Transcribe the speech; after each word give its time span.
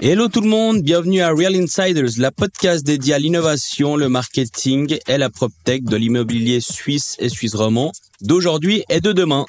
Hello 0.00 0.28
tout 0.28 0.40
le 0.40 0.48
monde, 0.48 0.82
bienvenue 0.82 1.20
à 1.20 1.30
Real 1.30 1.54
Insiders, 1.54 2.18
la 2.18 2.30
podcast 2.30 2.86
dédiée 2.86 3.14
à 3.14 3.18
l'innovation, 3.18 3.96
le 3.96 4.08
marketing 4.08 4.96
et 5.06 5.18
la 5.18 5.28
PropTech 5.28 5.84
de 5.84 5.96
l'immobilier 5.96 6.60
suisse 6.60 7.16
et 7.18 7.28
suisse 7.28 7.54
romand 7.54 7.92
d'aujourd'hui 8.20 8.84
et 8.88 9.00
de 9.00 9.12
demain. 9.12 9.44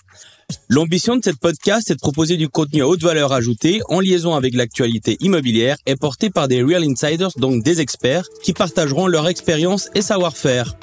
L'ambition 0.67 1.15
de 1.15 1.23
cette 1.23 1.39
podcast 1.39 1.91
est 1.91 1.95
de 1.95 1.99
proposer 1.99 2.36
du 2.36 2.49
contenu 2.49 2.81
à 2.81 2.88
haute 2.88 3.04
valeur 3.04 3.31
ajoutée 3.31 3.81
en 3.89 3.99
liaison 3.99 4.33
avec 4.36 4.55
l'actualité 4.55 5.17
immobilière 5.20 5.77
et 5.86 5.95
porté 5.95 6.29
par 6.29 6.47
des 6.47 6.63
Real 6.63 6.83
Insiders, 6.83 7.31
donc 7.38 7.63
des 7.63 7.79
experts, 7.79 8.27
qui 8.43 8.54
partageront 8.54 9.07
leur 9.07 9.27
expérience 9.27 9.89
et 9.95 10.01
savoir-faire. 10.01 10.75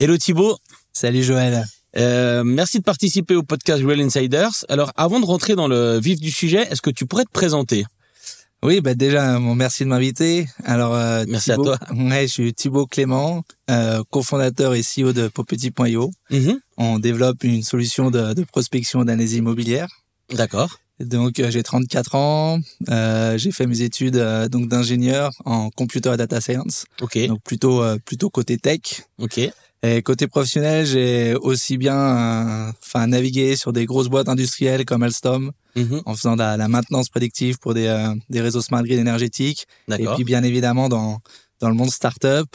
Hello 0.00 0.16
Thibaut. 0.16 0.58
Salut 0.92 1.22
Joël. 1.22 1.64
Euh, 1.96 2.42
merci 2.42 2.78
de 2.78 2.82
participer 2.82 3.36
au 3.36 3.44
podcast 3.44 3.82
Real 3.84 4.00
Insiders. 4.00 4.64
Alors, 4.68 4.92
avant 4.96 5.20
de 5.20 5.24
rentrer 5.24 5.54
dans 5.54 5.68
le 5.68 5.98
vif 6.00 6.20
du 6.20 6.32
sujet, 6.32 6.66
est-ce 6.70 6.82
que 6.82 6.90
tu 6.90 7.06
pourrais 7.06 7.24
te 7.24 7.30
présenter? 7.30 7.84
Oui, 8.64 8.80
bah 8.80 8.94
déjà, 8.94 9.38
bon, 9.38 9.54
merci 9.54 9.84
de 9.84 9.88
m'inviter. 9.90 10.48
Alors, 10.64 10.94
euh, 10.94 11.24
merci 11.28 11.50
Thibaut, 11.50 11.70
à 11.70 11.78
toi. 11.78 11.96
Ouais, 11.96 12.26
je 12.26 12.32
suis 12.32 12.54
Thibaut 12.54 12.86
Clément, 12.86 13.44
euh, 13.70 14.02
cofondateur 14.10 14.74
et 14.74 14.80
CEO 14.82 15.12
de 15.12 15.28
Popetit.io. 15.28 16.10
Mhm. 16.30 16.58
On 16.76 16.98
développe 16.98 17.44
une 17.44 17.62
solution 17.62 18.10
de, 18.10 18.34
de 18.34 18.42
prospection 18.42 19.04
d'analyse 19.04 19.34
immobilière. 19.34 19.88
D'accord. 20.32 20.80
Donc, 21.00 21.40
euh, 21.40 21.50
j'ai 21.50 21.62
34 21.62 22.14
ans. 22.14 22.58
Euh, 22.88 23.36
j'ai 23.36 23.50
fait 23.50 23.66
mes 23.66 23.82
études 23.82 24.16
euh, 24.16 24.48
donc 24.48 24.68
d'ingénieur 24.68 25.32
en 25.44 25.70
computer 25.70 26.12
et 26.14 26.16
data 26.16 26.40
science. 26.40 26.86
Ok. 27.00 27.18
Donc 27.26 27.42
plutôt 27.42 27.82
euh, 27.82 27.98
plutôt 28.04 28.30
côté 28.30 28.58
tech. 28.58 28.80
Ok. 29.18 29.40
Et 29.86 30.02
côté 30.02 30.26
professionnel, 30.28 30.86
j'ai 30.86 31.34
aussi 31.34 31.76
bien 31.78 31.96
euh, 31.96 32.72
enfin 32.82 33.06
navigué 33.06 33.54
sur 33.56 33.72
des 33.72 33.84
grosses 33.86 34.08
boîtes 34.08 34.28
industrielles 34.28 34.84
comme 34.84 35.02
Alstom 35.02 35.52
Mhm. 35.76 36.02
en 36.06 36.14
faisant 36.14 36.34
de 36.34 36.38
la, 36.38 36.56
la 36.56 36.68
maintenance 36.68 37.08
prédictive 37.08 37.58
pour 37.58 37.74
des, 37.74 37.86
euh, 37.86 38.14
des 38.30 38.40
réseaux 38.40 38.62
smart 38.62 38.82
grid 38.84 38.98
énergétiques. 38.98 39.66
Et 39.98 40.06
puis 40.16 40.24
bien 40.24 40.42
évidemment 40.44 40.88
dans 40.88 41.18
dans 41.60 41.68
le 41.68 41.74
monde 41.74 41.90
startup 41.90 42.46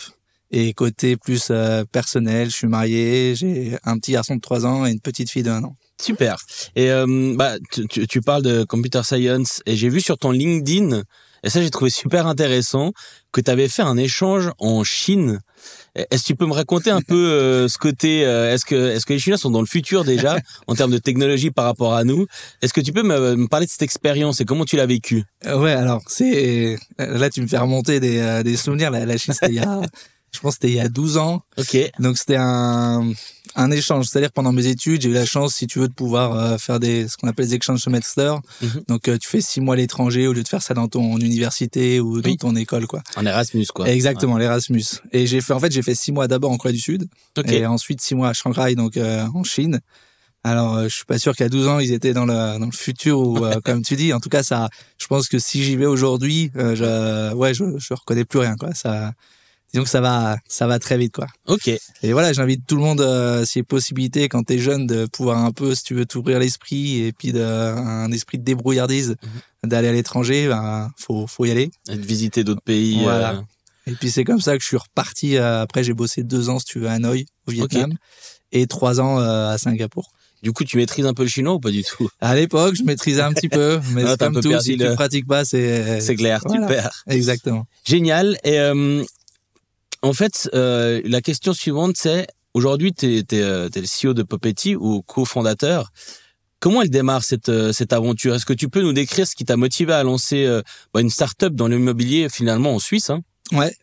et 0.51 0.73
côté 0.73 1.17
plus 1.17 1.49
euh, 1.51 1.83
personnel, 1.91 2.49
je 2.49 2.55
suis 2.55 2.67
marié, 2.67 3.33
j'ai 3.35 3.77
un 3.83 3.97
petit 3.99 4.13
garçon 4.13 4.35
de 4.35 4.41
3 4.41 4.65
ans 4.65 4.85
et 4.85 4.91
une 4.91 4.99
petite 5.01 5.29
fille 5.29 5.43
de 5.43 5.51
1 5.51 5.63
an. 5.63 5.75
Super. 6.01 6.37
Et 6.75 6.89
euh, 6.91 7.33
bah, 7.35 7.53
tu, 7.71 7.87
tu- 7.87 8.07
tu 8.07 8.21
parles 8.21 8.43
de 8.43 8.63
computer 8.63 9.01
science 9.03 9.61
et 9.67 9.75
j'ai 9.75 9.89
vu 9.89 10.01
sur 10.01 10.17
ton 10.17 10.31
LinkedIn, 10.31 11.03
et 11.43 11.49
ça 11.49 11.61
j'ai 11.61 11.69
trouvé 11.69 11.89
super 11.89 12.27
intéressant, 12.27 12.91
que 13.31 13.41
tu 13.41 13.51
avais 13.51 13.67
fait 13.67 13.81
un 13.81 13.97
échange 13.97 14.49
en 14.59 14.83
Chine. 14.83 15.39
Est-ce 15.95 16.23
que 16.23 16.27
tu 16.27 16.35
peux 16.35 16.45
me 16.45 16.53
raconter 16.53 16.89
un 16.89 17.01
peu 17.01 17.15
euh, 17.15 17.67
ce 17.67 17.77
côté 17.77 18.25
euh, 18.25 18.53
Est-ce 18.53 18.65
que 18.65 18.75
est-ce 18.91 19.05
que 19.05 19.13
les 19.13 19.19
Chinois 19.19 19.37
sont 19.37 19.51
dans 19.51 19.59
le 19.59 19.67
futur 19.67 20.03
déjà 20.03 20.37
en 20.67 20.75
termes 20.75 20.91
de 20.91 20.97
technologie 20.97 21.51
par 21.51 21.65
rapport 21.65 21.93
à 21.93 22.03
nous? 22.03 22.27
Est-ce 22.61 22.73
que 22.73 22.81
tu 22.81 22.93
peux 22.93 23.03
me, 23.03 23.35
me 23.35 23.47
parler 23.47 23.65
de 23.65 23.71
cette 23.71 23.81
expérience 23.81 24.39
et 24.39 24.45
comment 24.45 24.65
tu 24.65 24.77
l'as 24.77 24.85
vécue 24.85 25.23
Euh, 25.45 25.59
ouais, 25.59 25.71
alors 25.71 26.01
c'est 26.07 26.77
là 26.97 27.29
tu 27.29 27.41
me 27.41 27.47
fais 27.47 27.57
remonter 27.57 27.99
des, 27.99 28.41
des 28.43 28.55
souvenirs. 28.55 28.91
La, 28.91 29.05
la 29.05 29.17
Chine 29.17 29.33
c'était 29.33 29.51
il 29.51 29.55
y 29.55 29.59
a 29.59 29.81
je 30.31 30.39
pense 30.39 30.53
c'était 30.53 30.69
il 30.69 30.75
y 30.75 30.79
a 30.79 30.89
12 30.89 31.17
ans. 31.17 31.41
Ok. 31.57 31.77
Donc 31.99 32.17
c'était 32.17 32.37
un 32.37 33.11
un 33.55 33.71
échange, 33.71 34.05
c'est-à-dire 34.07 34.31
pendant 34.31 34.51
mes 34.51 34.67
études, 34.67 35.01
j'ai 35.01 35.09
eu 35.09 35.13
la 35.13 35.25
chance, 35.25 35.55
si 35.55 35.67
tu 35.67 35.79
veux, 35.79 35.87
de 35.87 35.93
pouvoir 35.93 36.33
euh, 36.37 36.57
faire 36.57 36.79
des 36.79 37.07
ce 37.07 37.17
qu'on 37.17 37.27
appelle 37.27 37.47
des 37.47 37.55
exchange 37.55 37.81
semesters. 37.81 38.39
Mhm. 38.61 38.83
Donc 38.87 39.07
euh, 39.07 39.17
tu 39.17 39.27
fais 39.27 39.41
six 39.41 39.59
mois 39.61 39.73
à 39.73 39.77
l'étranger 39.77 40.27
au 40.27 40.33
lieu 40.33 40.43
de 40.43 40.47
faire 40.47 40.61
ça 40.61 40.73
dans 40.73 40.87
ton 40.87 41.17
université 41.17 41.99
ou 41.99 42.21
dans 42.21 42.29
Oui. 42.29 42.37
ton 42.37 42.55
école, 42.55 42.85
quoi. 42.87 43.01
En 43.15 43.25
Erasmus 43.25 43.65
quoi. 43.73 43.89
Exactement, 43.89 44.37
l'Erasmus. 44.37 44.83
Et 45.11 45.25
j'ai 45.27 45.41
fait 45.41 45.53
en 45.53 45.59
fait 45.59 45.71
j'ai 45.71 45.81
fait 45.81 45.95
six 45.95 46.11
mois 46.11 46.27
d'abord 46.27 46.51
en 46.51 46.57
Corée 46.57 46.73
du 46.73 46.79
Sud 46.79 47.07
Ok. 47.37 47.49
et 47.51 47.65
ensuite 47.65 48.01
six 48.01 48.15
mois 48.15 48.29
à 48.29 48.33
Shanghai, 48.33 48.75
donc 48.75 48.97
euh, 48.97 49.25
en 49.33 49.43
Chine. 49.43 49.79
Alors 50.43 50.77
euh, 50.77 50.83
je 50.87 50.95
suis 50.95 51.05
pas 51.05 51.17
sûr 51.17 51.35
qu'à 51.35 51.49
12 51.49 51.67
ans 51.67 51.79
ils 51.79 51.91
étaient 51.91 52.13
dans 52.13 52.25
le 52.25 52.59
dans 52.59 52.65
le 52.65 52.71
futur 52.71 53.19
ou 53.19 53.43
euh, 53.45 53.59
comme 53.63 53.81
tu 53.81 53.95
dis. 53.97 54.13
En 54.13 54.21
tout 54.21 54.29
cas 54.29 54.41
ça, 54.43 54.69
je 54.97 55.07
pense 55.07 55.27
que 55.27 55.37
si 55.37 55.63
j'y 55.63 55.75
vais 55.75 55.85
aujourd'hui, 55.85 56.49
euh, 56.55 56.75
je 56.75 57.33
ouais 57.35 57.53
je 57.53 57.65
je 57.77 57.93
reconnais 57.93 58.23
plus 58.25 58.39
rien 58.39 58.55
quoi. 58.55 58.73
Ça 58.73 59.11
disons 59.73 59.83
que 59.83 59.89
ça 59.89 60.01
va 60.01 60.37
ça 60.47 60.67
va 60.67 60.79
très 60.79 60.97
vite 60.97 61.13
quoi. 61.13 61.27
Ok. 61.47 61.67
Et 61.67 62.13
voilà, 62.13 62.33
j'invite 62.33 62.65
tout 62.67 62.75
le 62.75 62.81
monde, 62.81 63.01
euh, 63.01 63.43
a 63.43 63.63
possibilité, 63.63 64.27
quand 64.29 64.43
t'es 64.43 64.59
jeune, 64.59 64.87
de 64.87 65.05
pouvoir 65.05 65.37
un 65.43 65.51
peu, 65.51 65.75
si 65.75 65.83
tu 65.83 65.93
veux, 65.95 66.05
t'ouvrir 66.05 66.39
l'esprit 66.39 67.01
et 67.03 67.11
puis 67.11 67.31
de, 67.31 67.41
un 67.41 68.11
esprit 68.11 68.37
de 68.37 68.43
débrouillardise, 68.43 69.15
Mhm. 69.23 69.69
d'aller 69.69 69.87
à 69.89 69.91
l'étranger, 69.93 70.47
ben, 70.47 70.89
faut, 70.97 71.27
faut 71.27 71.45
y 71.45 71.51
aller. 71.51 71.69
Et 71.89 71.95
de 71.97 72.05
visiter 72.05 72.43
d'autres 72.43 72.61
pays. 72.63 72.95
Voilà. 73.01 73.33
euh, 73.33 73.41
Et 73.87 73.95
puis 73.95 74.09
c'est 74.11 74.23
comme 74.23 74.39
ça 74.41 74.55
que 74.57 74.61
je 74.63 74.67
suis 74.67 74.77
reparti. 74.77 75.37
euh, 75.37 75.61
après, 75.61 75.83
j'ai 75.83 75.93
bossé 75.93 76.23
deux 76.23 76.49
ans, 76.49 76.59
si 76.59 76.65
tu 76.65 76.79
veux, 76.79 76.87
à 76.87 76.93
Hanoï, 76.93 77.25
au 77.47 77.51
Vietnam, 77.51 77.93
et 78.51 78.67
trois 78.67 78.99
ans 79.01 79.19
euh, 79.19 79.49
à 79.49 79.57
Singapour. 79.57 80.11
Du 80.41 80.53
coup, 80.53 80.63
tu 80.63 80.77
maîtrises 80.77 81.05
un 81.05 81.13
peu 81.13 81.23
le 81.23 81.27
chinois 81.29 81.55
ou 81.55 81.59
pas 81.59 81.69
du 81.71 81.83
tout? 81.83 82.07
À 82.21 82.33
l'époque, 82.33 82.73
je 82.75 82.83
maîtrisais 82.83 83.21
un 83.21 83.33
petit 83.33 83.49
peu, 83.49 83.81
mais 83.93 84.03
un 84.05 84.15
comme 84.15 84.35
peu 84.35 84.41
tout, 84.41 84.57
si 84.61 84.77
le- 84.77 84.89
tu 84.91 84.95
pratiques 84.95 85.27
pas, 85.27 85.43
c'est... 85.43 85.99
C'est 85.99 86.15
clair. 86.15 86.41
Voilà. 86.45 86.65
Super. 86.67 87.03
Exactement. 87.07 87.65
Génial. 87.85 88.37
Et 88.45 88.57
euh, 88.59 89.03
en 90.01 90.13
fait, 90.13 90.49
euh, 90.53 91.01
la 91.05 91.21
question 91.21 91.53
suivante, 91.53 91.97
c'est 91.97 92.27
aujourd'hui, 92.53 92.93
tu 92.93 93.17
es, 93.17 93.23
le 93.31 93.69
CEO 93.69 94.13
de 94.13 94.23
Popetti 94.23 94.75
ou 94.75 95.01
cofondateur. 95.01 95.91
Comment 96.59 96.81
elle 96.81 96.89
démarre 96.89 97.23
cette 97.23 97.49
euh, 97.49 97.71
cette 97.71 97.93
aventure? 97.93 98.35
Est-ce 98.35 98.45
que 98.45 98.53
tu 98.53 98.67
peux 98.67 98.81
nous 98.81 98.91
décrire 98.91 99.25
ce 99.25 99.35
qui 99.35 99.45
t'a 99.45 99.55
motivé 99.55 99.93
à 99.93 100.03
lancer 100.03 100.45
euh, 100.45 100.61
bah, 100.93 100.99
une 100.99 101.09
start-up 101.09 101.53
dans 101.53 101.69
l'immobilier 101.69 102.27
finalement 102.27 102.75
en 102.75 102.79
Suisse 102.79 103.09
hein? 103.09 103.21
Ouais. 103.53 103.73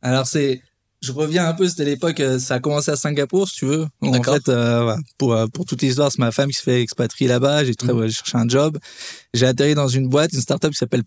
Alors 0.00 0.26
c'est, 0.26 0.62
je 1.04 1.12
reviens 1.12 1.46
un 1.46 1.52
peu, 1.52 1.68
c'était 1.68 1.84
l'époque, 1.84 2.20
euh, 2.20 2.38
ça 2.38 2.54
a 2.54 2.60
commencé 2.60 2.90
à 2.90 2.96
Singapour, 2.96 3.48
si 3.48 3.56
tu 3.56 3.66
veux. 3.66 3.86
En 4.02 4.22
fait, 4.22 4.48
euh, 4.48 4.96
pour 5.18 5.34
euh, 5.34 5.46
pour 5.46 5.64
toute 5.66 5.82
l'histoire, 5.82 6.10
c'est 6.10 6.18
ma 6.18 6.32
femme 6.32 6.48
qui 6.50 6.56
se 6.58 6.62
fait 6.62 6.80
expatrier 6.82 7.28
là-bas. 7.28 7.64
J'ai 7.64 7.72
j'ai 7.80 8.10
cherché 8.10 8.36
un 8.38 8.48
job. 8.48 8.78
J'ai 9.34 9.46
atterri 9.46 9.74
dans 9.74 9.88
une 9.88 10.08
boîte, 10.08 10.32
une 10.32 10.40
startup 10.40 10.70
qui 10.70 10.76
s'appelle. 10.76 11.02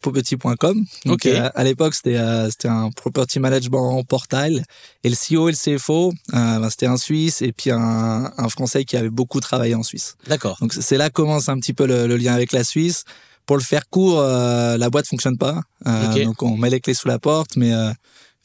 Donc, 1.06 1.16
Ok. 1.16 1.26
euh, 1.26 1.50
à 1.56 1.64
l'époque, 1.64 1.94
c'était 1.96 2.18
euh, 2.18 2.50
c'était 2.50 2.68
un 2.68 2.90
property 2.92 3.40
management 3.40 4.04
portal. 4.04 4.64
Et 5.04 5.10
le 5.10 5.16
CEO 5.16 5.50
et 5.50 5.54
le 5.54 5.78
CFO, 5.78 6.10
euh, 6.34 6.60
ben, 6.60 6.70
c'était 6.70 6.86
un 6.88 6.98
Suisse 6.98 7.42
et 7.42 7.52
puis 7.52 7.72
un, 7.72 8.32
un 8.38 8.50
Français 8.50 8.84
qui 8.86 8.98
avait 8.98 9.10
beaucoup 9.10 9.40
travaillé 9.40 9.76
en 9.76 9.84
Suisse. 9.84 10.16
D'accord. 10.28 10.58
Donc 10.62 10.74
c'est 10.74 10.98
là 10.98 11.10
que 11.10 11.14
commence 11.14 11.50
un 11.50 11.58
petit 11.60 11.74
peu 11.74 11.86
le, 11.88 12.08
le 12.08 12.18
lien 12.18 12.34
avec 12.34 12.52
la 12.52 12.64
Suisse. 12.64 13.04
Pour 13.46 13.56
le 13.58 13.64
faire 13.64 13.88
court, 13.90 14.20
euh, 14.20 14.76
la 14.78 14.90
boîte 14.90 15.08
fonctionne 15.08 15.38
pas. 15.38 15.62
Euh, 15.88 16.12
Ok. 16.12 16.24
Donc 16.26 16.44
on 16.44 16.58
met 16.58 16.70
les 16.70 16.82
clés 16.82 16.94
sous 16.94 17.08
la 17.08 17.18
porte, 17.18 17.56
mais 17.56 17.72
euh, 17.74 17.92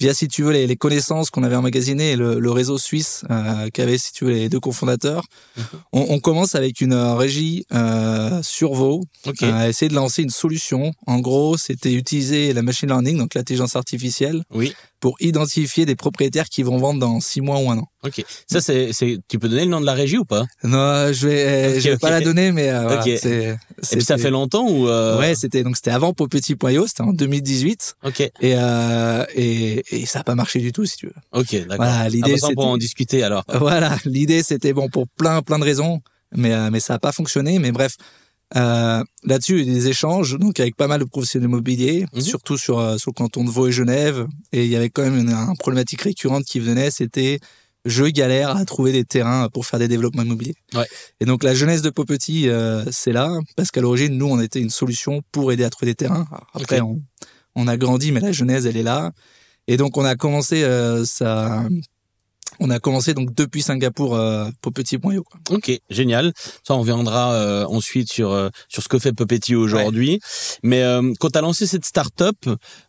via 0.03 0.15
si 0.15 0.27
tu 0.29 0.43
veux 0.43 0.53
les, 0.53 0.67
les 0.67 0.77
connaissances 0.77 1.31
qu'on 1.31 1.43
avait 1.45 1.57
emmagasinées 1.57 2.13
et 2.13 2.17
le, 2.17 2.41
le 2.41 2.51
réseau 2.51 2.77
suisse 2.79 3.25
euh, 3.31 3.69
qu'avaient 3.73 3.99
si 3.99 4.13
tu 4.13 4.25
veux 4.25 4.33
les 4.33 4.49
deux 4.49 4.61
cofondateurs, 4.61 5.25
Mhm. 5.57 5.65
on, 5.93 6.07
on 6.15 6.19
commence 6.21 6.55
avec 6.55 6.81
une 6.81 6.93
euh, 6.95 7.15
régie 7.15 7.65
euh, 7.73 8.43
sur 8.43 8.73
Vaud 8.75 9.05
Ok. 9.27 9.43
euh, 9.43 9.53
à 9.53 9.69
essayer 9.69 9.89
de 9.89 9.95
lancer 9.95 10.23
une 10.23 10.31
solution. 10.45 10.93
En 11.07 11.19
gros, 11.21 11.57
c'était 11.57 11.93
utiliser 11.93 12.53
la 12.53 12.63
machine 12.63 12.89
learning, 12.89 13.17
donc 13.19 13.35
l'intelligence 13.35 13.77
artificielle, 13.77 14.43
Oui. 14.53 14.75
Pour 15.03 15.17
identifier 15.21 15.85
des 15.85 15.97
propriétaires 15.97 16.49
qui 16.49 16.63
vont 16.63 16.79
vendre 16.79 17.01
dans 17.01 17.19
six 17.21 17.41
mois 17.41 17.59
ou 17.59 17.69
un 17.73 17.77
an. 17.79 17.89
Ok. 18.05 18.25
Ça 18.47 18.61
c'est 18.61 18.93
c'est. 18.93 19.19
Tu 19.29 19.39
peux 19.41 19.49
donner 19.49 19.65
le 19.65 19.71
nom 19.71 19.81
de 19.81 19.85
la 19.87 19.95
régie 19.95 20.17
ou 20.17 20.25
pas? 20.25 20.45
Non, 20.63 21.13
je 21.13 21.27
vais, 21.29 21.75
Ok, 21.75 21.81
je 21.81 21.91
vais 21.91 21.99
pas 21.99 22.11
la 22.11 22.21
donner, 22.21 22.53
mais 22.53 22.71
euh, 22.71 22.83
voilà, 22.85 23.03
Ok. 23.03 23.11
c'est. 23.21 23.59
Et 23.91 23.97
puis 23.97 24.05
ça 24.05 24.17
fait 24.17 24.31
longtemps 24.31 24.67
ou 24.71 24.89
euh... 24.89 25.19
Ouais, 25.19 25.35
c'était 25.35 25.65
donc 25.65 25.75
c'était 25.77 25.91
avant 25.91 26.13
Popetit.io, 26.13 26.87
c'était 26.87 27.03
en 27.03 27.13
2018 27.13 27.97
Ok. 28.05 28.21
et 28.21 28.31
euh, 28.43 29.25
et, 29.35 29.83
et 29.91 30.07
ça 30.07 30.21
a 30.21 30.25
pas 30.25 30.37
marché 30.37 30.61
du 30.61 30.71
tout 30.73 30.87
si 30.87 30.97
tu 30.97 31.07
veux. 31.07 31.15
Ok. 31.33 31.51
D'accord. 31.53 31.77
Voilà, 31.79 31.99
Ah, 32.03 32.09
l'idée 32.09 32.33
bah, 32.35 32.39
ça, 32.39 32.47
on 32.49 32.55
pourra 32.55 32.69
en 32.69 32.79
discuter 32.79 33.25
alors. 33.25 33.43
voilà, 33.59 33.97
l'idée 34.05 34.45
c'était 34.45 34.73
bon 34.73 34.89
pour 34.89 35.09
plein 35.09 35.43
plein 35.43 35.59
de 35.59 35.65
raisons, 35.65 36.01
mais 36.33 36.53
euh, 36.53 36.71
mais 36.71 36.79
ça 36.79 36.95
a 36.95 36.99
pas 37.01 37.11
fonctionné. 37.13 37.59
Mais 37.59 37.73
bref, 37.73 37.97
euh, 38.57 39.03
là-dessus 39.25 39.61
il 39.61 39.67
y 39.67 39.69
a 39.71 39.73
eu 39.73 39.75
des 39.75 39.89
échanges 39.89 40.39
donc 40.39 40.61
avec 40.61 40.77
pas 40.77 40.87
mal 40.87 41.01
de 41.01 41.05
professionnels 41.05 41.49
immobiliers, 41.49 42.07
Mhm. 42.13 42.21
surtout 42.21 42.59
sur 42.59 42.79
euh, 42.79 42.99
sur 42.99 43.11
le 43.11 43.15
canton 43.15 43.45
de 43.45 43.51
Vaud 43.51 43.69
et 43.69 43.73
Genève, 43.73 44.27
et 44.53 44.65
il 44.65 44.71
y 44.71 44.77
avait 44.77 44.91
quand 44.91 45.03
même 45.03 45.19
une, 45.19 45.31
une 45.33 45.57
problématique 45.59 46.03
récurrente 46.03 46.45
qui 46.45 46.61
venait, 46.61 46.91
c'était 46.91 47.39
je 47.85 48.05
galère 48.05 48.57
à 48.57 48.65
trouver 48.65 48.93
des 48.93 49.05
terrains 49.05 49.49
pour 49.49 49.67
faire 49.67 49.81
des 49.81 49.89
développements 49.89 50.23
immobiliers. 50.23 50.55
Ouais. 50.75 50.87
Et 51.21 51.25
donc 51.25 51.43
la 51.43 51.53
jeunesse 51.53 51.83
de 51.83 51.91
Popetit, 51.91 52.49
euh, 52.49 52.85
c'est 52.93 53.13
là, 53.13 53.37
parce 53.57 53.73
qu'à 53.73 53.81
l'origine, 53.81 54.17
nous, 54.17 54.27
on 54.27 54.41
était 54.41 54.61
une 54.61 54.71
solution 54.71 55.21
pour 55.33 55.51
aider 55.51 55.65
à 55.65 55.71
trouver 55.71 55.91
des 55.91 55.97
terrains. 55.97 56.29
Après, 56.55 56.81
on, 56.81 57.03
on 57.57 57.67
a 57.67 57.77
grandi, 57.77 58.13
mais 58.13 58.21
la 58.21 58.31
genèse, 58.31 58.67
elle 58.67 58.77
est 58.77 58.85
là. 58.85 59.11
Et 59.67 59.77
donc 59.77 59.97
on 59.97 60.05
a 60.05 60.15
commencé 60.15 60.63
euh, 60.63 61.05
ça. 61.05 61.65
On 62.65 62.71
a 62.71 62.79
commencé 62.79 63.13
donc 63.13 63.35
depuis 63.35 63.61
Singapour 63.61 64.15
euh. 64.15 64.49
Ok, 65.51 65.73
génial. 65.91 66.33
Ça, 66.63 66.75
on 66.75 66.81
reviendra 66.81 67.33
euh, 67.33 67.67
ensuite 67.67 68.11
sur 68.11 68.31
euh, 68.31 68.51
sur 68.69 68.85
ce 68.85 68.89
que 68.89 69.01
fait 69.01 69.13
Puppety 69.13 69.57
aujourd'hui. 69.57 70.21
Mais 70.63 70.85
euh, 70.85 71.13
quand 71.19 71.31
tu 71.31 71.39
as 71.39 71.41
lancé 71.41 71.67
cette 71.67 71.85
start-up, 71.85 72.37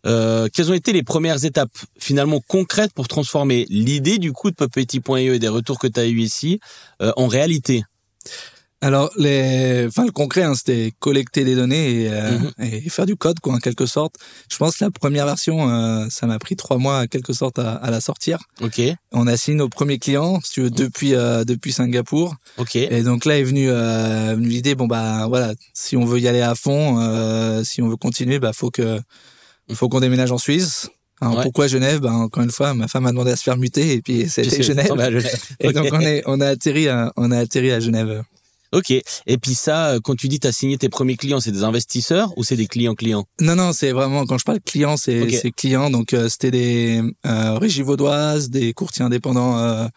euh, 0.06 0.48
quelles 0.54 0.70
ont 0.70 0.76
été 0.76 0.94
les 0.94 1.02
premières 1.02 1.44
étapes 1.44 1.76
finalement 1.98 2.40
concrètes 2.48 2.94
pour 2.94 3.08
transformer 3.08 3.66
l'idée 3.70 4.20
du 4.20 4.32
coup 4.32 4.52
de 4.52 4.56
Puppety.io 4.56 5.34
et 5.34 5.40
des 5.40 5.48
retours 5.48 5.80
que 5.80 5.88
tu 5.88 6.00
as 6.00 6.06
eu 6.06 6.20
ici 6.20 6.60
euh, 7.02 7.12
en 7.18 7.26
réalité? 7.26 7.84
Alors, 8.84 9.10
les, 9.18 9.86
enfin, 9.88 10.06
le 10.06 10.12
concret, 10.12 10.44
hein, 10.44 10.54
c'était 10.56 10.92
collecter 11.00 11.44
des 11.46 11.56
données 11.56 12.02
et, 12.04 12.10
euh, 12.12 12.38
Mhm. 12.38 12.52
et 12.60 12.90
faire 12.90 13.06
du 13.06 13.16
code, 13.16 13.40
quoi, 13.40 13.54
en 13.54 13.58
quelque 13.60 13.86
sorte. 13.86 14.16
Je 14.52 14.58
pense 14.58 14.76
que 14.78 14.84
la 14.84 14.92
première 14.92 15.26
version, 15.26 15.70
euh, 15.70 16.06
ça 16.10 16.28
m'a 16.28 16.38
pris 16.38 16.56
trois 16.56 16.78
mois, 16.78 17.00
en 17.00 17.08
quelque 17.08 17.32
sorte, 17.34 17.60
à, 17.60 17.76
à 17.76 17.90
la 17.92 18.02
sortir. 18.02 18.40
Ok, 18.62 18.82
On 19.14 19.26
a 19.28 19.38
signé 19.38 19.58
nos 19.58 19.70
premiers 19.70 20.00
clients, 20.00 20.40
si 20.44 20.52
tu 20.54 20.62
veux, 20.64 20.70
depuis 20.70 21.16
euh, 21.16 21.44
depuis 21.46 21.72
Singapour. 21.72 22.36
ok. 22.58 22.76
Et 22.76 23.04
donc 23.04 23.26
là 23.26 23.40
est 23.40 23.44
venue 23.44 23.70
venue 23.70 24.48
l'idée, 24.50 24.76
bon 24.76 24.88
bah 24.88 25.28
voilà, 25.28 25.54
si 25.74 25.96
on 25.96 26.04
veut 26.06 26.20
y 26.20 26.28
aller 26.28 26.42
à 26.42 26.54
fond, 26.56 27.64
si 27.64 27.82
on 27.82 27.88
veut 27.88 27.96
continuer, 27.98 28.40
bah 28.40 28.52
faut 28.54 28.70
que 28.70 29.00
faut 29.74 29.88
qu'on 29.90 30.02
déménage 30.02 30.32
en 30.32 30.38
Suisse. 30.38 30.90
Alors 31.22 31.38
Ouais. 31.38 31.44
pourquoi 31.44 31.68
Genève? 31.68 32.00
Bah 32.02 32.12
encore 32.12 32.44
une 32.44 32.52
fois, 32.52 32.74
ma 32.74 32.88
femme 32.90 33.06
a 33.06 33.12
demandé 33.12 33.32
à 33.32 33.36
se 33.38 33.44
faire 33.44 33.56
muter 33.58 33.94
et 33.94 34.02
puis 34.02 34.28
c'était 34.30 34.62
Genève. 34.64 34.92
Et 35.62 35.72
donc 35.72 35.88
on 35.94 36.02
est 36.02 36.22
on 36.26 36.42
a 36.42 36.48
atterri 36.48 36.90
à, 36.90 37.14
on 37.16 37.32
a 37.32 37.38
atterri 37.38 37.72
à 37.72 37.80
Genève. 37.80 38.24
Ok. 38.74 38.92
Et 38.92 39.38
puis 39.38 39.54
ça, 39.56 39.92
euh, 39.92 40.00
quand 40.04 40.16
tu 40.16 40.28
dis 40.28 40.40
t'as 40.40 40.52
signé 40.52 40.78
tes 40.78 40.90
premiers 40.90 41.16
clients, 41.16 41.40
c'est 41.40 41.52
des 41.52 41.64
investisseurs 41.64 42.34
ou 42.38 42.44
c'est 42.44 42.56
des 42.56 42.68
clients 42.68 42.96
clients? 42.96 43.26
Non, 43.40 43.56
non, 43.56 43.72
c'est 43.72 43.92
vraiment 43.92 44.26
quand 44.26 44.38
je 44.38 44.44
parle 44.46 44.60
clients, 44.60 44.98
c'est 44.98 45.22
Ok. 45.22 45.40
c'est 45.42 45.52
clients. 45.52 45.90
Donc 45.90 46.14
euh, 46.14 46.28
c'était 46.30 46.52
des 46.52 47.02
euh, 47.26 47.58
régies 47.58 47.84
vaudoises, 47.84 48.50
des 48.50 48.74
courtiers 48.74 49.06
indépendants 49.06 49.58
euh, 49.58 49.88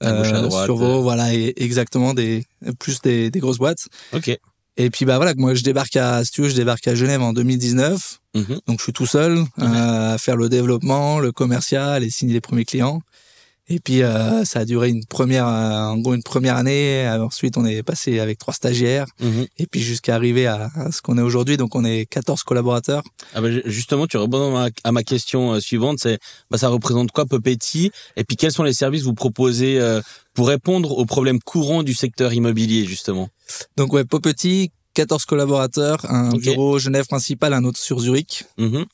À 0.00 0.12
gauche, 0.12 0.32
à 0.32 0.42
droite, 0.42 0.64
sur 0.66 0.76
Vaud, 0.76 0.98
euh. 0.98 1.02
voilà, 1.02 1.34
et 1.34 1.54
exactement 1.56 2.14
des 2.14 2.44
plus 2.78 3.00
des, 3.00 3.30
des 3.30 3.40
grosses 3.40 3.58
boîtes. 3.58 3.88
Ok. 4.12 4.38
Et 4.80 4.90
puis 4.90 5.04
bah 5.04 5.16
voilà, 5.16 5.34
moi 5.36 5.54
je 5.54 5.64
débarque 5.64 5.96
à, 5.96 6.24
si 6.24 6.30
tu 6.30 6.42
veux, 6.42 6.48
je 6.48 6.54
débarque 6.54 6.86
à 6.86 6.94
Genève 6.94 7.20
en 7.20 7.32
2019. 7.32 8.20
Mhm. 8.36 8.60
Donc 8.68 8.78
je 8.78 8.84
suis 8.84 8.92
tout 8.92 9.06
seul 9.06 9.44
euh, 9.58 10.14
à 10.14 10.18
faire 10.18 10.36
le 10.36 10.48
développement, 10.48 11.18
le 11.18 11.32
commercial 11.32 12.04
et 12.04 12.10
signer 12.10 12.34
les 12.34 12.40
premiers 12.40 12.64
clients. 12.64 13.00
Et 13.70 13.80
puis 13.80 14.02
euh, 14.02 14.44
ça 14.44 14.60
a 14.60 14.64
duré 14.64 14.88
une 14.88 15.04
première, 15.04 15.46
euh, 15.46 15.82
en 15.92 15.98
gros 15.98 16.14
une 16.14 16.22
première 16.22 16.56
année. 16.56 17.06
Ensuite 17.20 17.56
on 17.58 17.66
est 17.66 17.82
passé 17.82 18.18
avec 18.18 18.38
trois 18.38 18.54
stagiaires 18.54 19.06
Mhm. 19.20 19.46
et 19.58 19.66
puis 19.66 19.80
jusqu'à 19.82 20.14
arriver 20.14 20.46
à, 20.46 20.70
à 20.74 20.90
ce 20.92 21.02
qu'on 21.02 21.18
est 21.18 21.22
aujourd'hui. 21.22 21.56
Donc 21.58 21.74
on 21.74 21.84
est 21.84 22.06
14 22.06 22.42
collaborateurs. 22.44 23.02
Ah 23.34 23.40
bah, 23.40 23.48
justement, 23.66 24.06
tu 24.06 24.16
réponds 24.16 24.56
à 24.56 24.64
ma, 24.64 24.68
à 24.84 24.92
ma 24.92 25.02
question 25.02 25.52
euh, 25.54 25.60
suivante, 25.60 25.98
c'est 26.00 26.18
bah, 26.50 26.56
ça 26.58 26.68
représente 26.68 27.10
quoi 27.12 27.26
Popetti? 27.26 27.90
Et 28.16 28.24
puis 28.24 28.36
quels 28.36 28.52
sont 28.52 28.62
les 28.64 28.72
services 28.72 29.02
que 29.02 29.06
vous 29.06 29.14
proposez 29.14 29.78
euh, 29.78 30.00
pour 30.34 30.48
répondre 30.48 30.96
aux 30.96 31.04
problèmes 31.04 31.40
courants 31.40 31.82
du 31.82 31.94
secteur 31.94 32.32
immobilier 32.32 32.84
justement? 32.86 33.28
Donc 33.76 33.92
ouais, 33.92 34.04
Popetit, 34.04 34.70
14 34.94 35.26
collaborateurs, 35.26 36.10
un 36.10 36.30
bureau 36.30 36.78
Genève 36.78 37.06
principal, 37.06 37.52
un 37.52 37.64
autre 37.64 37.78
sur 37.78 38.00
Zurich. 38.00 38.44
Mhm. 38.56 38.86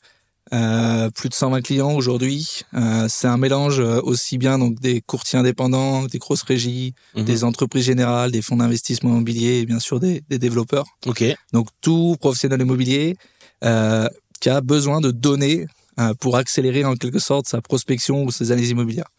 Euh, 0.53 1.09
plus 1.09 1.29
de 1.29 1.33
120 1.33 1.61
clients 1.61 1.91
aujourd'hui. 1.93 2.61
Euh, 2.75 3.07
c'est 3.09 3.27
un 3.27 3.37
mélange 3.37 3.79
euh, 3.79 3.99
aussi 4.03 4.37
bien 4.37 4.59
donc 4.59 4.79
des 4.79 5.01
courtiers 5.01 5.39
indépendants, 5.39 6.05
des 6.05 6.19
grosses 6.19 6.43
régies, 6.43 6.93
Mhm. 7.15 7.23
des 7.25 7.43
entreprises 7.43 7.85
générales, 7.85 8.31
des 8.31 8.43
fonds 8.43 8.57
d'investissement 8.57 9.09
immobilier 9.09 9.59
et 9.59 9.65
bien 9.65 9.79
sûr 9.79 9.99
des, 9.99 10.21
des 10.29 10.37
développeurs. 10.37 10.85
Ok. 11.07 11.23
Donc 11.51 11.69
tout 11.81 12.15
professionnel 12.19 12.61
immobilier 12.61 13.15
euh, 13.63 14.07
qui 14.39 14.49
a 14.49 14.61
besoin 14.61 15.01
de 15.01 15.09
données 15.09 15.65
euh, 15.99 16.13
pour 16.19 16.37
accélérer 16.37 16.85
en 16.85 16.95
quelque 16.95 17.19
sorte 17.19 17.47
sa 17.47 17.61
prospection 17.61 18.23
ou 18.23 18.29
ses 18.31 18.51
analyses 18.51 18.69
immobilières. 18.69 19.09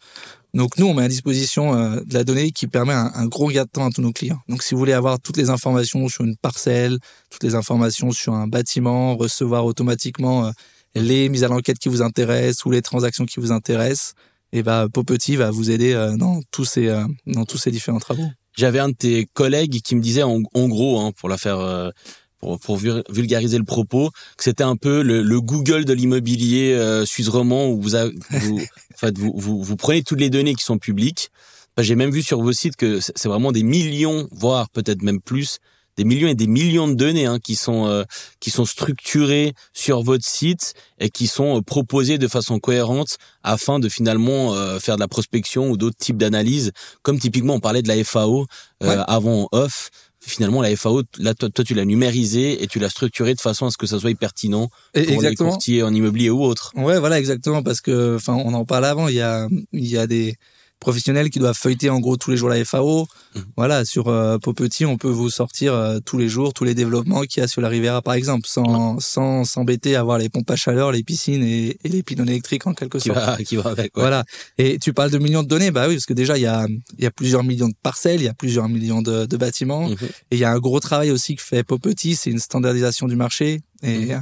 Donc 0.53 0.77
nous, 0.77 0.85
on 0.87 0.93
met 0.93 1.03
à 1.03 1.07
disposition 1.09 1.75
euh, 1.75 1.99
de 2.05 2.13
la 2.13 2.23
donnée 2.23 2.51
qui 2.51 2.67
permet 2.67 2.93
un, 2.93 3.11
un 3.13 3.25
gros 3.25 3.49
gain 3.49 3.63
de 3.63 3.69
temps 3.69 3.85
à 3.85 3.89
tous 3.89 4.01
nos 4.01 4.13
clients. 4.13 4.39
Donc 4.47 4.63
si 4.63 4.73
vous 4.73 4.79
voulez 4.79 4.93
avoir 4.93 5.19
toutes 5.19 5.35
les 5.37 5.49
informations 5.49 6.07
sur 6.07 6.23
une 6.23 6.37
parcelle, 6.37 6.97
toutes 7.29 7.43
les 7.43 7.53
informations 7.55 8.11
sur 8.11 8.33
un 8.33 8.47
bâtiment, 8.47 9.17
recevoir 9.17 9.65
automatiquement 9.65 10.45
euh, 10.45 10.51
les 10.95 11.29
mises 11.29 11.43
à 11.43 11.47
l'enquête 11.47 11.77
qui 11.79 11.89
vous 11.89 12.01
intéressent 12.01 12.65
ou 12.65 12.71
les 12.71 12.81
transactions 12.81 13.25
qui 13.25 13.39
vous 13.39 13.51
intéressent, 13.51 14.13
et 14.53 14.63
ben 14.63 14.87
Popetit 14.89 15.35
va 15.35 15.51
vous 15.51 15.69
aider 15.71 15.93
euh, 15.93 16.15
dans 16.17 16.41
tous 16.51 16.65
ces 16.65 16.87
euh, 16.87 17.03
dans 17.25 17.45
tous 17.45 17.57
ces 17.57 17.71
différents 17.71 17.99
travaux. 17.99 18.27
J'avais 18.55 18.79
un 18.79 18.89
de 18.89 18.95
tes 18.95 19.27
collègues 19.33 19.81
qui 19.83 19.95
me 19.95 20.01
disait 20.01 20.23
en, 20.23 20.41
en 20.53 20.67
gros, 20.67 20.99
hein, 20.99 21.11
pour 21.15 21.29
la 21.29 21.37
faire, 21.37 21.59
euh, 21.59 21.91
pour, 22.39 22.59
pour 22.59 22.77
vul- 22.77 23.03
vulgariser 23.09 23.57
le 23.59 23.63
propos, 23.63 24.09
que 24.35 24.43
c'était 24.43 24.63
un 24.63 24.75
peu 24.75 25.03
le, 25.03 25.21
le 25.21 25.41
Google 25.41 25.85
de 25.85 25.93
l'immobilier 25.93 26.73
euh, 26.73 27.05
suisse 27.05 27.27
romand 27.29 27.67
où 27.69 27.79
vous, 27.79 27.95
a- 27.95 28.09
vous, 28.31 28.59
en 28.93 28.97
fait, 28.97 29.15
vous, 29.17 29.31
vous, 29.35 29.61
vous 29.61 29.75
prenez 29.75 30.01
toutes 30.01 30.19
les 30.19 30.31
données 30.31 30.55
qui 30.55 30.63
sont 30.63 30.79
publiques. 30.79 31.29
Enfin, 31.75 31.83
J'ai 31.85 31.93
même 31.95 32.09
vu 32.09 32.23
sur 32.23 32.41
vos 32.41 32.51
sites 32.53 32.75
que 32.77 32.99
c'est 32.99 33.25
vraiment 33.27 33.51
des 33.51 33.61
millions, 33.61 34.27
voire 34.31 34.69
peut-être 34.71 35.03
même 35.03 35.21
plus, 35.21 35.59
des 35.97 36.03
millions 36.03 36.27
et 36.27 36.35
des 36.35 36.47
millions 36.47 36.87
de 36.87 36.93
données 36.93 37.25
hein, 37.25 37.39
qui 37.39 37.55
sont 37.55 37.87
euh, 37.87 38.03
qui 38.39 38.51
sont 38.51 38.65
structurées 38.65 39.53
sur 39.73 40.03
votre 40.03 40.25
site 40.25 40.73
et 40.99 41.09
qui 41.09 41.27
sont 41.27 41.57
euh, 41.57 41.61
proposées 41.61 42.17
de 42.17 42.27
façon 42.27 42.59
cohérente 42.59 43.17
afin 43.43 43.79
de 43.79 43.89
finalement 43.89 44.53
euh, 44.53 44.79
faire 44.79 44.95
de 44.95 45.01
la 45.01 45.07
prospection 45.07 45.69
ou 45.69 45.77
d'autres 45.77 45.97
types 45.97 46.17
d'analyses. 46.17 46.71
Comme 47.01 47.19
typiquement 47.19 47.55
on 47.55 47.59
parlait 47.59 47.81
de 47.81 47.87
la 47.87 48.03
FAO 48.03 48.45
euh, 48.83 48.87
Ouais. 48.87 48.95
avant 49.07 49.49
off. 49.51 49.89
Finalement, 50.19 50.61
la 50.61 50.75
FAO, 50.75 51.03
là, 51.19 51.33
toi, 51.33 51.47
toi, 51.49 51.63
tu 51.63 51.73
l'as 51.73 51.85
numérisée 51.85 52.61
et 52.61 52.67
tu 52.67 52.79
l'as 52.79 52.89
structurée 52.89 53.33
de 53.33 53.39
façon 53.39 53.67
à 53.67 53.71
ce 53.71 53.77
que 53.77 53.85
ça 53.87 53.97
soit 53.97 54.13
pertinent 54.17 54.69
Et 54.93 55.03
pour 55.03 55.21
les 55.21 55.35
courtiers 55.35 55.83
en 55.83 55.93
immobilier 55.93 56.29
ou 56.29 56.43
autres. 56.43 56.73
Ouais, 56.75 56.99
voilà, 56.99 57.17
exactement, 57.17 57.63
parce 57.63 57.79
que, 57.79 58.17
enfin, 58.17 58.33
on 58.33 58.53
en 58.53 58.65
parlait 58.65 58.87
avant. 58.87 59.07
Il 59.07 59.15
y 59.15 59.21
a, 59.21 59.47
il 59.71 59.87
y 59.87 59.97
a 59.97 60.05
des 60.05 60.35
professionnels 60.79 61.29
qui 61.29 61.39
doivent 61.39 61.57
feuilleter 61.57 61.89
en 61.89 61.99
gros 61.99 62.17
tous 62.17 62.29
les 62.31 62.37
jours 62.37 62.49
la 62.49 62.63
FAO. 62.63 63.07
Mhm. 63.35 63.43
Voilà, 63.57 63.83
sur 63.85 64.07
euh, 64.07 64.37
Popetit, 64.37 64.85
on 64.85 64.97
peut 64.97 65.09
vous 65.09 65.29
sortir 65.29 65.73
euh, 65.73 65.99
tous 66.05 66.17
les 66.17 66.29
jours 66.29 66.53
tous 66.53 66.63
les 66.63 66.75
développements 66.75 67.21
qu'il 67.23 67.41
y 67.41 67.43
a 67.43 67.47
sur 67.47 67.61
la 67.61 67.67
Riviera, 67.69 68.01
par 68.01 68.13
exemple, 68.13 68.47
sans 68.47 68.99
sans 68.99 69.43
s'embêter 69.43 69.95
à 69.95 70.03
voir 70.03 70.17
les 70.17 70.29
pompes 70.29 70.49
à 70.51 70.55
chaleur, 70.55 70.91
les 70.91 71.03
piscines 71.03 71.43
et, 71.43 71.77
et 71.83 71.89
les 71.89 72.03
pylônes 72.03 72.29
électriques 72.29 72.67
en 72.67 72.73
quelque 72.73 72.97
Qui 72.99 73.09
sorte. 73.09 73.17
va, 73.19 73.37
qui 73.37 73.55
va 73.55 73.69
avec. 73.71 73.95
ouais. 73.97 74.01
Voilà. 74.03 74.23
Et 74.57 74.77
tu 74.79 74.93
parles 74.93 75.11
de 75.11 75.17
millions 75.17 75.43
de 75.43 75.47
données, 75.47 75.71
bah 75.71 75.87
oui, 75.87 75.95
parce 75.95 76.05
que 76.05 76.13
déjà 76.13 76.37
il 76.37 76.41
y 76.41 76.47
a 76.47 76.67
il 76.97 77.03
y 77.03 77.07
a 77.07 77.11
plusieurs 77.11 77.43
millions 77.43 77.69
de 77.69 77.75
parcelles, 77.81 78.21
il 78.21 78.25
y 78.25 78.29
a 78.29 78.33
plusieurs 78.33 78.69
millions 78.69 79.01
de, 79.01 79.25
de 79.25 79.37
bâtiments. 79.37 79.89
Mhm. 79.89 79.97
Et 80.31 80.35
il 80.35 80.39
y 80.39 80.43
a 80.45 80.51
un 80.51 80.59
gros 80.59 80.79
travail 80.79 81.11
aussi 81.11 81.35
que 81.35 81.41
fait 81.43 81.63
Popetit, 81.63 82.15
c'est 82.15 82.29
une 82.29 82.39
standardisation 82.39 83.07
du 83.07 83.15
marché. 83.15 83.61
Et 83.83 84.13
euh, 84.13 84.17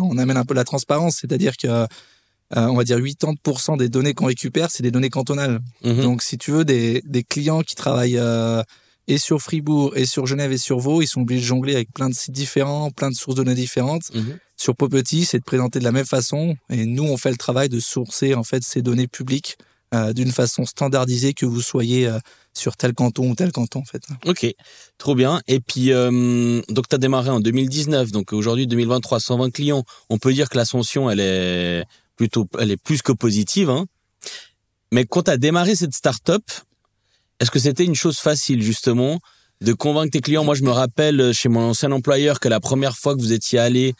on 0.00 0.18
amène 0.18 0.36
un 0.36 0.44
peu 0.44 0.52
la 0.54 0.64
transparence, 0.64 1.16
c'est-à-dire 1.20 1.56
que 1.56 1.86
euh, 2.56 2.66
on 2.66 2.74
va 2.74 2.84
dire 2.84 2.98
80% 2.98 3.76
des 3.76 3.88
données 3.88 4.14
qu'on 4.14 4.26
récupère, 4.26 4.70
c'est 4.70 4.82
des 4.82 4.90
données 4.90 5.10
cantonales. 5.10 5.60
Mhm. 5.84 6.02
Donc 6.02 6.22
si 6.22 6.38
tu 6.38 6.50
veux 6.50 6.64
des, 6.64 7.02
des 7.04 7.22
clients 7.22 7.62
qui 7.62 7.74
travaillent 7.74 8.18
euh, 8.18 8.62
et 9.06 9.18
sur 9.18 9.40
Fribourg 9.40 9.96
et 9.96 10.06
sur 10.06 10.26
Genève 10.26 10.52
et 10.52 10.58
sur 10.58 10.78
Vaud, 10.78 11.02
ils 11.02 11.06
sont 11.06 11.22
obligés 11.22 11.40
de 11.40 11.46
jongler 11.46 11.74
avec 11.74 11.92
plein 11.92 12.08
de 12.08 12.14
sites 12.14 12.32
différents, 12.32 12.90
plein 12.90 13.10
de 13.10 13.14
sources 13.14 13.36
de 13.36 13.42
données 13.42 13.54
différentes. 13.54 14.14
Mhm. 14.14 14.38
Sur 14.56 14.74
Popetit, 14.76 15.24
c'est 15.24 15.38
de 15.38 15.44
présenter 15.44 15.78
de 15.78 15.84
la 15.84 15.92
même 15.92 16.06
façon 16.06 16.56
et 16.70 16.84
nous 16.84 17.04
on 17.04 17.16
fait 17.16 17.30
le 17.30 17.36
travail 17.36 17.68
de 17.68 17.80
sourcer 17.80 18.34
en 18.34 18.44
fait 18.44 18.62
ces 18.62 18.82
données 18.82 19.08
publiques 19.08 19.56
euh, 19.94 20.12
d'une 20.12 20.32
façon 20.32 20.66
standardisée 20.66 21.32
que 21.32 21.46
vous 21.46 21.62
soyez 21.62 22.10
sur 22.58 22.76
tel 22.76 22.92
canton 22.92 23.30
ou 23.30 23.34
tel 23.34 23.52
canton 23.52 23.80
en 23.80 23.84
fait. 23.84 24.02
Ok, 24.26 24.46
trop 24.98 25.14
bien. 25.14 25.40
Et 25.46 25.60
puis, 25.60 25.92
euh, 25.92 26.60
donc 26.68 26.88
tu 26.88 26.94
as 26.94 26.98
démarré 26.98 27.30
en 27.30 27.40
2019, 27.40 28.10
donc 28.10 28.32
aujourd'hui 28.32 28.66
2023, 28.66 29.20
120 29.20 29.50
clients. 29.50 29.84
On 30.10 30.18
peut 30.18 30.32
dire 30.32 30.48
que 30.48 30.56
l'ascension, 30.56 31.08
elle 31.08 31.20
est 31.20 31.84
plutôt, 32.18 32.46
elle 32.58 32.70
est 32.70 32.76
plus 32.76 33.00
que 33.00 33.12
positive. 33.12 33.70
Hein. 33.70 33.86
Mais 34.92 35.06
quand 35.06 35.22
tu 35.22 35.30
as 35.30 35.38
démarré 35.38 35.74
cette 35.74 35.94
start-up, 35.94 36.42
est-ce 37.40 37.50
que 37.50 37.58
c'était 37.58 37.84
une 37.84 37.94
chose 37.94 38.18
facile 38.18 38.62
justement 38.62 39.20
de 39.62 39.72
convaincre 39.72 40.10
tes 40.10 40.20
clients? 40.20 40.44
Moi, 40.44 40.54
je 40.54 40.64
me 40.64 40.70
rappelle 40.70 41.32
chez 41.32 41.48
mon 41.48 41.70
ancien 41.70 41.92
employeur 41.92 42.40
que 42.40 42.48
la 42.48 42.60
première 42.60 42.96
fois 42.96 43.14
que 43.14 43.20
vous 43.20 43.32
étiez 43.32 43.58
allé, 43.58 43.94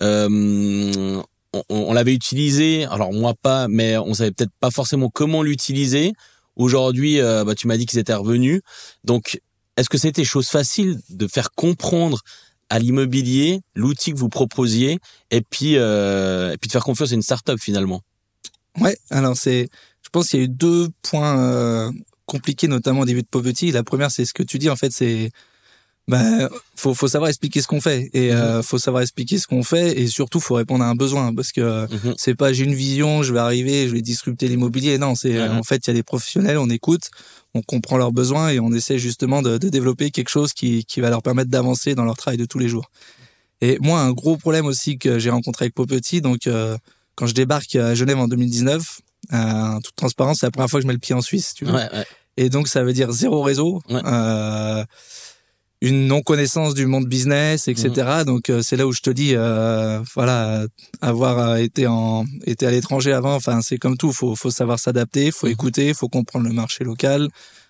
euh, 0.00 1.20
on, 1.52 1.64
on 1.68 1.92
l'avait 1.92 2.14
utilisé. 2.14 2.84
Alors 2.86 3.12
moi 3.12 3.34
pas, 3.34 3.68
mais 3.68 3.98
on 3.98 4.14
savait 4.14 4.30
peut-être 4.30 4.54
pas 4.60 4.70
forcément 4.70 5.10
comment 5.10 5.42
l'utiliser. 5.42 6.12
Aujourd'hui, 6.56 7.20
euh, 7.20 7.44
bah, 7.44 7.54
tu 7.54 7.66
m'as 7.66 7.76
dit 7.76 7.86
qu'ils 7.86 7.98
étaient 7.98 8.14
revenus. 8.14 8.60
Donc, 9.02 9.40
est-ce 9.76 9.88
que 9.88 9.98
c'était 9.98 10.24
chose 10.24 10.46
facile 10.46 11.00
de 11.10 11.26
faire 11.26 11.50
comprendre 11.50 12.20
à 12.74 12.80
l'immobilier 12.80 13.60
l'outil 13.76 14.12
que 14.12 14.18
vous 14.18 14.28
proposiez 14.28 14.98
et 15.30 15.42
puis 15.42 15.76
euh, 15.76 16.56
puis 16.60 16.66
de 16.66 16.72
faire 16.72 16.82
confiance 16.82 17.12
à 17.12 17.14
une 17.14 17.22
start-up 17.22 17.60
finalement 17.60 18.02
Ouais, 18.80 18.96
alors 19.10 19.36
c'est, 19.36 19.68
je 20.02 20.08
pense 20.08 20.28
qu'il 20.28 20.40
y 20.40 20.42
a 20.42 20.46
eu 20.46 20.48
deux 20.48 20.88
points 21.02 21.38
euh, 21.38 21.92
compliqués, 22.26 22.66
notamment 22.66 23.02
au 23.02 23.04
début 23.04 23.22
de 23.22 23.28
Poverty. 23.28 23.70
La 23.70 23.84
première, 23.84 24.10
c'est 24.10 24.24
ce 24.24 24.34
que 24.34 24.42
tu 24.42 24.58
dis, 24.58 24.68
en 24.68 24.74
fait, 24.74 24.90
c'est, 24.90 25.30
bah, 26.06 26.50
faut, 26.76 26.92
faut 26.92 27.08
savoir 27.08 27.30
expliquer 27.30 27.62
ce 27.62 27.66
qu'on 27.66 27.80
fait 27.80 28.10
et 28.12 28.32
euh, 28.32 28.62
faut 28.62 28.78
savoir 28.78 29.02
expliquer 29.02 29.38
ce 29.38 29.46
qu'on 29.46 29.62
fait 29.62 29.98
et 29.98 30.06
surtout 30.06 30.38
faut 30.38 30.54
répondre 30.54 30.84
à 30.84 30.88
un 30.88 30.94
besoin 30.94 31.34
parce 31.34 31.50
que 31.50 31.86
Mhm. 31.90 32.14
c'est 32.18 32.34
pas 32.34 32.52
j'ai 32.52 32.64
une 32.64 32.74
vision, 32.74 33.22
je 33.22 33.32
vais 33.32 33.38
arriver, 33.38 33.88
je 33.88 33.94
vais 33.94 34.02
disrupter 34.02 34.48
l'immobilier. 34.48 34.98
Non, 34.98 35.14
c'est 35.14 35.32
Mhm. 35.48 35.56
en 35.58 35.62
fait 35.62 35.86
il 35.86 35.88
y 35.88 35.92
a 35.92 35.94
des 35.94 36.02
professionnels, 36.02 36.58
on 36.58 36.68
écoute, 36.68 37.10
on 37.54 37.62
comprend 37.62 37.96
leurs 37.96 38.12
besoins 38.12 38.50
et 38.50 38.60
on 38.60 38.72
essaie 38.72 38.98
justement 38.98 39.40
de, 39.40 39.56
de 39.56 39.68
développer 39.70 40.10
quelque 40.10 40.28
chose 40.28 40.52
qui, 40.52 40.84
qui 40.84 41.00
va 41.00 41.08
leur 41.08 41.22
permettre 41.22 41.50
d'avancer 41.50 41.94
dans 41.94 42.04
leur 42.04 42.16
travail 42.16 42.36
de 42.36 42.44
tous 42.44 42.58
les 42.58 42.68
jours. 42.68 42.90
Et 43.62 43.78
moi, 43.80 44.00
un 44.00 44.12
gros 44.12 44.36
problème 44.36 44.66
aussi 44.66 44.98
que 44.98 45.18
j'ai 45.18 45.30
rencontré 45.30 45.64
avec 45.66 45.74
Popetit, 45.74 46.20
donc 46.20 46.46
euh, 46.46 46.76
quand 47.14 47.26
je 47.26 47.32
débarque 47.34 47.76
à 47.76 47.94
Genève 47.94 48.18
en 48.18 48.28
2019, 48.28 49.00
euh, 49.32 49.36
en 49.36 49.80
toute 49.80 49.96
transparence, 49.96 50.38
c'est 50.40 50.46
la 50.46 50.50
première 50.50 50.68
fois 50.68 50.80
que 50.80 50.82
je 50.82 50.86
mets 50.88 50.92
le 50.92 50.98
pied 50.98 51.14
en 51.14 51.22
Suisse. 51.22 51.54
Tu 51.54 51.64
vois. 51.64 51.74
Ouais, 51.76 51.88
ouais. 51.94 52.06
Et 52.36 52.50
donc, 52.50 52.66
ça 52.68 52.82
veut 52.82 52.92
dire 52.92 53.10
zéro 53.12 53.40
réseau, 53.42 53.80
Ouais. 53.88 54.00
euh, 54.04 54.84
une 55.88 56.06
non-connaissance 56.06 56.74
du 56.74 56.86
monde 56.86 57.06
business, 57.06 57.68
etc. 57.68 57.90
Mhm. 58.20 58.24
Donc, 58.24 58.48
euh, 58.50 58.62
c'est 58.62 58.76
là 58.76 58.86
où 58.86 58.92
je 58.92 59.00
te 59.02 59.10
dis, 59.10 59.32
euh, 59.34 60.00
voilà, 60.14 60.64
avoir 61.00 61.38
euh, 61.38 61.56
été 61.56 61.86
en, 61.86 62.24
été 62.46 62.66
à 62.66 62.70
l'étranger 62.70 63.12
avant, 63.12 63.34
enfin, 63.34 63.60
c'est 63.60 63.76
comme 63.78 63.96
tout, 63.96 64.12
faut, 64.12 64.34
faut 64.34 64.50
savoir 64.50 64.78
s'adapter, 64.78 65.30
faut 65.30 65.46
Mhm. 65.46 65.52
écouter, 65.52 65.94
faut 65.94 66.08
comprendre 66.08 66.46
le 66.48 66.54
marché 66.54 66.84
local, 66.84 67.28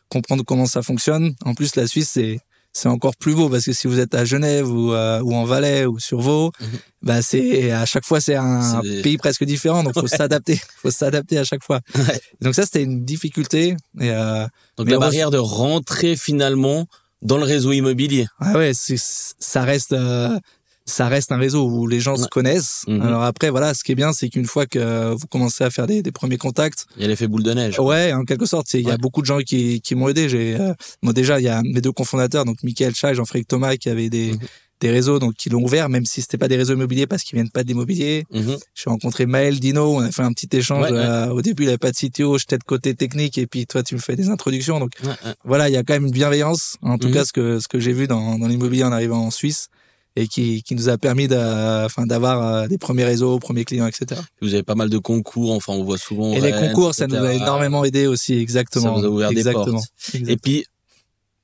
comprendre 0.09 0.45
comment 0.45 0.67
ça 0.67 0.83
fonctionne. 0.83 1.35
En 1.45 1.55
plus, 1.55 1.75
la 1.77 1.87
Suisse, 1.87 2.11
c'est, 2.13 2.39
c'est 2.73 2.89
encore 2.89 3.17
plus 3.17 3.35
beau 3.35 3.49
parce 3.49 3.65
que 3.65 3.73
si 3.73 3.87
vous 3.87 3.99
êtes 4.01 4.15
à 4.15 4.25
Genève 4.25 4.69
ou, 4.69 4.93
euh, 4.93 5.21
ou 5.23 5.35
en 5.35 5.45
Valais 5.45 5.87
ou 5.87 5.99
sur 5.99 6.21
Vaud, 6.21 6.51
Mhm. 6.61 6.67
bah 7.03 7.23
c'est 7.23 7.71
à 7.71 7.85
chaque 7.87 8.05
fois 8.05 8.21
c'est 8.21 8.35
un 8.35 8.81
des- 8.81 9.03
pays 9.03 9.17
presque 9.17 9.45
différent, 9.45 9.83
donc 9.85 9.95
faut 9.95 10.07
s'adapter, 10.09 10.61
faut 10.83 10.91
s'adapter 10.91 11.39
à 11.39 11.45
chaque 11.45 11.63
fois. 11.63 11.81
Ouais. 11.97 12.21
Donc 12.41 12.55
ça 12.55 12.65
c'était 12.65 12.83
une 12.83 13.05
difficulté. 13.05 13.77
Et 14.01 14.11
euh, 14.11 14.47
Donc 14.77 14.89
la 14.91 14.99
barrière 14.99 15.31
de 15.31 15.39
rentrer 15.39 16.17
finalement 16.17 16.87
dans 17.25 17.39
le 17.39 17.45
réseau 17.45 17.73
immobilier. 17.73 18.27
ah 18.41 18.53
ouais, 18.59 18.73
c'est, 18.75 18.97
ça 18.99 19.63
reste 19.63 19.93
euh, 19.93 20.39
ça 20.87 21.09
reste 21.09 21.33
un 21.33 21.39
réseau 21.39 21.65
où 21.67 21.87
les 21.87 21.99
gens 21.99 22.15
Ouais. 22.17 22.23
se 22.25 22.29
connaissent. 22.29 22.85
Mhm. 22.87 23.01
Alors 23.01 23.23
après 23.23 23.49
voilà, 23.49 23.73
ce 23.73 23.83
qui 23.83 23.93
est 23.93 23.95
bien 23.95 24.13
c'est 24.13 24.29
qu'une 24.29 24.45
fois 24.45 24.67
que 24.67 25.15
vous 25.15 25.27
commencez 25.29 25.65
à 25.65 25.71
faire 25.71 25.87
des, 25.87 26.03
des 26.03 26.13
premiers 26.13 26.37
contacts, 26.37 26.85
Il 26.97 27.03
y 27.03 27.05
a 27.07 27.09
l'effet 27.09 27.27
boule 27.27 27.43
de 27.43 27.55
neige. 27.55 27.79
Ouais, 27.81 28.13
en 28.13 28.25
quelque 28.25 28.45
sorte, 28.45 28.73
il 28.75 28.87
y 28.87 28.91
a 28.91 28.99
beaucoup 28.99 29.23
de 29.23 29.27
gens 29.27 29.39
qui, 29.39 29.81
qui 29.81 29.95
m'ont 29.95 30.09
aidé. 30.11 30.29
J'ai, 30.29 30.57
euh, 30.61 30.75
moi 31.03 31.15
déjà, 31.15 31.41
il 31.41 31.45
y 31.45 31.49
a 31.49 31.63
mes 31.63 31.81
deux 31.81 31.93
cofondateurs, 31.93 32.45
donc 32.45 32.63
Michael 32.63 32.95
Chat 32.95 33.13
et 33.13 33.15
Jean-Frédéric 33.15 33.49
Thomas, 33.49 33.77
qui 33.77 33.89
avaient 33.89 34.11
des, 34.11 34.33
Mhm. 34.33 34.39
Des 34.81 34.91
réseaux, 34.91 35.19
donc 35.19 35.35
qui 35.35 35.49
l'ont 35.49 35.63
ouvert, 35.63 35.89
même 35.89 36.05
si 36.05 36.21
c'était 36.21 36.37
pas 36.37 36.49
des 36.49 36.57
réseaux 36.57 36.75
immobiliers 36.75 37.07
parce 37.07 37.23
qu'ils 37.23 37.37
viennent 37.37 37.51
pas 37.51 37.63
de 37.63 37.69
l'immobilier. 37.69 38.25
Mhm. 38.33 38.57
J'ai 38.75 38.91
rencontré 38.91 39.25
Maël 39.27 39.59
Dino, 39.61 39.95
on 39.97 40.01
a 40.01 40.11
fait 40.11 40.23
un 40.23 40.33
petit 40.33 40.49
échange. 40.57 40.91
Ouais, 40.91 40.93
ouais. 40.93 40.99
euh, 40.99 41.29
au 41.31 41.43
début, 41.43 41.63
il 41.63 41.69
avait 41.69 41.79
pas 41.79 41.91
de 41.93 41.97
CTO, 41.97 42.37
j'étais 42.39 42.59
de 42.59 42.65
côté 42.65 42.95
technique, 42.95 43.39
et 43.39 43.47
puis 43.47 43.67
toi, 43.67 43.83
tu 43.83 43.95
me 43.95 44.01
fais 44.01 44.17
des 44.17 44.29
introductions. 44.29 44.81
Donc 44.81 44.93
Ouais, 45.05 45.13
voilà, 45.45 45.69
il 45.69 45.73
y 45.73 45.77
a 45.77 45.83
quand 45.85 45.95
même 45.95 46.07
une 46.07 46.13
bienveillance, 46.13 46.77
en 46.83 46.99
tout 46.99 47.09
Mhm. 47.09 47.15
cas 47.15 47.25
ce 47.25 47.33
que 47.33 47.61
ce 47.61 47.69
que 47.69 47.79
j'ai 47.79 47.93
vu 47.93 48.07
dans, 48.07 48.39
dans 48.39 48.47
l'immobilier 48.49 48.85
en 48.85 48.93
arrivant 48.93 49.25
en 49.25 49.31
Suisse. 49.31 49.69
Et 50.17 50.29
qui, 50.29 50.63
qui 50.63 50.77
nous 50.77 50.89
a 50.89 50.97
permis 50.97 51.27
d'avoir 51.27 52.43
euh, 52.47 52.69
des 52.69 52.79
premiers 52.79 53.03
réseaux, 53.05 53.39
premiers 53.41 53.65
clients, 53.65 53.89
etc. 53.89 54.21
Vous 54.41 54.55
avez 54.55 54.63
pas 54.63 54.77
mal 54.77 54.89
de 54.89 54.99
concours, 54.99 55.51
enfin 55.51 55.73
on 55.73 55.83
voit 55.83 55.99
souvent. 55.99 56.33
Et 56.35 56.41
les 56.41 56.53
concours, 56.53 56.95
ça 56.95 57.09
nous 57.09 57.17
a 57.17 57.35
énormément 57.35 57.85
aidé 57.85 58.07
aussi, 58.07 58.35
exactement. 58.35 58.95
Ça 58.95 59.01
vous 59.01 59.07
a 59.07 59.09
ouvert 59.09 59.31
des 59.31 59.43
portes. 59.43 59.69
Exactement. 59.69 60.29
Et 60.31 60.37
puis, 60.37 60.67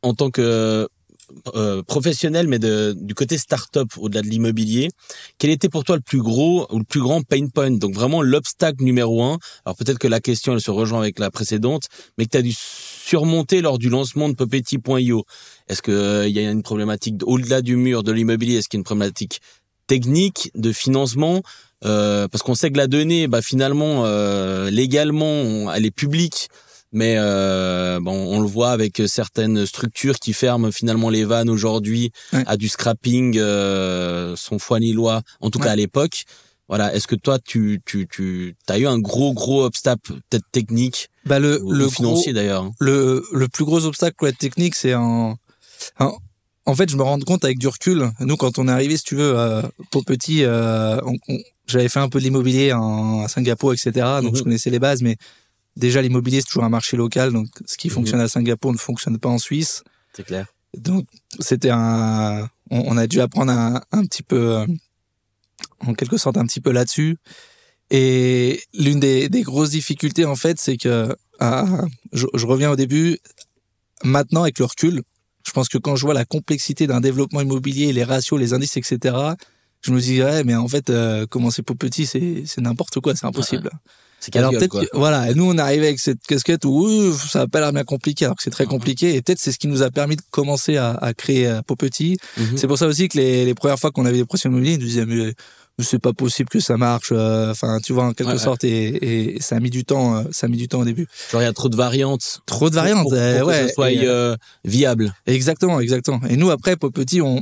en 0.02 0.14
tant 0.14 0.30
que 0.30 0.88
euh, 1.54 1.82
professionnel, 1.82 2.48
mais 2.48 2.58
de, 2.58 2.94
du 2.98 3.14
côté 3.14 3.38
start-up 3.38 3.88
au-delà 3.98 4.22
de 4.22 4.28
l'immobilier, 4.28 4.88
quel 5.38 5.50
était 5.50 5.68
pour 5.68 5.84
toi 5.84 5.96
le 5.96 6.02
plus 6.02 6.20
gros 6.22 6.66
ou 6.70 6.78
le 6.78 6.84
plus 6.84 7.00
grand 7.00 7.22
pain 7.22 7.46
point? 7.48 7.70
Donc 7.70 7.94
vraiment 7.94 8.22
l'obstacle 8.22 8.82
numéro 8.84 9.22
un. 9.22 9.38
Alors 9.64 9.76
peut-être 9.76 9.98
que 9.98 10.08
la 10.08 10.20
question 10.20 10.52
elle 10.54 10.60
se 10.60 10.70
rejoint 10.70 11.00
avec 11.00 11.18
la 11.18 11.30
précédente, 11.30 11.84
mais 12.18 12.24
que 12.26 12.30
tu 12.30 12.36
as 12.38 12.42
dû 12.42 12.54
surmonter 12.56 13.60
lors 13.60 13.78
du 13.78 13.88
lancement 13.88 14.28
de 14.28 14.34
Popetit.io. 14.34 15.24
Est-ce 15.68 15.82
que 15.82 15.90
euh, 15.92 16.28
y 16.28 16.38
a 16.38 16.50
une 16.50 16.62
problématique 16.62 17.16
de- 17.16 17.24
au-delà 17.24 17.62
du 17.62 17.76
mur 17.76 18.02
de 18.02 18.12
l'immobilier 18.12 18.56
Est-ce 18.56 18.68
qu'il 18.68 18.78
y 18.78 18.80
a 18.80 18.82
une 18.82 18.84
problématique 18.84 19.40
technique 19.86 20.50
de 20.54 20.72
financement? 20.72 21.42
Euh, 21.84 22.28
Parce 22.28 22.42
qu'on 22.42 22.54
sait 22.54 22.70
que 22.70 22.76
la 22.76 22.86
donnée, 22.86 23.26
bah 23.26 23.40
finalement 23.42 24.04
euh, 24.04 24.70
légalement, 24.70 25.72
elle 25.72 25.86
est 25.86 25.90
publique. 25.90 26.48
Mais 26.92 27.14
euh, 27.18 28.00
bon, 28.00 28.12
on 28.12 28.40
le 28.40 28.48
voit 28.48 28.70
avec 28.70 29.00
certaines 29.06 29.64
structures 29.66 30.18
qui 30.18 30.32
ferment 30.32 30.72
finalement 30.72 31.08
les 31.08 31.24
vannes 31.24 31.48
aujourd'hui 31.50 32.10
Ouais. 32.32 32.42
à 32.46 32.56
du 32.56 32.68
scrapping, 32.68 33.38
euh, 33.38 34.34
son 34.36 34.58
foie 34.58 34.80
lillois, 34.80 35.22
en 35.40 35.50
tout 35.50 35.58
Ouais. 35.60 35.66
cas 35.66 35.72
à 35.72 35.76
l'époque. 35.76 36.24
Voilà, 36.68 36.94
est-ce 36.94 37.06
que 37.08 37.16
toi 37.16 37.38
tu 37.44 37.80
tu 37.84 38.06
tu 38.08 38.54
as 38.68 38.78
eu 38.78 38.86
un 38.86 38.98
gros 39.00 39.32
gros 39.34 39.64
obstacle 39.64 40.14
peut-être 40.30 40.44
technique 40.52 41.08
Bah 41.26 41.38
le 41.40 41.60
ou, 41.62 41.72
le 41.72 41.86
ou 41.86 41.90
financier 41.90 42.32
d'ailleurs 42.32 42.62
hein? 42.62 42.72
le 42.78 43.24
le 43.32 43.48
plus 43.48 43.64
gros 43.64 43.84
obstacle 43.86 44.22
ouais, 44.24 44.32
technique 44.32 44.76
c'est 44.76 44.94
en, 44.94 45.34
en 45.98 46.16
en 46.66 46.74
fait 46.76 46.88
je 46.88 46.96
me 46.96 47.02
rends 47.02 47.18
compte 47.18 47.44
avec 47.44 47.58
du 47.58 47.66
recul 47.66 48.12
nous 48.20 48.36
quand 48.36 48.58
on 48.60 48.68
est 48.68 48.70
arrivé 48.70 48.96
si 48.96 49.02
tu 49.02 49.16
veux 49.16 49.36
euh, 49.36 49.62
pour 49.90 50.04
petit 50.04 50.44
euh, 50.44 51.00
on- 51.04 51.16
on- 51.28 51.38
j'avais 51.66 51.88
fait 51.88 51.98
un 51.98 52.08
peu 52.08 52.20
de 52.20 52.24
l'immobilier 52.24 52.72
en 52.72 53.22
à 53.24 53.26
Singapour 53.28 53.72
etc 53.72 53.90
donc 54.22 54.30
Mhm. 54.32 54.36
je 54.36 54.42
connaissais 54.44 54.70
les 54.70 54.78
bases 54.78 55.02
mais 55.02 55.16
déjà 55.76 56.02
l'immobilier 56.02 56.40
c'est 56.40 56.46
toujours 56.48 56.64
un 56.64 56.68
marché 56.68 56.96
local 56.96 57.32
donc 57.32 57.48
ce 57.66 57.76
qui 57.76 57.88
Mhm. 57.88 57.94
fonctionne 57.94 58.20
à 58.20 58.28
Singapour 58.28 58.72
ne 58.72 58.78
fonctionne 58.78 59.18
pas 59.18 59.28
en 59.28 59.38
Suisse. 59.38 59.82
C'est 60.14 60.24
clair. 60.24 60.46
donc 60.76 61.06
c'était 61.40 61.70
un 61.70 62.48
on, 62.70 62.82
on 62.92 62.96
a 62.96 63.06
dû 63.06 63.20
apprendre 63.20 63.52
un, 63.52 63.80
un 63.92 64.04
petit 64.04 64.22
peu 64.22 64.56
euh, 64.58 64.66
en 65.80 65.94
quelque 65.94 66.16
sorte 66.16 66.36
un 66.36 66.46
petit 66.46 66.60
peu 66.60 66.70
là-dessus. 66.72 67.16
Et 67.92 68.60
l'une 68.72 69.00
des, 69.00 69.28
des 69.28 69.42
grosses 69.42 69.70
difficultés 69.70 70.24
en 70.24 70.36
fait 70.36 70.58
c'est 70.60 70.76
que 70.76 71.14
ah, 71.40 71.84
je, 72.12 72.26
je 72.34 72.46
reviens 72.46 72.70
au 72.70 72.76
début. 72.76 73.18
Maintenant 74.04 74.42
avec 74.42 74.58
le 74.58 74.64
recul 74.64 75.02
je 75.46 75.52
pense 75.52 75.68
que 75.68 75.78
quand 75.78 75.96
je 75.96 76.04
vois 76.04 76.14
la 76.14 76.24
complexité 76.26 76.86
d'un 76.86 77.00
développement 77.00 77.40
immobilier 77.40 77.92
les 77.92 78.04
ratios 78.04 78.38
les 78.38 78.52
indices 78.52 78.76
etc 78.76 79.14
je 79.82 79.90
me 79.92 79.98
dis 80.00 80.22
ouais 80.22 80.44
mais 80.44 80.54
en 80.54 80.68
fait 80.68 80.90
euh, 80.90 81.26
commencer 81.26 81.62
pour 81.62 81.76
petit 81.76 82.04
c'est 82.06 82.44
c'est 82.46 82.60
n'importe 82.60 83.00
quoi 83.00 83.14
c'est 83.16 83.26
impossible 83.26 83.70
C'est 84.20 84.36
alors 84.36 84.52
peut-être 84.52 84.80
que- 84.80 84.96
voilà, 84.96 85.30
et 85.30 85.34
nous 85.34 85.44
on 85.50 85.56
est 85.56 85.60
arrivé 85.60 85.86
avec 85.88 85.98
cette 85.98 86.20
casquette 86.26 86.64
où 86.64 87.12
ça 87.14 87.42
a 87.42 87.46
pas 87.46 87.60
l'air 87.60 87.72
bien 87.72 87.84
compliqué 87.84 88.26
alors 88.26 88.36
que 88.36 88.42
c'est 88.42 88.50
très 88.50 88.64
Mhm. 88.64 88.70
compliqué 88.70 89.14
et 89.14 89.22
peut-être 89.22 89.38
c'est 89.38 89.50
ce 89.52 89.58
qui 89.58 89.66
nous 89.68 89.82
a 89.82 89.90
permis 89.90 90.16
de 90.16 90.22
commencer 90.30 90.76
à, 90.76 90.90
à 90.92 91.14
créer 91.14 91.46
euh, 91.46 91.60
Petit. 91.78 92.18
Mhm. 92.36 92.56
C'est 92.58 92.66
pour 92.66 92.76
ça 92.78 92.86
aussi 92.86 93.08
que 93.08 93.16
les, 93.16 93.44
les 93.46 93.54
premières 93.54 93.78
fois 93.78 93.90
qu'on 93.90 94.04
avait 94.04 94.18
des 94.18 94.24
pressions 94.26 94.50
immobilières, 94.50 94.76
ils 94.76 94.80
nous 94.82 94.86
disaient 94.86 95.06
mais, 95.06 95.32
c'est 95.82 95.98
pas 95.98 96.12
possible 96.12 96.50
que 96.50 96.60
ça 96.60 96.76
marche. 96.76 97.08
euh, 97.10 97.50
Enfin, 97.52 97.78
tu 97.82 97.94
vois 97.94 98.04
en 98.04 98.12
quelque 98.12 98.28
Ouais, 98.28 98.34
ouais. 98.34 98.38
sorte 98.38 98.64
et, 98.64 99.34
et 99.36 99.40
ça 99.40 99.56
a 99.56 99.60
mis 99.60 99.70
du 99.70 99.84
temps, 99.84 100.16
euh, 100.18 100.22
ça 100.30 100.46
a 100.46 100.50
mis 100.50 100.58
du 100.58 100.68
temps 100.68 100.80
au 100.80 100.84
début. 100.84 101.06
Genre 101.32 101.40
il 101.40 101.44
y 101.44 101.48
a 101.48 101.52
trop 101.54 101.70
de 101.70 101.76
variantes. 101.76 102.40
Trop 102.44 102.68
de 102.68 102.74
variantes, 102.74 103.04
pour, 103.04 103.12
pour 103.12 103.18
euh, 103.18 103.38
que 103.62 103.68
ça 103.68 103.72
soit 103.72 103.90
et, 103.92 104.00
euh, 104.04 104.36
viable. 104.64 105.14
Exactement, 105.26 105.80
exactement. 105.80 106.20
Et 106.28 106.36
nous, 106.36 106.50
après, 106.50 106.76
Petit, 106.76 107.22
on 107.22 107.40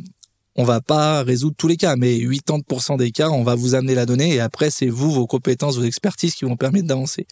on 0.61 0.65
va 0.65 0.81
pas 0.81 1.23
résoudre 1.23 1.55
tous 1.57 1.69
les 1.69 1.77
cas, 1.77 1.95
mais 1.97 2.17
80% 2.19 2.99
des 2.99 3.13
cas, 3.13 3.31
on 3.31 3.45
va 3.45 3.55
vous 3.55 3.75
amener 3.77 3.95
la 3.95 4.05
donnée 4.07 4.35
et 4.35 4.41
après, 4.41 4.71
c'est 4.71 4.89
vous, 4.89 5.11
vos 5.13 5.27
compétences, 5.27 5.77
vos 5.79 5.85
expertises 5.85 6.35
qui 6.35 6.45
vont 6.45 6.57
permettre 6.57 6.87
d'avancer. 6.89 7.27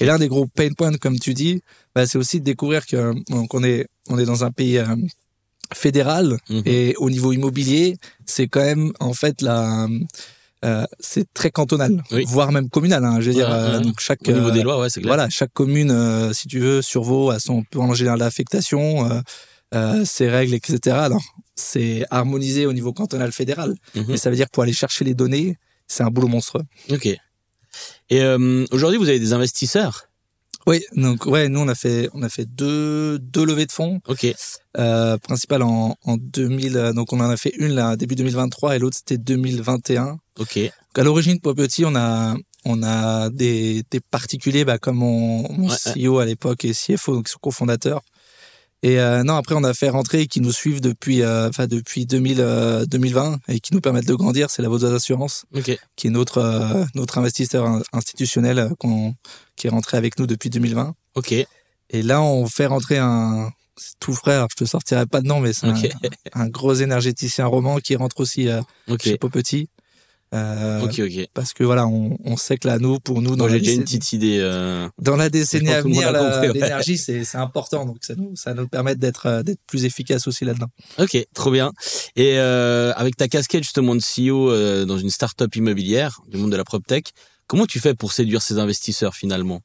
Et 0.00 0.04
l'un 0.06 0.18
des 0.18 0.26
gros 0.28 0.46
pain 0.46 0.70
points, 0.76 0.94
comme 0.96 1.18
tu 1.20 1.34
dis, 1.34 1.60
bah, 1.94 2.06
c'est 2.06 2.16
aussi 2.18 2.40
de 2.40 2.44
découvrir 2.44 2.86
que 2.86 3.12
donc 3.30 3.52
on 3.54 3.62
est 3.62 3.86
on 4.08 4.18
est 4.18 4.24
dans 4.24 4.42
un 4.42 4.50
pays 4.50 4.78
euh, 4.78 4.86
fédéral 5.74 6.36
Mhm. 6.50 6.62
et 6.66 6.94
au 6.98 7.08
niveau 7.10 7.32
immobilier, 7.32 7.96
c'est 8.26 8.48
quand 8.48 8.60
même 8.64 8.92
en 9.00 9.12
fait 9.14 9.42
la 9.42 9.86
euh, 10.64 10.84
c'est 11.00 11.26
très 11.34 11.50
cantonal, 11.50 12.04
Oui. 12.12 12.22
voire 12.28 12.52
même 12.52 12.68
communal. 12.70 13.04
Hein, 13.04 13.16
je 13.20 13.30
veux 13.30 13.36
Ouais, 13.36 13.42
dire, 13.42 13.50
euh, 13.52 13.78
ouais. 13.78 13.82
donc 13.84 13.98
chaque 13.98 14.20
Au 14.28 14.32
niveau 14.32 14.48
euh, 14.48 14.52
des 14.52 14.62
lois, 14.62 14.78
ouais, 14.78 14.88
c'est 14.90 15.00
clair. 15.00 15.10
voilà, 15.14 15.28
chaque 15.28 15.52
commune, 15.52 15.90
euh, 15.90 16.32
si 16.32 16.46
tu 16.46 16.60
veux, 16.60 16.82
sur 16.82 17.02
Vaud 17.02 17.30
a 17.30 17.40
son 17.40 17.64
plan 17.64 17.92
général 17.94 18.20
d'affectation, 18.20 19.10
euh, 19.74 20.04
ses 20.04 20.28
règles, 20.28 20.54
etc. 20.54 20.96
Alors, 20.96 21.22
c'est 21.54 22.04
harmonisé 22.10 22.66
au 22.66 22.72
niveau 22.72 22.92
cantonal 22.92 23.32
fédéral, 23.32 23.74
Mhm. 23.94 24.04
mais 24.08 24.16
ça 24.16 24.30
veut 24.30 24.36
dire 24.36 24.48
pour 24.50 24.62
aller 24.62 24.72
chercher 24.72 25.04
les 25.04 25.14
données, 25.14 25.56
c'est 25.86 26.02
un 26.02 26.10
boulot 26.10 26.28
monstrueux. 26.28 26.64
Ok. 26.90 27.06
Et 27.06 27.18
euh, 28.22 28.64
aujourd'hui, 28.70 28.98
vous 28.98 29.08
avez 29.08 29.18
des 29.20 29.32
investisseurs? 29.32 30.08
Oui, 30.66 30.84
donc 30.94 31.26
ouais, 31.26 31.48
nous 31.48 31.58
on 31.58 31.66
a 31.66 31.74
fait 31.74 32.08
on 32.14 32.22
a 32.22 32.28
fait 32.28 32.44
deux 32.46 33.18
deux 33.18 33.44
levées 33.44 33.66
de 33.66 33.72
fonds, 33.72 34.00
Ok. 34.06 34.32
euh, 34.78 35.18
principales 35.18 35.62
en 35.62 35.96
en 36.04 36.16
2000, 36.18 36.76
euh, 36.76 36.92
donc 36.92 37.12
on 37.12 37.18
en 37.18 37.28
a 37.30 37.36
fait 37.36 37.52
une 37.56 37.72
là 37.74 37.96
début 37.96 38.14
2023 38.14 38.76
et 38.76 38.78
l'autre 38.78 38.96
c'était 38.96 39.18
2021. 39.18 40.18
Ok. 40.38 40.56
Donc, 40.58 40.70
à 40.98 41.02
l'origine 41.02 41.40
pour 41.40 41.54
Petit, 41.56 41.84
on 41.84 41.96
a 41.96 42.36
on 42.64 42.80
a 42.84 43.28
des, 43.30 43.82
des 43.90 43.98
particuliers 43.98 44.64
bah, 44.64 44.78
comme 44.78 44.98
mon, 44.98 45.52
mon 45.52 45.68
Ouais. 45.68 45.76
CEO 46.06 46.18
à 46.20 46.26
l'époque 46.26 46.64
et 46.64 46.72
CFO, 46.74 47.16
donc 47.16 47.28
son 47.28 47.38
cofondateur. 47.40 48.02
Et 48.84 48.98
euh, 48.98 49.22
non, 49.22 49.36
après 49.36 49.54
on 49.54 49.62
a 49.62 49.74
fait 49.74 49.88
rentrer 49.90 50.26
qui 50.26 50.40
nous 50.40 50.50
suivent 50.52 50.80
depuis 50.80 51.22
euh, 51.22 51.48
enfin 51.48 51.66
depuis 51.68 52.04
2000 52.04 52.40
euh, 52.40 52.84
2020 52.86 53.38
et 53.48 53.60
qui 53.60 53.74
nous 53.74 53.80
permettent 53.80 54.08
de 54.08 54.14
grandir, 54.14 54.50
c'est 54.50 54.60
la 54.62 54.68
Vaudoise 54.68 54.92
Assurance 54.92 55.44
Ok. 55.54 55.78
qui 55.94 56.06
est 56.08 56.10
notre 56.10 56.38
euh, 56.38 56.84
notre 56.96 57.18
investisseur 57.18 57.64
in- 57.66 57.82
institutionnel 57.92 58.58
euh, 58.58 58.68
qu'on 58.80 59.14
qui 59.54 59.68
est 59.68 59.70
rentré 59.70 59.96
avec 59.98 60.18
nous 60.18 60.26
depuis 60.26 60.50
2020. 60.50 60.94
Ok. 61.14 61.32
Et 61.32 62.02
là, 62.02 62.22
on 62.22 62.46
fait 62.46 62.66
rentrer 62.66 62.98
un 62.98 63.50
tout 64.00 64.14
frais, 64.14 64.34
alors 64.34 64.48
je 64.50 64.56
te 64.64 64.68
sortirai 64.68 65.06
pas 65.06 65.20
de 65.20 65.26
nom, 65.28 65.40
mais 65.40 65.52
c'est 65.52 65.66
un, 65.66 65.74
un 66.34 66.48
gros 66.48 66.74
énergéticien 66.74 67.46
roman 67.46 67.78
qui 67.78 67.94
rentre 67.96 68.20
aussi 68.20 68.48
euh, 68.48 68.60
Ok. 68.88 69.02
chez 69.02 69.16
Popetit. 69.18 69.68
Euh, 70.34 70.80
Ok. 70.82 70.98
Ok. 71.00 71.26
parce 71.34 71.52
que 71.52 71.62
voilà, 71.64 71.86
on, 71.86 72.16
on 72.24 72.36
sait 72.36 72.56
que 72.56 72.66
là, 72.66 72.78
nous, 72.78 72.98
pour 73.00 73.20
nous, 73.20 73.36
dans, 73.36 73.48
j'ai 73.48 73.58
déjà 73.58 73.72
une 73.72 73.82
petite 73.84 74.12
idée. 74.12 74.38
euh, 74.40 74.88
dans 74.98 75.16
la 75.16 75.28
décennie 75.28 75.70
à 75.70 75.82
venir, 75.82 76.08
compris, 76.12 76.48
ouais. 76.48 76.52
l'énergie, 76.54 76.96
c'est 76.98 77.24
important. 77.36 77.84
Donc, 77.84 77.98
ça 78.00 78.14
nous, 78.14 78.34
ça 78.34 78.54
nous 78.54 78.66
permet 78.66 78.94
d'être 78.96 79.26
euh, 79.26 79.42
d'être 79.42 79.60
plus 79.66 79.84
efficace 79.84 80.26
aussi 80.26 80.44
là-dedans. 80.44 80.68
Ok, 80.98 81.16
trop 81.34 81.50
bien. 81.50 81.72
Et 82.16 82.38
euh, 82.38 82.92
avec 82.96 83.16
ta 83.16 83.28
casquette 83.28 83.62
justement 83.62 83.94
de 83.94 84.00
CEO 84.00 84.86
dans 84.86 84.98
une 84.98 85.10
start-up 85.10 85.54
immobilière 85.54 86.20
du 86.28 86.38
monde 86.38 86.50
de 86.52 86.56
la 86.56 86.64
PropTech, 86.64 87.10
comment 87.46 87.66
tu 87.66 87.78
fais 87.80 87.94
pour 87.94 88.12
séduire 88.12 88.40
ces 88.42 88.58
investisseurs 88.58 89.14
finalement? 89.14 89.60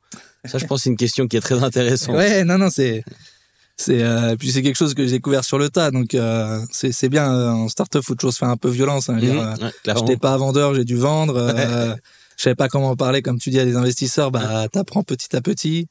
Ça, 0.45 0.57
je 0.57 0.65
pense, 0.65 0.83
c'est 0.83 0.89
une 0.89 0.97
question 0.97 1.27
qui 1.27 1.37
est 1.37 1.41
très 1.41 1.63
intéressante. 1.63 2.15
Ouais, 2.15 2.43
non, 2.43 2.57
non, 2.57 2.69
c'est 2.69 3.03
c'est 3.77 4.01
euh, 4.01 4.35
puis 4.37 4.51
c'est 4.51 4.61
quelque 4.63 4.75
chose 4.75 4.93
que 4.93 5.05
j'ai 5.05 5.11
découvert 5.13 5.43
sur 5.43 5.57
le 5.59 5.69
tas. 5.69 5.91
Donc, 5.91 6.15
euh, 6.15 6.59
c'est 6.71 6.91
c'est 6.91 7.09
bien. 7.09 7.31
euh, 7.33 7.49
En 7.51 7.69
startup, 7.69 8.01
faut 8.03 8.15
toujours 8.15 8.33
se 8.33 8.39
faire 8.39 8.49
un 8.49 8.57
peu 8.57 8.69
violence. 8.69 9.09
Hein, 9.09 9.19
euh, 9.21 9.55
ouais, 9.55 9.71
clairement. 9.83 10.05
J'étais 10.05 10.17
pas 10.17 10.35
vendeur, 10.37 10.73
j'ai 10.73 10.83
dû 10.85 10.95
vendre. 10.95 11.37
Euh, 11.37 11.95
je 12.37 12.43
savais 12.43 12.55
pas 12.55 12.67
comment 12.69 12.89
en 12.89 12.95
parler, 12.95 13.21
comme 13.21 13.39
tu 13.39 13.49
dis 13.49 13.59
à 13.59 13.65
des 13.65 13.75
investisseurs. 13.75 14.31
Bah, 14.31 14.67
t'apprends 14.71 15.03
petit 15.03 15.35
à 15.35 15.41
petit. 15.41 15.87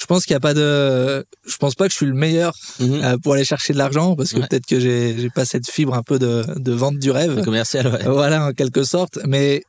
Je 0.00 0.06
pense 0.06 0.24
qu'il 0.26 0.32
y 0.34 0.36
a 0.36 0.40
pas 0.40 0.54
de. 0.54 1.26
Je 1.44 1.56
pense 1.56 1.74
pas 1.74 1.86
que 1.86 1.90
je 1.90 1.96
suis 1.96 2.06
le 2.06 2.14
meilleur 2.14 2.54
Mhm. 2.78 3.00
euh, 3.02 3.16
pour 3.18 3.34
aller 3.34 3.44
chercher 3.44 3.72
de 3.72 3.78
l'argent 3.78 4.14
parce 4.14 4.30
que 4.30 4.38
Ouais. 4.38 4.46
peut-être 4.48 4.66
que 4.66 4.78
j'ai 4.78 5.16
j'ai 5.18 5.28
pas 5.30 5.44
cette 5.44 5.68
fibre 5.68 5.94
un 5.94 6.04
peu 6.04 6.20
de 6.20 6.44
de 6.56 6.72
vente 6.72 6.98
du 7.00 7.10
rêve. 7.10 7.34
Le 7.36 7.42
commercial, 7.44 7.86
ouais. 7.88 8.04
Voilà, 8.06 8.46
en 8.46 8.52
quelque 8.52 8.84
sorte. 8.84 9.18
Mais 9.26 9.62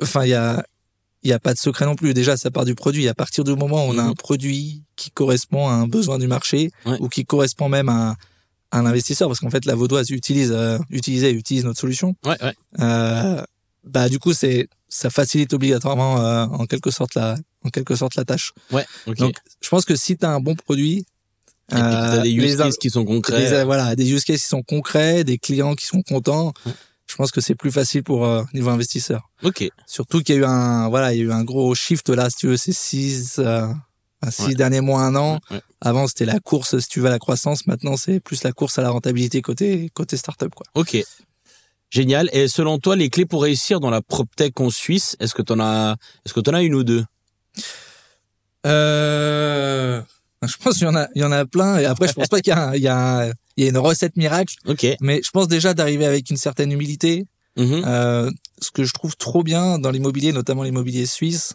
enfin, 0.00 0.24
il 0.24 0.28
y 0.30 0.34
a 0.34 0.64
il 1.22 1.30
y 1.30 1.32
a 1.32 1.38
pas 1.38 1.54
de 1.54 1.58
secret 1.58 1.84
non 1.86 1.94
plus. 1.94 2.14
Déjà, 2.14 2.36
ça 2.36 2.50
part 2.50 2.64
du 2.64 2.74
produit. 2.74 3.06
À 3.08 3.14
partir 3.14 3.44
du 3.44 3.54
moment 3.54 3.86
où 3.86 3.90
on 3.90 3.98
a 3.98 4.02
Mhm. 4.04 4.08
un 4.10 4.14
produit 4.14 4.82
qui 4.96 5.10
correspond 5.10 5.68
à 5.68 5.72
un 5.72 5.86
besoin 5.86 6.18
du 6.18 6.26
marché 6.26 6.70
Ouais. 6.86 6.96
ou 7.00 7.08
qui 7.08 7.24
correspond 7.24 7.68
même 7.68 7.88
à 7.88 8.16
un 8.72 8.86
investisseur 8.86 9.28
parce 9.28 9.38
qu'en 9.40 9.50
fait 9.50 9.64
la 9.66 9.74
vaudoise 9.74 10.10
utilise 10.10 10.50
euh, 10.50 10.78
utilisait 10.90 11.30
et 11.30 11.34
utilise 11.34 11.64
notre 11.64 11.78
solution. 11.78 12.16
Ouais, 12.24 12.42
ouais. 12.42 12.54
Euh, 12.80 13.42
bah 13.84 14.08
du 14.08 14.18
coup 14.18 14.32
c'est 14.32 14.68
ça 14.88 15.10
facilite 15.10 15.52
obligatoirement 15.52 16.20
euh, 16.24 16.44
en 16.46 16.64
quelque 16.66 16.90
sorte 16.90 17.14
la 17.14 17.36
en 17.64 17.68
quelque 17.68 17.94
sorte 17.96 18.14
la 18.16 18.24
tâche. 18.24 18.52
Ouais. 18.70 18.86
Donc 19.18 19.34
je 19.60 19.68
pense 19.68 19.84
que 19.84 19.94
si 19.94 20.16
tu 20.16 20.24
as 20.24 20.30
un 20.30 20.40
bon 20.40 20.54
produit 20.54 20.98
Et 21.70 21.74
puis, 21.74 21.80
t'as 21.80 22.22
des 22.22 22.30
use 22.30 22.42
les 22.42 22.60
in- 22.60 22.64
cases 22.64 22.76
qui 22.78 22.88
sont 22.90 23.04
concrets. 23.04 23.50
des, 23.50 23.64
voilà, 23.64 23.94
des 23.94 24.10
use 24.10 24.24
cases 24.24 24.40
qui 24.42 24.48
sont 24.48 24.62
concrets, 24.62 25.22
des 25.24 25.36
clients 25.38 25.74
qui 25.74 25.84
sont 25.86 26.02
contents. 26.02 26.52
Ouais. 26.66 26.72
Je 27.12 27.16
pense 27.16 27.30
que 27.30 27.42
c'est 27.42 27.54
plus 27.54 27.70
facile 27.70 28.02
pour 28.02 28.24
euh, 28.24 28.42
niveau 28.54 28.70
investisseur. 28.70 29.28
Ok. 29.42 29.68
Surtout 29.86 30.22
qu'il 30.22 30.34
y 30.34 30.38
a 30.38 30.40
eu 30.40 30.44
un 30.46 30.88
voilà, 30.88 31.12
il 31.12 31.18
y 31.18 31.20
a 31.20 31.24
eu 31.24 31.32
un 31.32 31.44
gros 31.44 31.74
shift 31.74 32.08
là 32.08 32.30
si 32.30 32.36
tu 32.38 32.46
veux 32.46 32.56
ces 32.56 32.72
six 32.72 33.36
euh, 33.38 33.68
six 34.30 34.46
Ouais. 34.46 34.54
derniers 34.54 34.80
mois 34.80 35.02
un 35.02 35.14
an. 35.14 35.38
Ouais. 35.50 35.60
Avant 35.82 36.06
c'était 36.06 36.24
la 36.24 36.40
course 36.40 36.78
si 36.78 36.88
tu 36.88 37.00
veux 37.00 37.08
à 37.08 37.10
la 37.10 37.18
croissance, 37.18 37.66
maintenant 37.66 37.98
c'est 37.98 38.18
plus 38.18 38.42
la 38.44 38.52
course 38.52 38.78
à 38.78 38.82
la 38.82 38.88
rentabilité 38.88 39.42
côté 39.42 39.90
côté 39.92 40.16
startup 40.16 40.54
quoi. 40.54 40.64
Ok. 40.74 40.96
Génial. 41.90 42.30
Et 42.32 42.48
selon 42.48 42.78
toi, 42.78 42.96
les 42.96 43.10
clés 43.10 43.26
pour 43.26 43.42
réussir 43.42 43.78
dans 43.78 43.90
la 43.90 44.00
PropTech 44.00 44.58
en 44.60 44.70
Suisse, 44.70 45.14
est-ce 45.20 45.34
que 45.34 45.42
t'en 45.42 45.60
as, 45.60 45.96
est-ce 46.24 46.32
que 46.32 46.40
t'en 46.40 46.54
as 46.54 46.62
une 46.62 46.74
ou 46.74 46.84
deux? 46.84 47.04
Euh, 48.64 50.00
je 50.46 50.56
pense 50.58 50.74
qu'il 50.74 50.84
y 50.84 50.90
en 50.90 50.94
a 50.96 51.08
il 51.14 51.22
y 51.22 51.24
en 51.24 51.32
a 51.32 51.44
plein 51.46 51.78
et 51.78 51.84
après 51.86 52.08
je 52.08 52.12
pense 52.14 52.28
pas 52.28 52.40
qu'il 52.40 52.52
y 52.52 52.56
a 52.56 52.68
un- 52.70 52.74
il 52.74 52.82
y 52.82 52.88
a 52.88 53.26
un- 53.26 53.32
il 53.56 53.64
y 53.64 53.66
a 53.66 53.70
une 53.70 53.78
recette 53.78 54.16
miracle, 54.16 54.54
Ok. 54.66 54.86
mais 55.00 55.20
je 55.24 55.30
pense 55.30 55.46
déjà 55.48 55.74
d'arriver 55.74 56.06
avec 56.06 56.30
une 56.30 56.36
certaine 56.36 56.72
humilité, 56.72 57.26
Mhm. 57.58 57.82
Euh, 57.86 58.30
ce 58.62 58.70
que 58.70 58.82
je 58.82 58.94
trouve 58.94 59.14
trop 59.14 59.42
bien 59.42 59.78
dans 59.78 59.90
l'immobilier, 59.90 60.32
notamment 60.32 60.62
l'immobilier 60.62 61.04
suisse, 61.04 61.52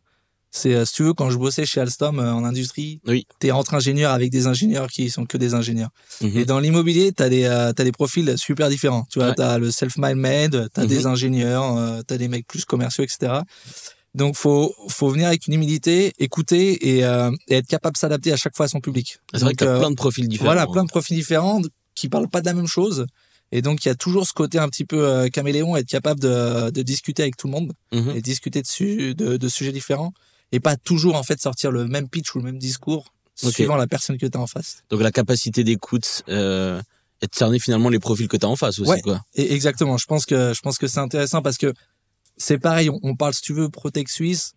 c'est 0.52 0.76
euh, 0.76 0.86
si 0.86 0.94
tu 0.94 1.04
veux 1.04 1.14
quand 1.16 1.32
je 1.32 1.38
bossais 1.38 1.66
chez 1.66 1.82
Alstom 1.82 2.20
euh, 2.20 2.32
en 2.34 2.44
industrie, 2.46 3.02
Oui. 3.08 3.26
t'es 3.40 3.50
entre 3.50 3.74
ingénieurs 3.74 4.12
avec 4.14 4.30
des 4.30 4.46
ingénieurs 4.46 4.90
qui 4.90 5.10
sont 5.10 5.26
que 5.26 5.38
des 5.40 5.56
ingénieurs. 5.56 5.90
Mhm. 6.22 6.38
Et 6.38 6.46
dans 6.46 6.60
l'immobilier, 6.60 7.14
t'as 7.14 7.30
des 7.30 7.46
euh, 7.46 7.74
t'as 7.74 7.84
des 7.84 7.92
profils 7.92 8.38
super 8.38 8.70
différents. 8.70 9.08
Tu 9.12 9.18
vois, 9.18 9.30
Ouais. 9.30 9.36
t'as 9.36 9.58
le 9.58 9.72
self-made 9.72 10.18
made, 10.18 10.70
t'as 10.72 10.84
Mhm. 10.84 10.88
des 10.88 11.06
ingénieurs, 11.08 11.76
euh, 11.78 12.02
t'as 12.06 12.18
des 12.18 12.28
mecs 12.28 12.46
plus 12.46 12.64
commerciaux, 12.64 13.04
etc. 13.04 13.40
Donc 14.18 14.36
faut 14.36 14.74
faut 14.90 15.10
venir 15.10 15.28
avec 15.28 15.48
une 15.48 15.54
humilité, 15.54 16.12
écouter 16.20 16.98
et, 16.98 17.06
euh, 17.06 17.32
et 17.48 17.56
être 17.56 17.68
capable 17.68 17.94
de 17.94 18.00
s'adapter 18.00 18.32
à 18.34 18.38
chaque 18.38 18.56
fois 18.56 18.66
à 18.66 18.70
son 18.70 18.82
public. 18.82 19.20
C'est 19.34 19.42
vrai 19.42 19.54
que 19.54 19.64
t'as 19.64 19.76
euh, 19.76 19.80
plein 19.80 19.92
de 19.92 19.96
profils 19.96 20.28
différents. 20.28 20.48
voilà, 20.54 20.66
plein 20.68 20.84
de 20.84 20.90
profils 20.90 21.16
différents 21.16 21.62
qui 21.96 22.10
parlent 22.10 22.28
pas 22.30 22.42
de 22.42 22.46
la 22.48 22.54
même 22.54 22.68
chose. 22.68 23.06
Et 23.54 23.62
donc, 23.62 23.86
il 23.86 23.88
y 23.88 23.92
a 23.92 23.96
toujours 23.96 24.28
ce 24.28 24.34
côté 24.34 24.58
un 24.60 24.68
petit 24.68 24.84
peu 24.84 25.08
euh, 25.08 25.30
caméléon, 25.30 25.78
être 25.78 25.88
capable 25.88 26.20
de, 26.20 26.70
de 26.70 26.82
discuter 26.82 27.22
avec 27.24 27.38
tout 27.38 27.48
le 27.48 27.54
monde 27.54 27.72
Mhm. 27.94 28.12
et 28.16 28.22
discuter 28.22 28.62
de, 28.62 28.68
su- 28.68 29.16
de, 29.16 29.38
de 29.38 29.48
sujets 29.48 29.72
différents 29.72 30.12
et 30.52 30.60
pas 30.60 30.76
toujours, 30.76 31.16
en 31.16 31.24
fait, 31.24 31.40
sortir 31.40 31.72
le 31.72 31.88
même 31.88 32.10
pitch 32.10 32.34
ou 32.36 32.40
le 32.40 32.44
même 32.46 32.58
discours 32.60 33.06
Ok. 33.44 33.54
suivant 33.54 33.76
la 33.78 33.88
personne 33.88 34.18
que 34.18 34.26
tu 34.26 34.38
as 34.38 34.42
en 34.42 34.48
face. 34.48 34.82
Donc 34.90 35.02
la 35.02 35.12
capacité 35.12 35.64
d'écoute 35.64 36.24
euh, 36.28 36.82
et 37.22 37.28
de 37.28 37.36
cerner 37.36 37.60
finalement 37.60 37.90
les 37.90 38.00
profils 38.00 38.28
que 38.28 38.36
t'as 38.38 38.48
en 38.48 38.56
face 38.56 38.80
aussi, 38.80 38.90
Ouais. 38.92 39.02
quoi. 39.02 39.22
Et 39.36 39.54
exactement, 39.54 39.98
je 39.98 40.06
pense 40.08 40.26
que, 40.26 40.54
je 40.54 40.60
pense 40.62 40.78
que 40.80 40.88
c'est 40.88 41.00
intéressant 41.00 41.42
parce 41.44 41.58
que 41.58 41.72
c'est 42.38 42.58
pareil, 42.60 42.90
on, 42.90 43.00
on 43.04 43.16
parle, 43.16 43.34
si 43.34 43.42
tu 43.42 43.54
veux, 43.54 43.70
Protect 43.70 44.10
Suisse. 44.10 44.54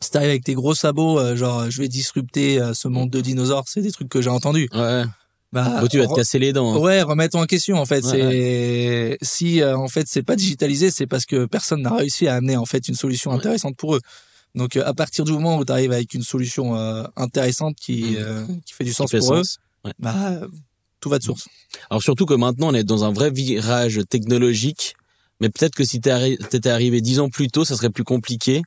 Si 0.00 0.10
t'arrives 0.10 0.30
avec 0.30 0.44
tes 0.44 0.54
gros 0.54 0.74
sabots, 0.74 1.18
euh, 1.18 1.36
genre, 1.36 1.70
je 1.70 1.80
vais 1.80 1.88
disrupter 1.88 2.60
euh, 2.60 2.74
ce 2.74 2.88
monde 2.88 3.10
de 3.10 3.20
dinosaures, 3.20 3.64
c'est 3.68 3.80
des 3.80 3.92
trucs 3.92 4.08
que 4.08 4.20
j'ai 4.20 4.30
entendus. 4.30 4.68
Ouais. 4.74 5.04
Bah, 5.52 5.84
tu 5.88 5.98
vas 5.98 6.08
te 6.08 6.14
casser 6.14 6.40
les 6.40 6.52
dents. 6.52 6.74
hein. 6.74 6.78
Ouais, 6.78 7.00
remettre 7.02 7.36
en 7.38 7.46
question 7.46 7.76
en 7.76 7.86
fait. 7.86 8.04
Ouais, 8.06 8.10
c'est 8.10 9.18
si 9.22 9.62
euh, 9.62 9.76
en 9.76 9.86
fait 9.86 10.08
c'est 10.08 10.24
pas 10.24 10.34
digitalisé, 10.34 10.90
c'est 10.90 11.06
parce 11.06 11.26
que 11.26 11.46
personne 11.46 11.82
n'a 11.82 11.94
réussi 11.94 12.26
à 12.26 12.34
amener 12.34 12.56
en 12.56 12.64
fait 12.66 12.88
une 12.88 12.96
solution 12.96 13.30
Ouais. 13.30 13.36
intéressante 13.36 13.76
pour 13.76 13.94
eux. 13.94 14.00
Donc 14.56 14.76
à 14.76 14.92
partir 14.94 15.24
du 15.24 15.30
moment 15.30 15.56
où 15.58 15.64
tu 15.64 15.70
arrives 15.70 15.92
avec 15.92 16.12
une 16.12 16.24
solution 16.24 16.74
intéressante 17.16 17.76
qui 17.76 18.16
euh, 18.18 18.44
qui 18.66 18.74
fait 18.74 18.82
du 18.82 18.92
sens 18.92 19.10
fait 19.12 19.18
pour 19.18 19.28
sens. 19.28 19.58
Eux, 19.86 19.92
bah 20.00 20.40
tout 20.98 21.08
va 21.08 21.18
de 21.18 21.22
source. 21.22 21.46
Alors 21.88 22.02
surtout 22.02 22.26
que 22.26 22.34
maintenant 22.34 22.70
on 22.70 22.74
est 22.74 22.82
dans 22.82 23.04
un 23.04 23.12
vrai 23.12 23.30
virage 23.30 24.00
technologique, 24.10 24.94
mais 25.40 25.48
peut-être 25.48 25.74
que 25.74 25.84
si 25.84 26.00
t'étais 26.00 26.70
arrivé 26.70 27.00
dix 27.00 27.20
ans 27.20 27.28
plus 27.28 27.48
tôt, 27.48 27.64
ça 27.64 27.76
serait 27.76 27.90
plus 27.90 28.04
compliqué. 28.04 28.62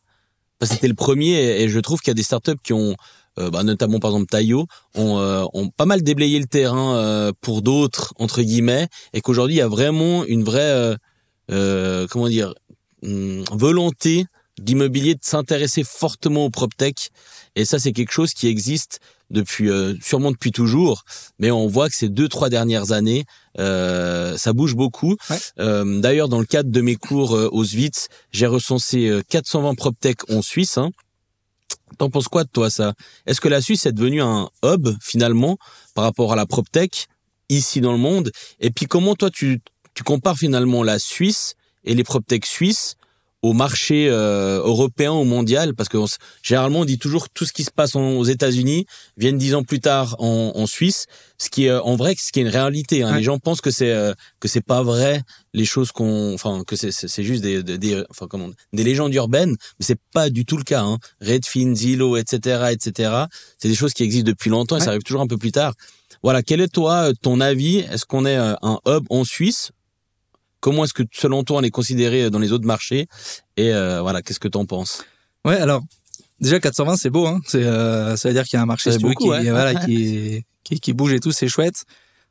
Parce 0.59 0.69
que 0.69 0.75
c'était 0.75 0.87
le 0.87 0.95
premier 0.95 1.61
et, 1.61 1.69
je 1.69 1.79
trouve 1.79 1.99
qu'il 1.99 2.09
y 2.09 2.11
a 2.11 2.15
des 2.15 2.23
startups 2.23 2.57
qui 2.63 2.73
ont, 2.73 2.95
euh, 3.37 3.49
bah, 3.51 3.63
notamment 3.63 3.99
par 3.99 4.11
exemple 4.11 4.27
Tayo, 4.27 4.65
ont, 4.95 5.19
euh, 5.19 5.45
ont 5.53 5.69
pas 5.69 5.85
mal 5.85 6.01
déblayé 6.01 6.39
le 6.39 6.45
terrain 6.45 6.95
euh, 6.95 7.31
pour 7.41 7.61
d'autres 7.61 8.13
entre 8.17 8.41
guillemets, 8.41 8.87
et 9.13 9.21
qu'aujourd'hui 9.21 9.55
il 9.55 9.59
y 9.59 9.61
a 9.61 9.67
vraiment 9.67 10.25
une 10.25 10.43
vraie, 10.43 10.61
euh, 10.61 10.95
euh, 11.51 12.07
comment 12.09 12.27
dire, 12.27 12.53
hum, 13.03 13.43
volonté 13.51 14.25
d'immobilier 14.59 15.13
de 15.13 15.19
s'intéresser 15.21 15.83
fortement 15.83 16.45
au 16.45 16.49
proptech. 16.49 17.11
Et 17.55 17.63
ça 17.63 17.77
c'est 17.77 17.91
quelque 17.91 18.11
chose 18.11 18.33
qui 18.33 18.47
existe 18.47 18.99
depuis 19.29 19.69
euh, 19.69 19.93
sûrement 20.01 20.31
depuis 20.31 20.51
toujours, 20.51 21.03
mais 21.39 21.51
on 21.51 21.67
voit 21.67 21.89
que 21.89 21.95
ces 21.95 22.09
deux 22.09 22.27
trois 22.27 22.49
dernières 22.49 22.91
années, 22.91 23.25
euh, 23.59 24.37
ça 24.37 24.53
bouge 24.53 24.75
beaucoup. 24.75 25.15
Ouais. 25.29 25.37
Euh, 25.59 25.99
D'ailleurs, 25.99 26.29
dans 26.29 26.39
le 26.39 26.45
cadre 26.45 26.71
de 26.71 26.81
mes 26.81 26.95
cours 26.95 27.35
euh, 27.35 27.49
au 27.51 27.63
Svitz, 27.63 28.07
j'ai 28.31 28.47
recensé 28.47 29.07
euh, 29.07 29.21
420 29.27 29.75
PropTech 29.75 30.29
en 30.29 30.41
Suisse. 30.41 30.77
Hein. 30.77 30.91
T'en 31.97 32.09
penses 32.09 32.27
quoi 32.27 32.43
de 32.43 32.49
toi 32.49 32.69
ça? 32.69 32.93
Est-ce 33.25 33.41
que 33.41 33.47
la 33.47 33.61
Suisse 33.61 33.85
est 33.85 33.91
devenue 33.91 34.21
un 34.21 34.49
hub 34.63 34.89
finalement 35.01 35.57
par 35.95 36.03
rapport 36.03 36.33
à 36.33 36.35
la 36.35 36.45
PropTech 36.45 37.07
ici 37.49 37.81
dans 37.81 37.93
le 37.93 37.97
monde? 37.97 38.31
Et 38.59 38.71
puis 38.71 38.85
comment 38.85 39.15
toi 39.15 39.29
tu, 39.29 39.61
tu 39.93 40.03
compares 40.03 40.37
finalement 40.37 40.83
la 40.83 40.99
Suisse 40.99 41.55
et 41.83 41.95
les 41.95 42.03
PropTech 42.03 42.45
suisses 42.45 42.96
au 43.49 43.53
marché 43.53 44.07
euh, 44.09 44.59
européen 44.59 45.11
ou 45.13 45.23
mondial 45.23 45.73
parce 45.75 45.89
que 45.89 45.97
on 45.97 46.05
généralement 46.43 46.79
on 46.81 46.85
dit 46.85 46.97
toujours 46.99 47.29
tout 47.29 47.45
ce 47.45 47.53
qui 47.53 47.63
se 47.63 47.71
passe 47.71 47.95
en- 47.95 48.11
aux 48.17 48.23
États-Unis 48.25 48.85
viennent 49.17 49.37
dix 49.37 49.53
ans 49.55 49.63
plus 49.63 49.79
tard 49.79 50.15
en, 50.19 50.51
en 50.55 50.65
Suisse 50.67 51.05
ce 51.37 51.49
qui 51.49 51.65
est 51.65 51.69
euh, 51.69 51.81
en 51.81 51.95
vrai 51.95 52.15
ce 52.17 52.31
qui 52.31 52.39
est 52.39 52.43
une 52.43 52.49
réalité 52.49 53.03
hein. 53.03 53.11
Ouais. 53.11 53.17
les 53.19 53.23
gens 53.23 53.37
pensent 53.39 53.61
que 53.61 53.71
c'est 53.71 53.91
euh, 53.91 54.13
que 54.41 54.47
c'est 54.47 54.65
pas 54.65 54.83
vrai 54.83 55.21
les 55.53 55.65
choses 55.65 55.91
qu'on 55.91 56.33
enfin 56.33 56.63
que 56.67 56.75
c'est 56.75 57.23
juste 57.23 57.43
des, 57.43 57.63
des, 57.63 57.77
des- 57.77 58.03
enfin 58.09 58.27
comment 58.29 58.49
des 58.73 58.83
légendes 58.83 59.13
urbaines 59.13 59.55
mais 59.79 59.85
c'est 59.85 59.99
pas 60.13 60.29
du 60.29 60.45
tout 60.45 60.57
le 60.57 60.63
cas 60.63 60.81
hein. 60.83 60.97
Redfin 61.21 61.73
Zillow 61.75 62.17
etc 62.17 62.67
etc 62.71 63.11
c'est 63.59 63.69
des 63.69 63.75
choses 63.75 63.93
qui 63.93 64.03
existent 64.03 64.27
depuis 64.27 64.49
longtemps 64.49 64.77
et 64.77 64.81
ça 64.81 64.89
arrive 64.89 65.03
toujours 65.03 65.21
un 65.21 65.27
peu 65.27 65.37
plus 65.37 65.51
tard 65.51 65.73
voilà 66.23 66.41
quel 66.41 66.61
est 66.61 66.67
toi 66.79 67.09
euh, 67.09 67.13
ton 67.21 67.39
avis? 67.41 67.77
Est-ce 67.91 68.05
qu'on 68.05 68.25
est 68.25 68.37
euh, 68.37 68.55
un 68.63 68.79
hub 68.87 69.05
en 69.09 69.23
Suisse 69.23 69.69
Comment 70.59 70.83
est-ce 70.85 70.93
que 70.93 71.03
selon 71.13 71.43
toi 71.43 71.57
on 71.59 71.63
est 71.63 71.69
considéré 71.71 72.29
dans 72.29 72.39
les 72.39 72.51
autres 72.51 72.65
marchés 72.65 73.07
Et 73.57 73.73
euh, 73.73 74.01
voilà, 74.01 74.21
qu'est-ce 74.21 74.39
que 74.39 74.47
t'en 74.47 74.65
penses? 74.65 75.03
Ouais, 75.45 75.57
alors 75.57 75.83
déjà 76.41 76.59
420 76.59 76.97
c'est 76.97 77.09
beau, 77.09 77.27
hein. 77.27 77.39
C'est 77.47 77.63
euh, 77.63 78.15
ça 78.17 78.27
veut 78.29 78.33
dire 78.33 78.43
qu'il 78.43 78.57
y 78.57 78.59
a 78.59 78.63
un 78.63 78.65
marché 78.65 78.91
si 78.91 78.97
tu 78.97 79.05
veux, 79.07 79.13
qui, 79.13 79.29
ouais. 79.29 79.49
voilà, 79.51 79.75
qui, 79.75 80.43
qui 80.63 80.79
qui 80.79 80.93
bouge 80.93 81.13
et 81.13 81.19
tout, 81.19 81.31
c'est 81.31 81.47
chouette. 81.47 81.83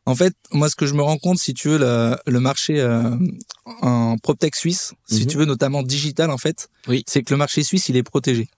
En 0.08 0.14
fait, 0.14 0.34
moi, 0.52 0.70
ce 0.70 0.76
que 0.76 0.86
je 0.86 0.94
me 0.94 1.02
rends 1.02 1.18
compte, 1.18 1.38
si 1.38 1.52
tu 1.52 1.68
veux, 1.68 1.78
le, 1.78 2.16
le 2.26 2.38
marché 2.38 2.78
euh, 2.80 3.16
en 3.82 4.16
PropTech 4.18 4.54
suisse, 4.54 4.92
si 5.08 5.22
Mhm. 5.22 5.26
tu 5.26 5.36
veux, 5.38 5.44
notamment 5.46 5.82
digital, 5.82 6.30
en 6.30 6.38
fait, 6.38 6.68
Oui. 6.86 7.02
c'est 7.08 7.22
que 7.24 7.34
le 7.34 7.38
marché 7.38 7.64
suisse, 7.64 7.88
il 7.88 7.96
est 7.96 8.04
protégé. 8.04 8.48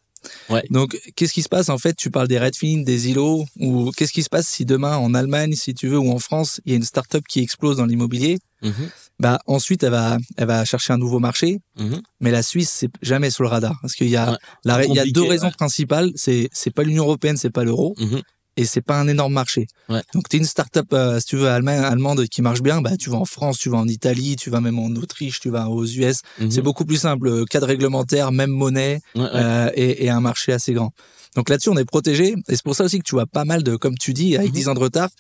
Ouais. 0.51 0.63
Donc, 0.69 1.01
qu'est-ce 1.17 1.33
qui 1.33 1.43
se 1.43 1.49
passe? 1.49 1.71
En 1.71 1.79
fait, 1.79 1.95
tu 1.97 2.11
parles 2.11 2.29
des 2.29 2.39
Redfin, 2.39 2.83
des 2.83 2.99
Zillow, 2.99 3.47
ou 3.61 3.91
qu'est-ce 3.97 4.13
qui 4.13 4.23
se 4.23 4.29
passe 4.29 4.47
si 4.47 4.67
demain, 4.67 4.99
en 4.99 5.15
Allemagne, 5.15 5.55
si 5.55 5.73
tu 5.73 5.89
veux, 5.89 5.99
ou 5.99 6.11
en 6.11 6.19
France, 6.19 6.61
il 6.67 6.73
y 6.73 6.75
a 6.75 6.77
une 6.77 6.85
startup 6.85 7.27
qui 7.27 7.41
explose 7.41 7.79
dans 7.79 7.87
l'immobilier? 7.87 8.39
Mhm, 8.63 8.91
Bah, 9.21 9.41
ensuite, 9.47 9.83
elle 9.83 9.91
va, 9.91 10.17
elle 10.37 10.47
va 10.47 10.65
chercher 10.65 10.93
un 10.93 10.99
nouveau 10.99 11.19
marché. 11.19 11.59
mhm. 11.79 12.01
Mais 12.21 12.31
la 12.31 12.43
Suisse, 12.43 12.71
c'est 12.73 12.91
jamais 13.03 13.31
sur 13.31 13.43
le 13.43 13.49
radar, 13.49 13.75
parce 13.83 13.95
qu'il 13.95 14.09
y 14.09 14.17
a, 14.17 14.31
Ouais. 14.33 14.37
la, 14.65 14.85
il 14.85 14.95
y 14.95 15.01
a 15.01 15.05
deux 15.07 15.23
raisons 15.23 15.47
ouais. 15.49 15.53
principales. 15.59 16.11
C'est, 16.15 16.49
c'est 16.53 16.71
pas 16.73 16.83
l'Union 16.85 17.05
européenne, 17.05 17.37
c'est 17.37 17.51
pas 17.51 17.65
l'euro, 17.65 17.95
Mhm. 17.99 18.23
et 18.57 18.65
c'est 18.65 18.81
pas 18.81 18.97
un 19.01 19.09
énorme 19.09 19.33
marché. 19.33 19.67
Ouais. 19.89 20.03
Donc, 20.15 20.29
t'es 20.29 20.37
une 20.37 20.45
startup, 20.45 20.87
euh, 20.93 21.19
si 21.21 21.27
tu 21.27 21.37
veux, 21.37 21.49
allemande, 21.49 21.85
allemande 21.85 22.27
qui 22.29 22.43
marche 22.43 22.63
bien, 22.63 22.81
bah, 22.81 22.97
tu 22.97 23.11
vas 23.11 23.17
en 23.17 23.25
France, 23.25 23.59
tu 23.59 23.71
vas 23.71 23.79
en 23.79 23.89
Italie, 23.89 24.37
tu 24.37 24.51
vas 24.51 24.61
même 24.61 24.79
en 24.79 24.89
Autriche, 24.91 25.41
tu 25.41 25.51
vas 25.51 25.69
aux 25.69 25.85
US. 25.85 26.21
Mhm. 26.39 26.51
C'est 26.53 26.63
beaucoup 26.63 26.85
plus 26.85 26.99
simple. 26.99 27.45
Cadre 27.47 27.67
réglementaire, 27.67 28.31
même 28.31 28.51
monnaie, 28.51 29.01
euh, 29.17 29.71
et, 29.75 30.05
et 30.05 30.11
un 30.11 30.21
marché 30.21 30.53
assez 30.53 30.73
grand. 30.75 30.93
Donc 31.37 31.49
là-dessus, 31.51 31.69
on 31.71 31.77
est 31.77 31.85
protégé. 31.85 32.35
Et 32.49 32.55
c'est 32.57 32.63
pour 32.65 32.75
ça 32.77 32.85
aussi 32.85 32.99
que 32.99 33.05
tu 33.05 33.15
vois 33.17 33.27
pas 33.27 33.45
mal 33.45 33.63
de, 33.65 33.75
comme 33.77 33.97
tu 33.99 34.13
dis, 34.15 34.37
avec 34.37 34.49
Mhm. 34.51 34.55
10 34.55 34.69
ans 34.69 34.75
de 34.75 34.81
retard, 34.81 35.11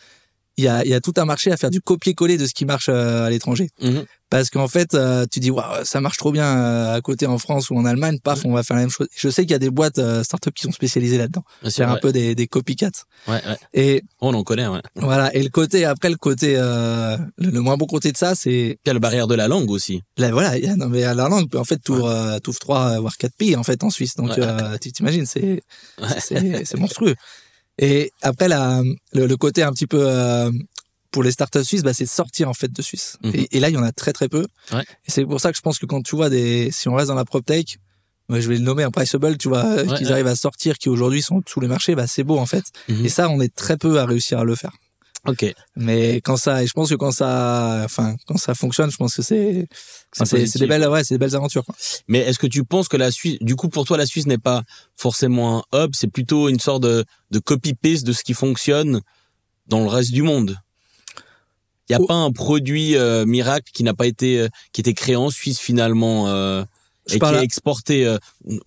il 0.58 0.64
y 0.64 0.68
a, 0.68 0.84
y 0.84 0.92
a 0.92 1.00
tout 1.00 1.14
un 1.16 1.24
marché 1.24 1.50
à 1.50 1.56
faire 1.56 1.70
du 1.70 1.80
copier-coller 1.80 2.36
de 2.36 2.44
ce 2.46 2.52
qui 2.52 2.64
marche 2.66 2.88
euh, 2.90 3.24
à 3.26 3.30
l'étranger. 3.30 3.68
Mhm. 3.80 4.04
Parce 4.30 4.50
qu'en 4.50 4.68
fait, 4.68 4.92
euh, 4.92 5.24
tu 5.30 5.40
dis, 5.40 5.50
waouh, 5.50 5.84
ça 5.84 6.02
marche 6.02 6.18
trop 6.18 6.32
bien 6.32 6.44
euh, 6.44 6.94
à 6.94 7.00
côté 7.00 7.24
en 7.26 7.38
France 7.38 7.70
ou 7.70 7.76
en 7.78 7.86
Allemagne, 7.86 8.18
paf, 8.22 8.44
on 8.44 8.52
va 8.52 8.62
faire 8.62 8.76
la 8.76 8.82
même 8.82 8.90
chose. 8.90 9.06
Je 9.16 9.30
sais 9.30 9.42
qu'il 9.42 9.52
y 9.52 9.54
a 9.54 9.58
des 9.58 9.70
boîtes 9.70 9.98
euh, 9.98 10.22
startup 10.22 10.52
qui 10.52 10.64
sont 10.64 10.72
spécialisées 10.72 11.16
là-dedans. 11.16 11.44
Ouais, 11.64 11.70
Faire 11.70 11.88
un 11.90 11.96
peu 11.96 12.12
des, 12.12 12.34
des 12.34 12.46
copycats. 12.46 12.90
Ouais, 13.26 13.34
ouais. 13.36 13.56
Et 13.72 14.02
On 14.20 14.34
en 14.34 14.42
connaît, 14.42 14.66
ouais. 14.66 14.80
voilà. 14.96 15.34
Et 15.34 15.42
le 15.42 15.48
côté, 15.48 15.86
après, 15.86 16.10
le 16.10 16.16
côté, 16.16 16.56
euh, 16.58 17.16
le, 17.38 17.50
le 17.50 17.60
moins 17.60 17.78
bon 17.78 17.86
côté 17.86 18.12
de 18.12 18.18
ça, 18.18 18.34
c'est, 18.34 18.78
Il 18.84 18.88
y 18.88 18.90
a 18.90 18.92
la 18.92 18.98
barrière 19.00 19.28
de 19.28 19.34
la 19.34 19.48
langue 19.48 19.70
aussi. 19.70 20.02
là, 20.18 20.30
voilà, 20.30 20.58
il 20.58 20.64
y 20.64 20.68
a, 20.68 20.76
non, 20.76 20.88
mais 20.90 21.04
à 21.04 21.14
la 21.14 21.28
langue, 21.28 21.54
en 21.56 21.64
fait, 21.64 21.80
euh, 21.88 22.38
t'ouvres 22.40 22.58
trois, 22.58 23.00
voire 23.00 23.16
quatre 23.16 23.36
pays, 23.36 23.56
en 23.56 23.62
fait, 23.62 23.82
en 23.82 23.88
Suisse. 23.90 24.14
Donc, 24.16 24.36
euh, 24.36 24.76
tu 24.78 24.92
t'imagines, 24.92 25.24
c'est 25.24 25.62
c'est 26.20 26.76
monstrueux. 26.76 27.14
Et 27.78 28.12
après, 28.22 28.48
la, 28.48 28.82
le, 29.12 29.26
le 29.26 29.36
côté 29.36 29.62
un 29.62 29.72
petit 29.72 29.86
peu 29.86 30.00
euh, 30.02 30.50
pour 31.10 31.22
les 31.22 31.30
startups 31.30 31.64
suisses, 31.64 31.82
bah, 31.82 31.94
c'est 31.94 32.04
de 32.04 32.08
sortir 32.10 32.48
en 32.48 32.54
fait 32.54 32.72
de 32.72 32.82
Suisse. 32.82 33.16
Mhm. 33.22 33.32
Et, 33.34 33.56
et 33.56 33.60
là, 33.60 33.68
il 33.70 33.74
y 33.74 33.78
en 33.78 33.82
a 33.82 33.92
très 33.92 34.12
très 34.12 34.28
peu. 34.28 34.46
Ouais. 34.72 34.82
Et 35.06 35.10
c'est 35.10 35.24
pour 35.24 35.40
ça 35.40 35.50
que 35.50 35.56
je 35.56 35.62
pense 35.62 35.78
que 35.78 35.86
quand 35.86 36.02
tu 36.02 36.16
vois 36.16 36.28
des, 36.30 36.70
si 36.72 36.88
on 36.88 36.94
reste 36.94 37.08
dans 37.08 37.14
la 37.14 37.24
proptech, 37.24 37.78
moi, 38.28 38.40
je 38.40 38.48
vais 38.48 38.56
le 38.56 38.62
nommer 38.62 38.82
un 38.82 38.90
priceable, 38.90 39.38
tu 39.38 39.48
vois, 39.48 39.64
euh, 39.64 39.86
Ouais, 39.86 39.96
qu'ils 39.96 40.08
ouais. 40.08 40.12
arrivent 40.12 40.26
à 40.26 40.36
sortir, 40.36 40.76
qui 40.76 40.90
aujourd'hui 40.90 41.22
sont 41.22 41.40
sous 41.46 41.60
les 41.60 41.68
marchés, 41.68 41.94
bah, 41.94 42.06
c'est 42.06 42.24
beau 42.24 42.38
en 42.38 42.44
fait. 42.46 42.64
Mhm. 42.88 43.06
Et 43.06 43.08
ça, 43.08 43.28
on 43.30 43.40
est 43.40 43.54
très 43.54 43.76
peu 43.78 43.98
à 43.98 44.04
réussir 44.04 44.38
à 44.40 44.44
le 44.44 44.54
faire. 44.54 44.72
Ok. 45.28 45.54
Mais 45.76 46.16
quand 46.22 46.36
ça, 46.36 46.62
et 46.62 46.66
je 46.66 46.72
pense 46.72 46.88
que 46.88 46.94
quand 46.94 47.10
ça, 47.12 47.82
enfin, 47.84 48.16
quand 48.26 48.36
ça 48.38 48.54
fonctionne, 48.54 48.90
je 48.90 48.96
pense 48.96 49.14
que 49.14 49.22
c'est, 49.22 49.66
C'est 50.12 50.58
des 50.58 50.66
belles, 50.66 50.88
ouais, 50.88 51.04
c'est 51.04 51.14
des 51.14 51.18
belles 51.18 51.36
aventures. 51.36 51.64
Quoi. 51.64 51.74
Mais 52.08 52.20
est-ce 52.20 52.38
que 52.38 52.46
tu 52.46 52.64
penses 52.64 52.88
que 52.88 52.96
la 52.96 53.10
Suisse, 53.10 53.36
du 53.40 53.54
coup, 53.56 53.68
pour 53.68 53.84
toi, 53.84 53.96
la 53.98 54.06
Suisse 54.06 54.26
n'est 54.26 54.38
pas 54.38 54.62
forcément 54.96 55.64
un 55.72 55.84
hub, 55.84 55.90
c'est 55.94 56.10
plutôt 56.10 56.48
une 56.48 56.60
sorte 56.60 56.82
de, 56.82 57.04
de 57.30 57.38
copy-paste 57.38 58.04
de 58.06 58.12
ce 58.12 58.22
qui 58.24 58.34
fonctionne 58.34 59.00
dans 59.66 59.80
le 59.80 59.88
reste 59.88 60.12
du 60.12 60.22
monde? 60.22 60.56
Il 61.90 61.92
n'y 61.92 61.96
a 61.96 62.00
Oh. 62.02 62.06
pas 62.06 62.14
un 62.14 62.32
produit 62.32 62.96
euh, 62.96 63.24
miracle 63.26 63.70
qui 63.72 63.82
n'a 63.82 63.94
pas 63.94 64.06
été, 64.06 64.40
euh, 64.40 64.48
qui 64.72 64.80
était 64.82 64.94
créé 64.94 65.16
en 65.16 65.30
Suisse 65.30 65.58
finalement 65.58 66.28
euh, 66.28 66.64
Je 67.08 67.16
et 67.16 67.18
parle, 67.18 67.36
qui 67.36 67.40
est 67.40 67.44
exporté. 67.44 68.06
euh, 68.06 68.18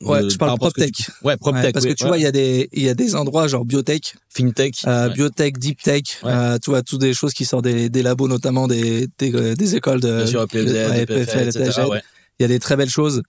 ouais, 0.01 0.23
euh, 0.23 0.29
je 0.29 0.37
par 0.37 0.47
parle 0.47 0.59
PropTech. 0.59 0.91
tu- 0.93 1.11
Ouais, 1.23 1.37
PropTech. 1.37 1.63
Ouais, 1.65 1.71
parce 1.71 1.85
oui, 1.85 1.91
que 1.91 1.95
tu 1.95 2.03
ouais. 2.03 2.09
vois, 2.09 2.17
il 2.17 2.23
y 2.23 2.25
a 2.25 2.31
des, 2.31 2.69
il 2.73 2.83
y 2.83 2.89
a 2.89 2.93
des 2.93 3.15
endroits 3.15 3.47
genre 3.47 3.65
biotech, 3.65 4.15
fintech. 4.29 4.79
euh, 4.87 5.07
ouais. 5.09 5.13
biotech, 5.13 5.57
deep 5.59 5.81
tech, 5.81 6.03
Ouais. 6.23 6.31
euh, 6.31 6.57
tu 6.57 6.71
vois, 6.71 6.81
toutes 6.81 7.01
des 7.01 7.13
choses 7.13 7.33
qui 7.33 7.45
sortent 7.45 7.65
des, 7.65 7.89
des 7.89 8.01
labos, 8.03 8.27
notamment 8.27 8.67
des, 8.67 9.07
des, 9.17 9.33
euh, 9.35 9.55
des 9.55 9.75
écoles 9.75 9.99
de, 10.01 10.17
Bien 10.17 10.25
sûr, 10.25 10.47
PFZ, 10.47 10.71
ouais, 10.71 11.05
PFL, 11.05 11.47
etc. 11.49 11.65
PFL, 11.65 11.85
ouais. 11.87 12.01
il 12.39 12.43
y 12.43 12.45
a 12.45 12.47
des 12.47 12.59
très 12.59 12.75
belles 12.75 12.89
choses. 12.89 13.21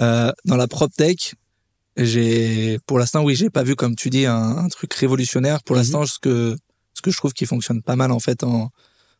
Euh, 0.00 0.30
dans 0.44 0.56
la 0.56 0.68
PropTech, 0.68 1.34
j'ai, 1.96 2.78
pour 2.86 2.98
l'instant, 2.98 3.22
oui, 3.22 3.34
j'ai 3.34 3.50
pas 3.50 3.62
vu, 3.62 3.74
comme 3.76 3.96
tu 3.96 4.10
dis, 4.10 4.26
un, 4.26 4.56
un 4.58 4.68
truc 4.68 4.92
révolutionnaire. 4.94 5.62
Pour 5.62 5.76
Mhm. 5.76 5.82
l'instant, 5.82 6.06
ce 6.06 6.18
que, 6.20 6.56
ce 6.94 7.02
que 7.02 7.10
je 7.10 7.16
trouve 7.16 7.32
qui 7.32 7.46
fonctionne 7.46 7.82
pas 7.82 7.96
mal, 7.96 8.12
en 8.12 8.20
fait, 8.20 8.42
en, 8.44 8.70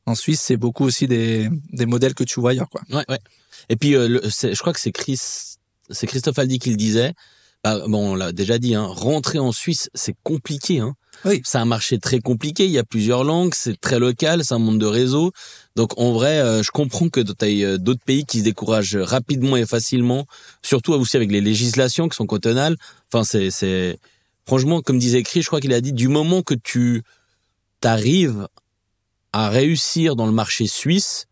en 0.06 0.14
Suisse, 0.14 0.40
c'est 0.40 0.56
beaucoup 0.56 0.84
aussi 0.84 1.06
des, 1.06 1.48
des 1.72 1.86
modèles 1.86 2.14
que 2.14 2.24
tu 2.24 2.40
vois 2.40 2.50
ailleurs, 2.50 2.68
quoi. 2.68 2.82
Ouais, 2.90 3.04
ouais. 3.08 3.18
Et 3.68 3.76
puis, 3.76 3.94
euh, 3.94 4.08
le- 4.08 4.22
je 4.24 4.58
crois 4.58 4.72
que 4.72 4.80
c'est 4.80 4.92
Chris, 4.92 5.20
c'est 5.90 6.06
Christophe 6.06 6.38
Aldi 6.38 6.58
qui 6.58 6.70
le 6.70 6.76
disait. 6.76 7.12
Bah, 7.62 7.78
bon, 7.86 8.12
on 8.12 8.14
l'a 8.14 8.32
déjà 8.32 8.58
dit, 8.58 8.74
hein, 8.74 8.86
rentrer 8.86 9.38
en 9.38 9.52
Suisse, 9.52 9.90
c'est 9.92 10.14
compliqué. 10.22 10.78
Hein. 10.78 10.94
Oui. 11.26 11.42
C'est 11.44 11.58
un 11.58 11.66
marché 11.66 11.98
très 11.98 12.20
compliqué. 12.20 12.64
Il 12.64 12.70
y 12.70 12.78
a 12.78 12.84
plusieurs 12.84 13.22
langues, 13.22 13.52
c'est 13.54 13.78
très 13.78 13.98
local, 13.98 14.42
c'est 14.44 14.54
un 14.54 14.58
monde 14.58 14.78
de 14.78 14.86
réseau. 14.86 15.32
Donc, 15.76 15.92
en 15.98 16.12
vrai, 16.12 16.40
euh, 16.40 16.62
je 16.62 16.70
comprends 16.70 17.10
que 17.10 17.20
tu 17.20 17.64
as 17.64 17.76
d'autres 17.76 18.02
pays 18.02 18.24
qui 18.24 18.38
se 18.38 18.44
découragent 18.44 18.96
rapidement 18.96 19.58
et 19.58 19.66
facilement, 19.66 20.24
surtout 20.62 20.94
aussi 20.94 21.18
avec 21.18 21.30
les 21.30 21.42
législations 21.42 22.08
qui 22.08 22.16
sont 22.16 22.24
cantonales. 22.26 22.76
Enfin, 23.12 23.24
c'est, 23.24 23.50
c'est, 23.50 23.98
franchement, 24.46 24.80
comme 24.80 24.98
disait 24.98 25.22
Chris, 25.22 25.42
je 25.42 25.48
crois 25.48 25.60
qu'il 25.60 25.74
a 25.74 25.82
dit, 25.82 25.92
du 25.92 26.08
moment 26.08 26.40
que 26.40 26.54
tu 26.54 27.02
t'arrives 27.80 28.48
à 29.32 29.48
réussir 29.48 30.16
dans 30.16 30.26
le 30.26 30.32
marché 30.32 30.66
suisse, 30.66 31.26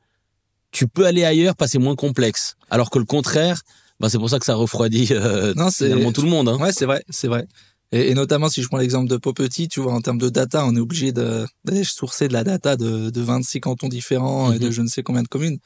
tu 0.71 0.87
peux 0.87 1.07
aller 1.07 1.25
ailleurs, 1.25 1.57
pas 1.57 1.67
c'est 1.67 1.79
moins 1.79 1.97
complexe. 1.97 2.57
Alors 2.71 2.91
que 2.91 2.99
le 2.99 3.05
contraire, 3.05 3.63
bah 4.01 4.09
c'est 4.09 4.19
pour 4.19 4.31
ça 4.31 4.39
que 4.39 4.45
ça 4.45 4.55
refroidit 4.55 5.09
euh, 5.13 5.55
Non, 5.57 5.71
finalement 5.71 6.13
tout 6.13 6.23
le 6.23 6.29
monde. 6.31 6.49
Hein. 6.49 6.59
Ouais, 6.59 6.73
c'est 6.73 6.87
vrai, 6.87 7.03
c'est 7.09 7.29
vrai. 7.29 7.47
Et, 7.91 8.11
et 8.11 8.15
notamment, 8.15 8.49
si 8.51 8.63
je 8.63 8.69
prends 8.69 8.77
l'exemple 8.77 9.09
de 9.09 9.17
Popetit, 9.17 9.67
tu 9.69 9.81
vois, 9.81 9.95
en 9.95 10.01
termes 10.03 10.19
de 10.19 10.29
data, 10.29 10.65
on 10.67 10.77
est 10.77 10.81
obligé 10.81 11.11
de- 11.11 11.47
d'aller 11.65 11.85
sourcer 11.85 12.29
de 12.29 12.35
la 12.35 12.45
data 12.45 12.77
de, 12.77 13.09
de 13.11 13.21
26 13.23 13.61
cantons 13.61 13.89
différents 13.89 14.53
et 14.53 14.59
de 14.59 14.67
Mhm. 14.67 14.73
je 14.73 14.83
ne 14.83 14.89
sais 14.89 15.03
combien 15.03 15.23
de 15.23 15.29
communes. 15.29 15.59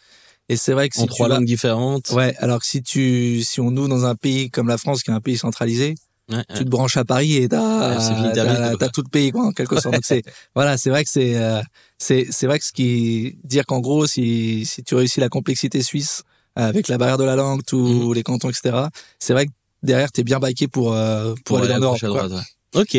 Et 0.49 0.57
c'est 0.57 0.73
vrai 0.73 0.89
que 0.89 0.95
si 0.95 1.01
en 1.03 1.07
tu 1.07 1.11
trois 1.11 1.29
vas- 1.29 1.35
langues 1.37 1.47
différentes. 1.47 2.11
Ouais, 2.11 2.35
alors 2.39 2.61
que 2.61 2.67
si 2.67 2.83
tu, 2.83 3.43
si 3.43 3.61
on 3.61 3.71
nous 3.73 3.89
dans 3.89 4.05
un 4.05 4.15
pays 4.15 4.51
comme 4.51 4.69
la 4.69 4.79
France, 4.79 5.03
qui 5.03 5.11
est 5.11 5.15
un 5.15 5.21
pays 5.21 5.37
centralisé, 5.37 5.95
Ouais, 6.31 6.45
tu 6.55 6.65
te 6.65 6.69
branches 6.71 6.97
à 6.97 7.05
Paris 7.05 7.37
et 7.37 7.49
t'as, 7.49 7.99
vite, 8.45 8.79
t'as 8.79 8.89
tout 8.89 9.03
le 9.03 9.09
pays, 9.09 9.33
quoi, 9.33 9.47
en 9.47 9.53
quelque 9.53 9.81
sorte. 9.81 9.95
Donc 9.95 10.05
c'est, 10.05 10.23
voilà, 10.55 10.79
c'est 10.79 10.89
vrai 10.91 11.05
que 11.05 11.11
c'est, 11.11 11.37
euh, 11.37 11.61
c'est, 11.99 12.27
c'est 12.31 12.47
vrai 12.47 12.59
que 12.59 12.65
ce 12.65 12.73
qui, 12.73 13.39
dire 13.45 13.67
qu'en 13.67 13.81
gros, 13.81 14.07
si, 14.07 14.65
si 14.65 14.83
tu 14.83 14.95
réussis 14.95 15.21
la 15.21 15.29
complexité 15.29 15.83
suisse, 15.83 16.23
euh, 16.59 16.69
avec 16.69 16.89
la 16.89 16.99
barrière 16.99 17.19
de 17.19 17.25
la 17.25 17.37
langue, 17.37 17.63
tous 17.67 18.09
Mhm. 18.09 18.15
les 18.15 18.23
cantons, 18.23 18.51
etc., 18.51 18.87
c'est 19.19 19.33
vrai 19.33 19.47
que 19.47 19.53
derrière, 19.83 20.13
t'es 20.13 20.23
bien 20.23 20.39
baqué 20.39 20.69
pour, 20.69 20.95
euh, 20.95 21.35
pour, 21.45 21.59
aller 21.59 21.73
à 21.73 21.79
dans 21.79 21.97
l'Europe, 22.01 22.31
ouais. 22.33 22.81
Ok, 22.81 22.97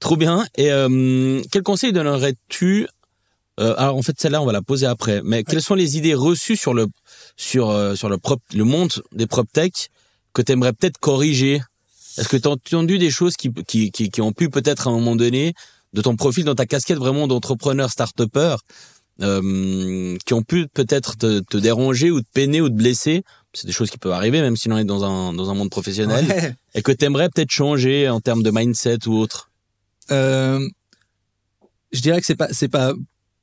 trop 0.00 0.16
bien. 0.16 0.46
Et 0.56 0.70
euh, 0.72 1.40
quel 1.50 1.62
conseil 1.62 1.92
donnerais-tu 1.92 2.86
euh, 3.60 3.74
Alors 3.78 3.96
en 3.96 4.02
fait 4.02 4.18
celle-là 4.20 4.42
on 4.42 4.46
va 4.46 4.52
la 4.52 4.62
poser 4.62 4.86
après. 4.86 5.22
Mais 5.24 5.44
quelles 5.44 5.62
sont 5.62 5.74
les 5.74 5.96
idées 5.96 6.14
reçues 6.14 6.56
sur 6.56 6.74
le 6.74 6.86
sur 7.36 7.70
euh, 7.70 7.94
sur 7.94 8.08
le 8.08 8.18
prop, 8.18 8.40
le 8.54 8.64
monde 8.64 8.92
des 9.12 9.26
PropTech 9.26 9.88
que 10.34 10.42
tu 10.42 10.52
aimerais 10.52 10.72
peut-être 10.72 10.98
corriger? 10.98 11.60
Est-ce 12.16 12.28
que 12.28 12.36
tu 12.36 12.48
as 12.48 12.50
entendu 12.50 12.98
des 12.98 13.10
choses 13.10 13.36
qui 13.36 13.52
qui 13.66 13.90
qui, 13.90 14.08
qui 14.10 14.20
ont 14.20 14.32
pu 14.32 14.48
peut-être 14.48 14.88
à 14.88 14.90
un 14.90 14.94
moment 14.94 15.16
donné 15.16 15.54
de 15.92 16.02
ton 16.02 16.16
profil 16.16 16.44
dans 16.44 16.54
ta 16.54 16.66
casquette 16.66 16.98
vraiment 16.98 17.26
d'entrepreneur 17.28 17.90
start-upper 17.90 18.56
euh, 19.20 20.16
qui 20.24 20.34
ont 20.34 20.42
pu 20.42 20.68
peut-être 20.68 21.16
te, 21.16 21.40
te 21.40 21.56
déranger 21.56 22.10
ou 22.10 22.20
te 22.20 22.28
peiner 22.32 22.60
ou 22.60 22.68
te 22.68 22.74
blesser? 22.74 23.24
C'est 23.52 23.66
des 23.66 23.72
choses 23.72 23.90
qui 23.90 23.98
peuvent 23.98 24.12
arriver 24.12 24.40
même 24.40 24.56
si 24.56 24.68
l'on 24.68 24.78
est 24.78 24.84
dans 24.84 25.04
un 25.04 25.32
dans 25.32 25.50
un 25.50 25.54
monde 25.54 25.70
professionnel 25.70 26.24
Ouais. 26.28 26.54
et 26.74 26.82
que 26.82 26.92
t'aimerais 26.92 27.28
peut-être 27.28 27.50
changer 27.50 28.08
en 28.08 28.20
termes 28.20 28.42
de 28.42 28.50
mindset 28.50 29.06
ou 29.08 29.16
autre? 29.18 29.50
Euh, 30.10 30.60
je 31.92 32.00
dirais 32.00 32.20
que 32.20 32.26
c'est 32.26 32.36
pas, 32.36 32.48
c'est 32.52 32.68
pas, 32.68 32.92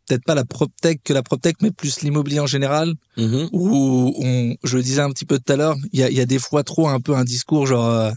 peut-être 0.08 0.24
pas 0.24 0.36
la 0.36 0.46
PropTech 0.46 1.02
que 1.04 1.14
la 1.14 1.24
PropTech, 1.24 1.56
mais 1.62 1.72
plus 1.72 2.02
l'immobilier 2.02 2.40
en 2.40 2.48
général. 2.48 2.94
Mhm. 3.18 3.50
où 3.52 4.14
on, 4.24 4.56
je 4.64 4.78
le 4.78 4.84
disais 4.84 5.02
un 5.02 5.10
petit 5.10 5.26
peu 5.26 5.40
tout 5.40 5.52
à 5.52 5.56
l'heure, 5.56 5.76
il 5.94 6.00
y 6.00 6.04
a, 6.04 6.12
y 6.12 6.20
a 6.20 6.26
des 6.26 6.40
fois 6.40 6.64
trop 6.64 6.88
un 6.88 7.00
peu 7.00 7.16
un 7.16 7.24
discours 7.24 7.66
genre, 7.66 7.90
euh, 7.90 8.12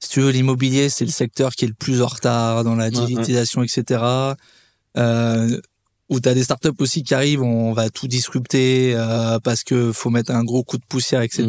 si 0.00 0.08
tu 0.10 0.20
veux, 0.20 0.30
l'immobilier, 0.30 0.88
c'est 0.88 1.04
le 1.04 1.10
secteur 1.10 1.52
qui 1.54 1.64
est 1.64 1.68
le 1.68 1.74
plus 1.74 2.02
en 2.02 2.06
retard 2.06 2.64
dans 2.64 2.74
la 2.76 2.90
digitalisation, 3.06 3.62
etc. 3.62 4.02
Euh, 4.96 5.60
où 6.10 6.20
tu 6.20 6.28
as 6.28 6.32
des 6.34 6.42
startups 6.44 6.70
aussi 6.78 7.02
qui 7.02 7.12
arrivent, 7.14 7.42
on 7.42 7.74
va 7.74 7.90
tout 7.90 8.08
disrupter 8.08 8.94
euh, 8.96 9.38
parce 9.40 9.62
que 9.62 9.92
faut 9.92 10.08
mettre 10.08 10.30
un 10.32 10.42
gros 10.42 10.64
coup 10.64 10.78
de 10.78 10.84
poussière, 10.88 11.20
etc. 11.20 11.46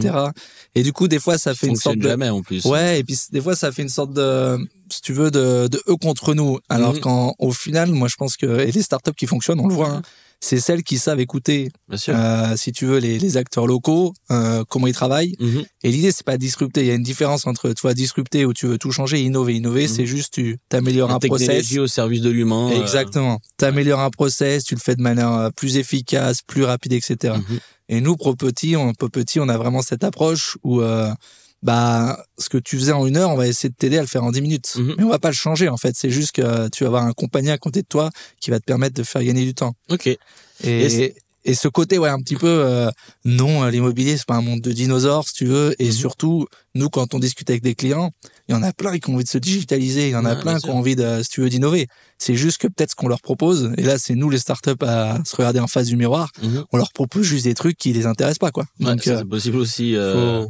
Et 0.75 0.83
du 0.83 0.91
coup, 0.91 1.07
des 1.07 1.19
fois, 1.19 1.37
ça 1.37 1.55
fait 1.55 1.67
une 1.67 1.77
sorte 1.77 1.97
de... 1.99 2.09
jamais 2.09 2.29
en 2.29 2.41
plus. 2.41 2.65
Ouais, 2.65 2.99
et 2.99 3.03
puis 3.05 3.17
des 3.31 3.39
fois, 3.39 3.55
ça 3.55 3.71
fait 3.71 3.83
une 3.83 3.89
sorte 3.89 4.11
de, 4.11 4.57
si 4.91 5.01
tu 5.01 5.13
veux, 5.13 5.31
de, 5.31 5.69
de 5.69 5.81
eux 5.87 5.95
contre 5.95 6.33
nous. 6.33 6.59
Alors 6.67 6.93
Mhm. 6.95 6.99
qu'en 6.99 7.35
au 7.39 7.51
final, 7.53 7.91
moi, 7.91 8.09
je 8.09 8.15
pense 8.17 8.35
que 8.35 8.59
et 8.59 8.71
les 8.71 8.81
startups 8.81 9.13
qui 9.13 9.27
fonctionnent, 9.27 9.61
on 9.61 9.67
le 9.67 9.73
voit, 9.73 9.89
hein, 9.91 10.01
c'est 10.41 10.59
celles 10.59 10.83
qui 10.83 10.97
savent 10.97 11.19
écouter, 11.19 11.69
euh, 12.09 12.55
si 12.55 12.71
tu 12.71 12.85
veux, 12.85 12.97
les, 12.99 13.19
les 13.19 13.37
acteurs 13.37 13.67
locaux, 13.67 14.13
euh, 14.31 14.63
comment 14.69 14.87
ils 14.87 14.93
travaillent. 14.93 15.35
Mhm. 15.39 15.65
Et 15.83 15.91
l'idée, 15.91 16.11
c'est 16.11 16.25
pas 16.25 16.37
de 16.37 16.41
disrupter. 16.41 16.81
Il 16.81 16.87
y 16.87 16.91
a 16.91 16.95
une 16.95 17.03
différence 17.03 17.45
entre, 17.45 17.69
tu 17.73 17.81
vois, 17.81 17.93
disrupter 17.93 18.45
où 18.45 18.53
tu 18.53 18.65
veux 18.67 18.77
tout 18.77 18.91
changer, 18.91 19.21
innover, 19.21 19.55
innover, 19.55 19.83
Mhm. 19.83 19.87
c'est 19.93 20.05
juste 20.05 20.33
tu 20.35 20.57
t'améliores 20.69 21.11
un 21.11 21.19
process. 21.19 21.47
technologie 21.47 21.79
au 21.79 21.87
service 21.87 22.21
de 22.21 22.29
l'humain. 22.29 22.69
euh, 22.71 22.81
Exactement. 22.81 23.39
T'améliores 23.57 23.99
un 23.99 24.09
process, 24.11 24.63
tu 24.63 24.75
le 24.75 24.79
fais 24.79 24.95
de 24.95 25.01
manière 25.01 25.33
euh, 25.33 25.49
plus 25.49 25.77
efficace, 25.77 26.41
plus 26.41 26.63
rapide, 26.63 26.93
etc. 26.93 27.35
mhm. 27.37 27.59
Et 27.89 28.01
nous, 28.01 28.15
pro 28.15 28.35
petit, 28.35 28.75
on 28.75 28.93
petit, 28.93 29.39
on 29.39 29.49
a 29.49 29.57
vraiment 29.57 29.81
cette 29.81 30.03
approche 30.03 30.57
où 30.63 30.79
euh, 30.81 31.11
bah 31.63 32.23
ce 32.37 32.49
que 32.49 32.57
tu 32.57 32.77
faisais 32.77 32.91
en 32.93 33.05
une 33.05 33.17
heure, 33.17 33.29
on 33.29 33.35
va 33.35 33.47
essayer 33.47 33.69
de 33.69 33.75
t'aider 33.75 33.97
à 33.97 34.01
le 34.01 34.07
faire 34.07 34.23
en 34.23 34.31
dix 34.31 34.41
minutes. 34.41 34.73
Mhm. 34.77 34.95
Mais 34.97 35.03
on 35.03 35.09
va 35.09 35.19
pas 35.19 35.29
le 35.29 35.35
changer 35.35 35.67
en 35.69 35.77
fait. 35.77 35.93
C'est 35.95 36.09
juste 36.09 36.31
que 36.33 36.69
tu 36.69 36.83
vas 36.83 36.87
avoir 36.87 37.03
un 37.03 37.13
compagnon 37.13 37.51
à 37.53 37.57
côté 37.57 37.81
de 37.81 37.87
toi 37.87 38.09
qui 38.39 38.49
va 38.51 38.59
te 38.59 38.65
permettre 38.65 38.95
de 38.95 39.03
faire 39.03 39.23
gagner 39.23 39.43
du 39.45 39.53
temps. 39.53 39.73
Ok. 39.89 40.07
Et 40.63 41.13
Et 41.45 41.53
ce 41.55 41.69
côté 41.69 41.97
ouais 41.97 42.09
un 42.09 42.19
petit 42.19 42.35
peu 42.35 42.47
euh, 42.49 42.91
non 43.23 43.63
euh, 43.63 43.71
l'immobilier 43.71 44.17
c'est 44.17 44.25
pas 44.25 44.35
un 44.35 44.41
monde 44.41 44.59
de 44.59 44.73
dinosaures 44.73 45.25
si 45.25 45.33
tu 45.33 45.45
veux 45.45 45.73
et 45.79 45.85
Mhm. 45.85 45.91
surtout 45.93 46.45
nous 46.75 46.89
quand 46.89 47.13
on 47.13 47.19
discute 47.19 47.49
avec 47.49 47.63
des 47.63 47.75
clients 47.75 48.11
il 48.49 48.51
y 48.51 48.55
en 48.55 48.61
a 48.61 48.73
plein 48.73 48.99
qui 48.99 49.09
ont 49.09 49.13
envie 49.15 49.23
de 49.23 49.29
se 49.29 49.37
digitaliser 49.37 50.09
il 50.09 50.11
y 50.11 50.15
en 50.17 50.25
a 50.25 50.35
plein 50.35 50.59
qui 50.59 50.69
ont 50.69 50.77
envie 50.77 50.97
de 50.97 51.23
si 51.23 51.29
tu 51.29 51.39
veux 51.41 51.47
d'innover 51.49 51.87
c'est 52.17 52.35
juste 52.35 52.57
que 52.57 52.67
peut-être 52.67 52.91
ce 52.91 52.95
qu'on 52.95 53.07
leur 53.07 53.21
propose 53.21 53.71
et 53.77 53.83
là 53.83 53.97
c'est 53.97 54.15
nous 54.15 54.29
les 54.29 54.37
startups 54.37 54.83
à 54.85 55.17
se 55.25 55.33
regarder 55.37 55.61
en 55.61 55.67
face 55.67 55.87
du 55.87 55.95
miroir 55.95 56.29
Mhm. 56.43 56.65
on 56.73 56.77
leur 56.77 56.91
propose 56.91 57.23
juste 57.25 57.45
des 57.45 57.53
trucs 57.55 57.77
qui 57.77 57.93
les 57.93 58.05
intéressent 58.05 58.39
pas 58.39 58.51
quoi 58.51 58.65
Ouais, 58.81 58.87
donc 58.87 59.07
euh, 59.07 59.19
c'est 59.19 59.25
possible 59.29 59.57
aussi. 59.57 59.95
euh, 59.95 60.43
faut- 60.43 60.49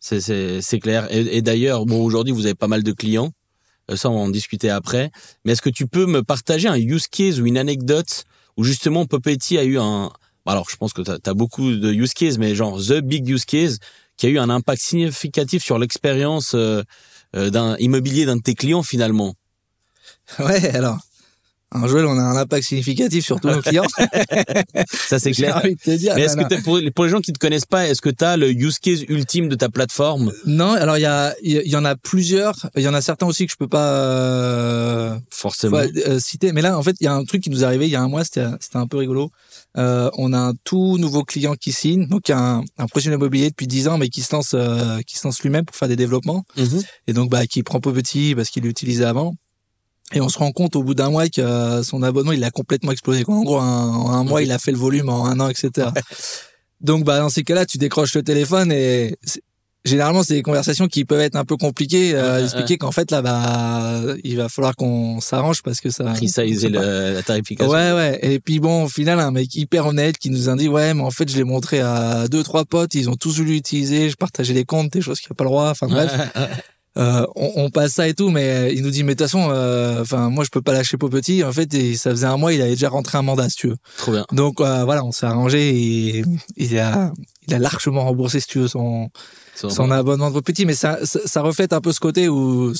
c'est 0.00 0.80
clair. 0.80 1.08
Et, 1.10 1.42
d'ailleurs, 1.42 1.86
bon, 1.86 2.02
aujourd'hui, 2.02 2.32
vous 2.32 2.46
avez 2.46 2.54
pas 2.54 2.68
mal 2.68 2.82
de 2.82 2.92
clients. 2.92 3.32
Euh, 3.90 3.96
Ça, 3.96 4.10
on 4.10 4.14
va 4.14 4.20
en 4.20 4.28
discuter 4.28 4.70
après. 4.70 5.10
Mais 5.44 5.52
est-ce 5.52 5.62
que 5.62 5.70
tu 5.70 5.86
peux 5.86 6.06
me 6.06 6.22
partager 6.22 6.68
un 6.68 6.76
use 6.76 7.08
case 7.08 7.40
ou 7.40 7.46
une 7.46 7.58
anecdote 7.58 8.24
où 8.56 8.64
justement 8.64 9.06
Popetti 9.06 9.58
a 9.58 9.64
eu 9.64 9.78
un. 9.78 10.10
bah, 10.44 10.52
Alors, 10.52 10.68
je 10.70 10.76
pense 10.76 10.92
que 10.92 11.02
tu 11.02 11.10
as, 11.10 11.34
beaucoup 11.34 11.70
de 11.72 11.92
use 11.92 12.12
cases, 12.14 12.38
mais 12.38 12.54
genre 12.54 12.78
the 12.78 13.00
big 13.00 13.28
use 13.28 13.44
case 13.44 13.78
qui 14.16 14.26
a 14.26 14.28
eu 14.28 14.38
un 14.38 14.50
impact 14.50 14.82
significatif 14.82 15.64
sur 15.64 15.78
l'expérience 15.78 16.54
euh, 16.54 16.82
euh, 17.36 17.50
d'un 17.50 17.76
immobilier 17.78 18.26
d'un 18.26 18.36
de 18.36 18.42
tes 18.42 18.54
clients 18.54 18.82
finalement? 18.82 19.34
ouais 20.38 20.68
alors 20.70 20.98
un 21.72 21.86
Joël 21.86 22.06
on 22.06 22.18
a 22.18 22.22
un 22.22 22.36
impact 22.36 22.64
significatif 22.66 23.24
sur 23.24 23.40
tous 23.40 23.48
nos 23.48 23.60
clients 23.60 23.84
Ça, 25.08 25.18
c'est 25.18 25.32
clair. 25.32 25.56
envie 25.56 25.74
de 25.74 25.80
te 25.80 25.90
dire 25.90 26.14
Mais 26.14 26.22
est-ce 26.22 26.36
que 26.36 26.62
pour, 26.62 26.80
pour 26.94 27.04
les 27.04 27.10
gens 27.10 27.20
qui 27.20 27.32
te 27.32 27.38
connaissent 27.38 27.66
pas, 27.66 27.86
est-ce 27.88 28.00
que 28.00 28.08
tu 28.10 28.24
as 28.24 28.36
le 28.36 28.50
use 28.50 28.78
case 28.78 29.02
ultime 29.08 29.48
de 29.48 29.54
ta 29.54 29.68
plateforme? 29.68 30.32
Non 30.46 30.72
alors 30.72 30.96
il 30.98 31.02
y 31.02 31.06
a 31.06 31.34
il 31.42 31.66
y 31.68 31.76
en 31.76 31.84
a 31.84 31.94
plusieurs 31.96 32.54
il 32.76 32.82
y 32.82 32.88
en 32.88 32.94
a 32.94 33.00
certains 33.00 33.26
aussi 33.26 33.46
que 33.46 33.52
je 33.52 33.56
peux 33.56 33.68
pas 33.68 33.92
euh, 33.92 35.18
Forcément. 35.30 35.78
Euh, 35.78 36.18
citer. 36.18 36.52
Mais 36.52 36.62
là, 36.62 36.76
en 36.78 36.82
fait, 36.82 36.96
il 37.00 37.04
y 37.04 37.06
a 37.06 37.14
un 37.14 37.24
truc 37.24 37.42
qui 37.42 37.50
nous 37.50 37.62
est 37.62 37.66
arrivé 37.66 37.86
il 37.86 37.90
y 37.90 37.96
a 37.96 38.02
un 38.02 38.08
mois, 38.08 38.24
c'était 38.24 38.46
c'était 38.60 38.76
un 38.78 38.86
peu 38.86 38.96
rigolo. 38.96 39.30
Euh, 39.76 40.10
on 40.16 40.32
a 40.32 40.38
un 40.38 40.52
tout 40.64 40.98
nouveau 40.98 41.22
client 41.24 41.54
qui 41.54 41.72
signe, 41.72 42.06
donc 42.08 42.30
un, 42.30 42.62
un 42.78 42.86
professionnel 42.86 43.18
immobilier 43.18 43.50
depuis 43.50 43.66
10 43.66 43.88
ans, 43.88 43.98
mais 43.98 44.08
qui 44.08 44.22
se 44.22 44.34
lance, 44.34 44.52
euh, 44.54 44.98
qui 45.06 45.16
se 45.18 45.26
lance 45.26 45.40
lui-même 45.42 45.64
pour 45.64 45.76
faire 45.76 45.88
des 45.88 45.96
développements, 45.96 46.44
Mhm. 46.56 46.82
et 47.06 47.12
donc 47.12 47.30
bah 47.30 47.46
qui 47.46 47.62
prend 47.62 47.80
peu 47.80 47.92
petit 47.92 48.34
parce 48.34 48.48
qu'il 48.50 48.62
l'utilisait 48.64 49.04
avant. 49.04 49.34
Et 50.14 50.20
on 50.22 50.28
se 50.28 50.38
rend 50.38 50.52
compte 50.52 50.74
au 50.76 50.82
bout 50.82 50.94
d'un 50.94 51.10
mois 51.10 51.28
que 51.28 51.40
euh, 51.40 51.82
son 51.82 52.02
abonnement 52.02 52.32
il 52.32 52.42
a 52.44 52.50
complètement 52.50 52.92
explosé. 52.92 53.24
En 53.28 53.42
gros, 53.42 53.58
un- 53.58 53.88
en 53.94 54.10
un 54.12 54.24
mois, 54.24 54.42
il 54.42 54.50
a 54.52 54.58
fait 54.58 54.72
le 54.72 54.78
volume 54.78 55.08
en 55.10 55.26
un 55.26 55.38
an, 55.40 55.48
etc. 55.48 55.88
Donc 56.80 57.04
bah 57.04 57.18
dans 57.18 57.28
ces 57.28 57.42
cas-là, 57.42 57.66
tu 57.66 57.76
décroches 57.76 58.14
le 58.14 58.22
téléphone 58.22 58.70
et 58.72 59.16
généralement 59.84 60.22
c'est 60.22 60.34
des 60.34 60.42
conversations 60.42 60.86
qui 60.88 61.04
peuvent 61.04 61.20
être 61.20 61.36
un 61.36 61.44
peu 61.44 61.56
compliquées 61.56 62.14
euh, 62.14 62.34
Ouais, 62.36 62.40
d'expliquer 62.42 62.78
qu'en 62.78 62.90
fait 62.92 63.10
là 63.10 63.22
bah 63.22 64.02
il 64.24 64.36
va 64.36 64.48
falloir 64.48 64.74
qu'on 64.76 65.20
s'arrange 65.20 65.62
parce 65.62 65.80
que 65.80 65.88
ça 65.90 66.04
le- 66.68 67.12
la 67.14 67.22
tarification. 67.22 67.72
Ouais 67.72 67.92
ouais. 67.92 68.18
Et 68.22 68.38
puis 68.38 68.60
bon 68.60 68.84
au 68.84 68.88
final 68.88 69.18
un 69.20 69.30
mec 69.30 69.54
hyper 69.54 69.86
honnête 69.86 70.18
qui 70.18 70.30
nous 70.30 70.48
a 70.48 70.56
dit 70.56 70.68
ouais 70.68 70.94
mais 70.94 71.02
en 71.02 71.10
fait 71.10 71.30
je 71.30 71.36
l'ai 71.36 71.44
montré 71.44 71.80
à 71.80 72.28
deux 72.28 72.42
trois 72.42 72.64
potes 72.64 72.94
ils 72.96 73.08
ont 73.08 73.14
tous 73.16 73.36
voulu 73.38 73.52
l'utiliser 73.52 74.10
je 74.10 74.16
partageais 74.16 74.52
les 74.54 74.64
comptes 74.64 74.92
des 74.92 75.00
choses 75.00 75.20
qu'il 75.20 75.28
n'y 75.30 75.34
a 75.34 75.36
pas 75.36 75.44
le 75.44 75.50
droit 75.50 75.70
enfin 75.70 75.86
bref 75.86 76.12
euh, 76.98 77.24
on, 77.36 77.52
on 77.56 77.70
passe 77.70 77.92
ça 77.92 78.08
et 78.08 78.14
tout 78.14 78.30
mais 78.30 78.72
il 78.74 78.82
nous 78.82 78.90
dit 78.90 79.04
mais 79.04 79.14
de 79.14 79.18
toute 79.22 79.30
façon 79.30 79.48
euh, 79.50 80.00
enfin 80.02 80.30
moi 80.30 80.44
je 80.44 80.50
peux 80.50 80.62
pas 80.62 80.72
lâcher 80.72 80.96
Popetit 80.96 81.44
en 81.44 81.52
fait 81.52 81.72
et 81.74 81.94
ça 81.96 82.10
faisait 82.10 82.26
un 82.26 82.36
mois 82.36 82.52
il 82.52 82.60
avait 82.60 82.70
déjà 82.72 82.88
rentré 82.88 83.18
un 83.18 83.22
mandat 83.22 83.48
si 83.48 83.56
tu 83.56 83.68
veux 83.68 83.76
Trop 83.98 84.12
bien. 84.12 84.26
donc 84.32 84.60
euh, 84.60 84.84
voilà 84.84 85.04
on 85.04 85.12
s'est 85.12 85.26
arrangé 85.26 85.68
et 85.70 86.24
il 86.56 86.78
a 86.78 87.12
il 87.46 87.54
a 87.54 87.58
largement 87.58 88.04
remboursé 88.04 88.40
si 88.40 88.46
tu 88.48 88.58
veux 88.58 88.68
son 88.68 89.10
son 89.70 89.90
abonnement 89.90 90.30
de 90.30 90.38
petit, 90.38 90.66
mais 90.66 90.74
ça, 90.74 90.98
ça, 91.04 91.18
ça 91.24 91.40
reflète 91.42 91.72
un 91.72 91.80
peu 91.80 91.90
ce 91.92 91.98
côté 91.98 92.28
où 92.28 92.72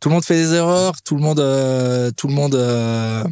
tout 0.00 0.08
le 0.08 0.14
monde 0.16 0.24
fait 0.24 0.34
des 0.34 0.54
erreurs, 0.54 0.94
tout 1.04 1.14
le 1.14 1.20
monde, 1.22 1.38
euh, 1.38 2.10
tout 2.16 2.26
le 2.26 2.34
monde 2.34 2.56
euh, 2.56 3.22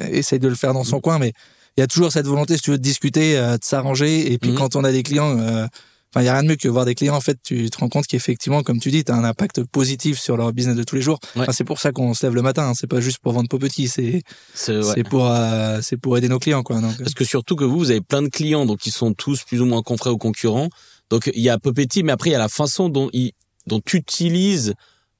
essaye 0.00 0.40
de 0.40 0.48
le 0.48 0.56
faire 0.56 0.74
dans 0.74 0.82
son 0.82 1.00
coin, 1.00 1.20
mais 1.20 1.32
il 1.76 1.80
y 1.80 1.84
a 1.84 1.86
toujours 1.86 2.10
cette 2.10 2.26
volonté, 2.26 2.56
si 2.56 2.62
tu 2.62 2.70
veux, 2.72 2.78
de 2.78 2.82
discuter, 2.82 3.38
euh, 3.38 3.58
de 3.58 3.64
s'arranger. 3.64 4.32
Et 4.32 4.38
puis 4.38 4.50
Mhm. 4.50 4.56
quand 4.58 4.74
on 4.74 4.82
a 4.82 4.90
des 4.90 5.04
clients, 5.04 5.38
euh, 5.38 5.66
enfin, 6.14 6.22
il 6.22 6.26
y 6.26 6.28
a 6.28 6.34
rien 6.34 6.42
de 6.42 6.48
mieux 6.48 6.56
que 6.56 6.68
voir 6.68 6.84
des 6.84 6.94
clients. 6.94 7.16
En 7.16 7.20
fait, 7.20 7.38
tu 7.42 7.68
te 7.70 7.78
rends 7.78 7.88
compte 7.88 8.06
qu'effectivement, 8.06 8.62
comme 8.62 8.78
tu 8.78 8.90
dis, 8.90 9.02
tu 9.04 9.10
as 9.12 9.14
un 9.16 9.24
impact 9.24 9.64
positif 9.64 10.18
sur 10.20 10.36
leur 10.36 10.52
business 10.52 10.76
de 10.76 10.84
tous 10.84 10.94
les 10.96 11.02
jours. 11.02 11.18
Ouais. 11.34 11.42
Enfin, 11.42 11.52
c'est 11.52 11.64
pour 11.64 11.80
ça 11.80 11.92
qu'on 11.92 12.14
se 12.14 12.24
lève 12.26 12.34
le 12.34 12.42
matin. 12.42 12.68
hein. 12.68 12.72
C'est 12.74 12.86
pas 12.86 13.00
juste 13.00 13.18
pour 13.18 13.32
vendre 13.32 13.48
petit, 13.48 13.88
c'est 13.88 14.22
C'est 14.54 14.78
ouais. 14.78 15.02
pour 15.04 15.26
euh, 15.26 15.80
c'est 15.82 15.96
pour 15.96 16.16
aider 16.18 16.28
nos 16.28 16.38
clients, 16.38 16.62
quoi. 16.62 16.80
Donc, 16.80 16.96
Parce 16.98 17.14
que 17.14 17.24
surtout 17.24 17.56
que 17.56 17.64
vous, 17.64 17.78
vous 17.78 17.90
avez 17.90 18.00
plein 18.00 18.22
de 18.22 18.28
clients, 18.28 18.66
donc 18.66 18.86
ils 18.86 18.92
sont 18.92 19.14
tous 19.14 19.42
plus 19.44 19.60
ou 19.60 19.66
moins 19.66 19.82
confrères 19.82 20.12
ou 20.12 20.18
concurrents. 20.18 20.68
Donc 21.10 21.30
il 21.34 21.42
y 21.42 21.48
a 21.50 21.58
Popetti, 21.58 22.02
mais 22.02 22.12
après 22.12 22.30
il 22.30 22.32
y 22.32 22.36
a 22.36 22.38
la 22.38 22.48
façon 22.48 22.88
dont 22.88 23.10
il, 23.12 23.32
dont 23.66 23.80
tu 23.84 23.96
utilises 23.98 24.74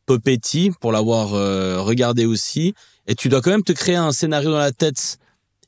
Popetti 0.07 0.71
pour 0.81 0.93
l'avoir 0.93 1.35
euh, 1.35 1.81
regardé 1.81 2.25
aussi. 2.27 2.75
Et 3.07 3.15
tu 3.15 3.29
dois 3.29 3.41
quand 3.41 3.51
même 3.51 3.63
te 3.63 3.73
créer 3.73 3.97
un 3.97 4.13
scénario 4.13 4.51
dans 4.51 4.59
la 4.59 4.73
tête 4.73 5.19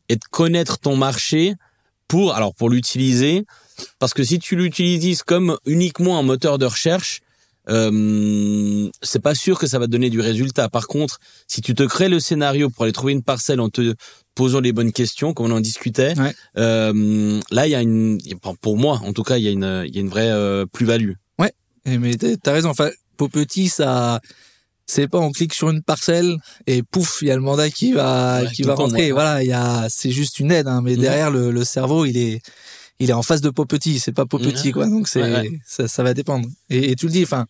et 0.09 0.17
de 0.17 0.25
connaître 0.31 0.79
ton 0.79 0.97
marché 0.97 1.55
pour, 2.09 2.35
alors 2.35 2.55
pour 2.55 2.69
l'utiliser. 2.71 3.45
Parce 3.99 4.15
que 4.15 4.23
si 4.25 4.39
tu 4.39 4.57
l'utilises 4.57 5.23
comme 5.23 5.57
uniquement 5.67 6.19
un 6.19 6.23
moteur 6.23 6.59
de 6.59 6.67
recherche, 6.67 7.21
euh, 7.71 8.89
c'est 9.03 9.21
pas 9.23 9.35
sûr 9.35 9.59
que 9.59 9.67
ça 9.67 9.79
va 9.79 9.87
te 9.87 9.91
donner 9.91 10.11
du 10.11 10.21
résultat. 10.21 10.69
Par 10.69 10.87
contre, 10.87 11.19
si 11.49 11.61
tu 11.63 11.75
te 11.75 11.83
crées 11.83 12.09
le 12.09 12.21
scénario 12.21 12.69
pour 12.71 12.85
aller 12.85 12.93
trouver 12.93 13.13
une 13.13 13.23
parcelle 13.23 13.61
en 13.61 13.69
te 13.71 13.95
posant 14.35 14.61
les 14.61 14.73
bonnes 14.73 14.93
questions, 14.93 15.33
comme 15.33 15.47
on 15.47 15.57
en 15.57 15.61
discutait, 15.61 16.15
Ouais. 16.19 16.35
euh, 16.59 17.41
là 17.51 17.67
il 17.67 17.71
y 17.71 17.75
a 17.75 17.81
une, 17.83 18.19
pour 18.61 18.77
moi 18.77 19.01
en 19.05 19.13
tout 19.13 19.23
cas, 19.23 19.39
il 19.39 19.45
y 19.45 19.49
a 19.49 19.51
une, 19.51 19.85
il 19.87 19.95
y 19.95 19.99
a 19.99 20.01
une 20.01 20.09
vraie 20.11 20.31
euh, 20.31 20.67
plus-value. 20.67 21.13
Et 21.87 21.99
mais 21.99 22.17
t'as 22.17 22.53
raison. 22.53 22.71
Enfin, 22.71 22.89
pour 23.19 23.29
petit, 23.29 23.69
ça, 23.69 24.19
c'est 24.87 25.07
pas 25.07 25.19
on 25.19 25.33
clique 25.33 25.53
sur 25.53 25.69
une 25.69 25.83
parcelle 25.83 26.39
et 26.67 26.83
pouf, 26.83 27.19
il 27.21 27.29
y 27.29 27.31
a 27.31 27.35
le 27.37 27.43
mandat 27.43 27.69
qui 27.69 27.93
va 27.93 28.41
Ouais, 28.43 28.51
qui 28.53 28.63
va 28.63 28.73
temps, 28.75 28.85
rentrer. 28.85 29.03
ouais. 29.09 29.13
Voilà, 29.13 29.43
il 29.43 29.49
y 29.49 29.53
a, 29.53 29.87
c'est 29.91 30.11
juste 30.11 30.41
une 30.41 30.51
aide, 30.51 30.67
hein, 30.67 30.81
mais 30.83 30.95
Mhm. 30.95 31.01
derrière 31.03 31.31
le, 31.31 31.51
le 31.51 31.63
cerveau, 31.65 32.07
il 32.07 32.17
est 32.17 32.41
il 33.01 33.11
est 33.11 33.15
en 33.15 33.23
face 33.23 33.41
de 33.41 33.51
Popetit, 33.51 33.99
c'est 33.99 34.13
pas 34.13 34.27
Popetit 34.27 34.73
quoi. 34.73 34.87
Donc 34.87 35.09
c'est 35.09 35.23
Ouais, 35.23 35.33
ouais. 35.33 35.61
ça, 35.67 35.89
ça 35.89 36.03
va 36.03 36.15
dépendre. 36.15 36.49
Et, 36.71 36.91
et 36.93 36.97
tu 36.97 37.07
le 37.07 37.13
dis, 37.13 37.23
enfin, 37.25 37.47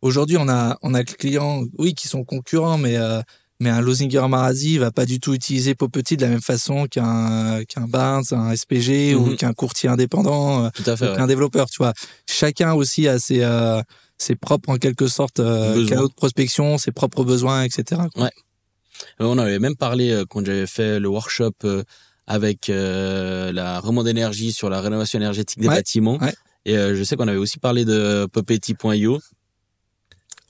aujourd'hui 0.00 0.36
on 0.38 0.48
a 0.48 0.78
on 0.82 0.94
a 0.94 1.02
des 1.02 1.12
clients, 1.14 1.64
oui, 1.78 1.94
qui 1.94 2.08
sont 2.08 2.24
concurrents, 2.24 2.78
mais 2.78 2.96
euh, 2.96 3.20
mais 3.60 3.70
un 3.70 3.80
Lozinger 3.80 4.26
Marazi 4.28 4.78
va 4.78 4.90
pas 4.90 5.06
du 5.06 5.20
tout 5.20 5.34
utiliser 5.34 5.76
Popetit 5.76 6.16
de 6.16 6.22
la 6.22 6.28
même 6.30 6.42
façon 6.42 6.86
qu'un 6.86 7.62
qu'un 7.64 7.86
Barnes, 7.86 8.24
un 8.32 8.54
SPG 8.56 9.14
ou 9.14 9.26
Mhm. 9.26 9.36
qu'un 9.36 9.52
courtier 9.52 9.88
indépendant. 9.88 10.64
euh, 10.64 10.68
Tout 10.74 10.82
à 10.90 10.96
fait. 10.96 11.06
donc 11.06 11.16
ouais. 11.16 11.22
un 11.22 11.26
développeur, 11.28 11.70
tu 11.70 11.76
vois. 11.78 11.92
Chacun 12.26 12.72
aussi 12.72 13.06
a 13.06 13.20
ses, 13.20 13.42
euh, 13.42 13.80
ses 14.18 14.34
propres, 14.34 14.68
en 14.70 14.78
quelque 14.78 15.06
sorte, 15.06 15.38
euh, 15.38 15.86
canaux 15.86 16.08
de 16.08 16.12
prospection, 16.14 16.76
ses 16.76 16.90
propres 16.90 17.22
besoins, 17.24 17.62
etc. 17.62 18.02
quoi. 18.14 18.24
Euh, 19.20 19.24
On 19.26 19.38
avait 19.38 19.58
même 19.60 19.76
parlé 19.76 20.10
euh, 20.10 20.24
quand 20.28 20.44
j'avais 20.44 20.66
fait 20.66 20.98
le 20.98 21.08
workshop 21.08 21.52
euh, 21.64 21.82
avec 22.26 22.68
euh, 22.70 23.52
la 23.52 23.80
remontée 23.80 24.10
d'énergie 24.12 24.52
sur 24.52 24.70
la 24.70 24.80
rénovation 24.80 25.18
énergétique 25.18 25.60
des 25.60 25.68
Ouais, 25.68 25.74
bâtiments. 25.76 26.18
ouais. 26.18 26.34
Et 26.64 26.76
euh, 26.76 26.94
je 26.94 27.02
sais 27.02 27.16
qu'on 27.16 27.26
avait 27.28 27.38
aussi 27.38 27.58
parlé 27.58 27.84
de 27.84 28.26
Popetti.io. 28.32 29.18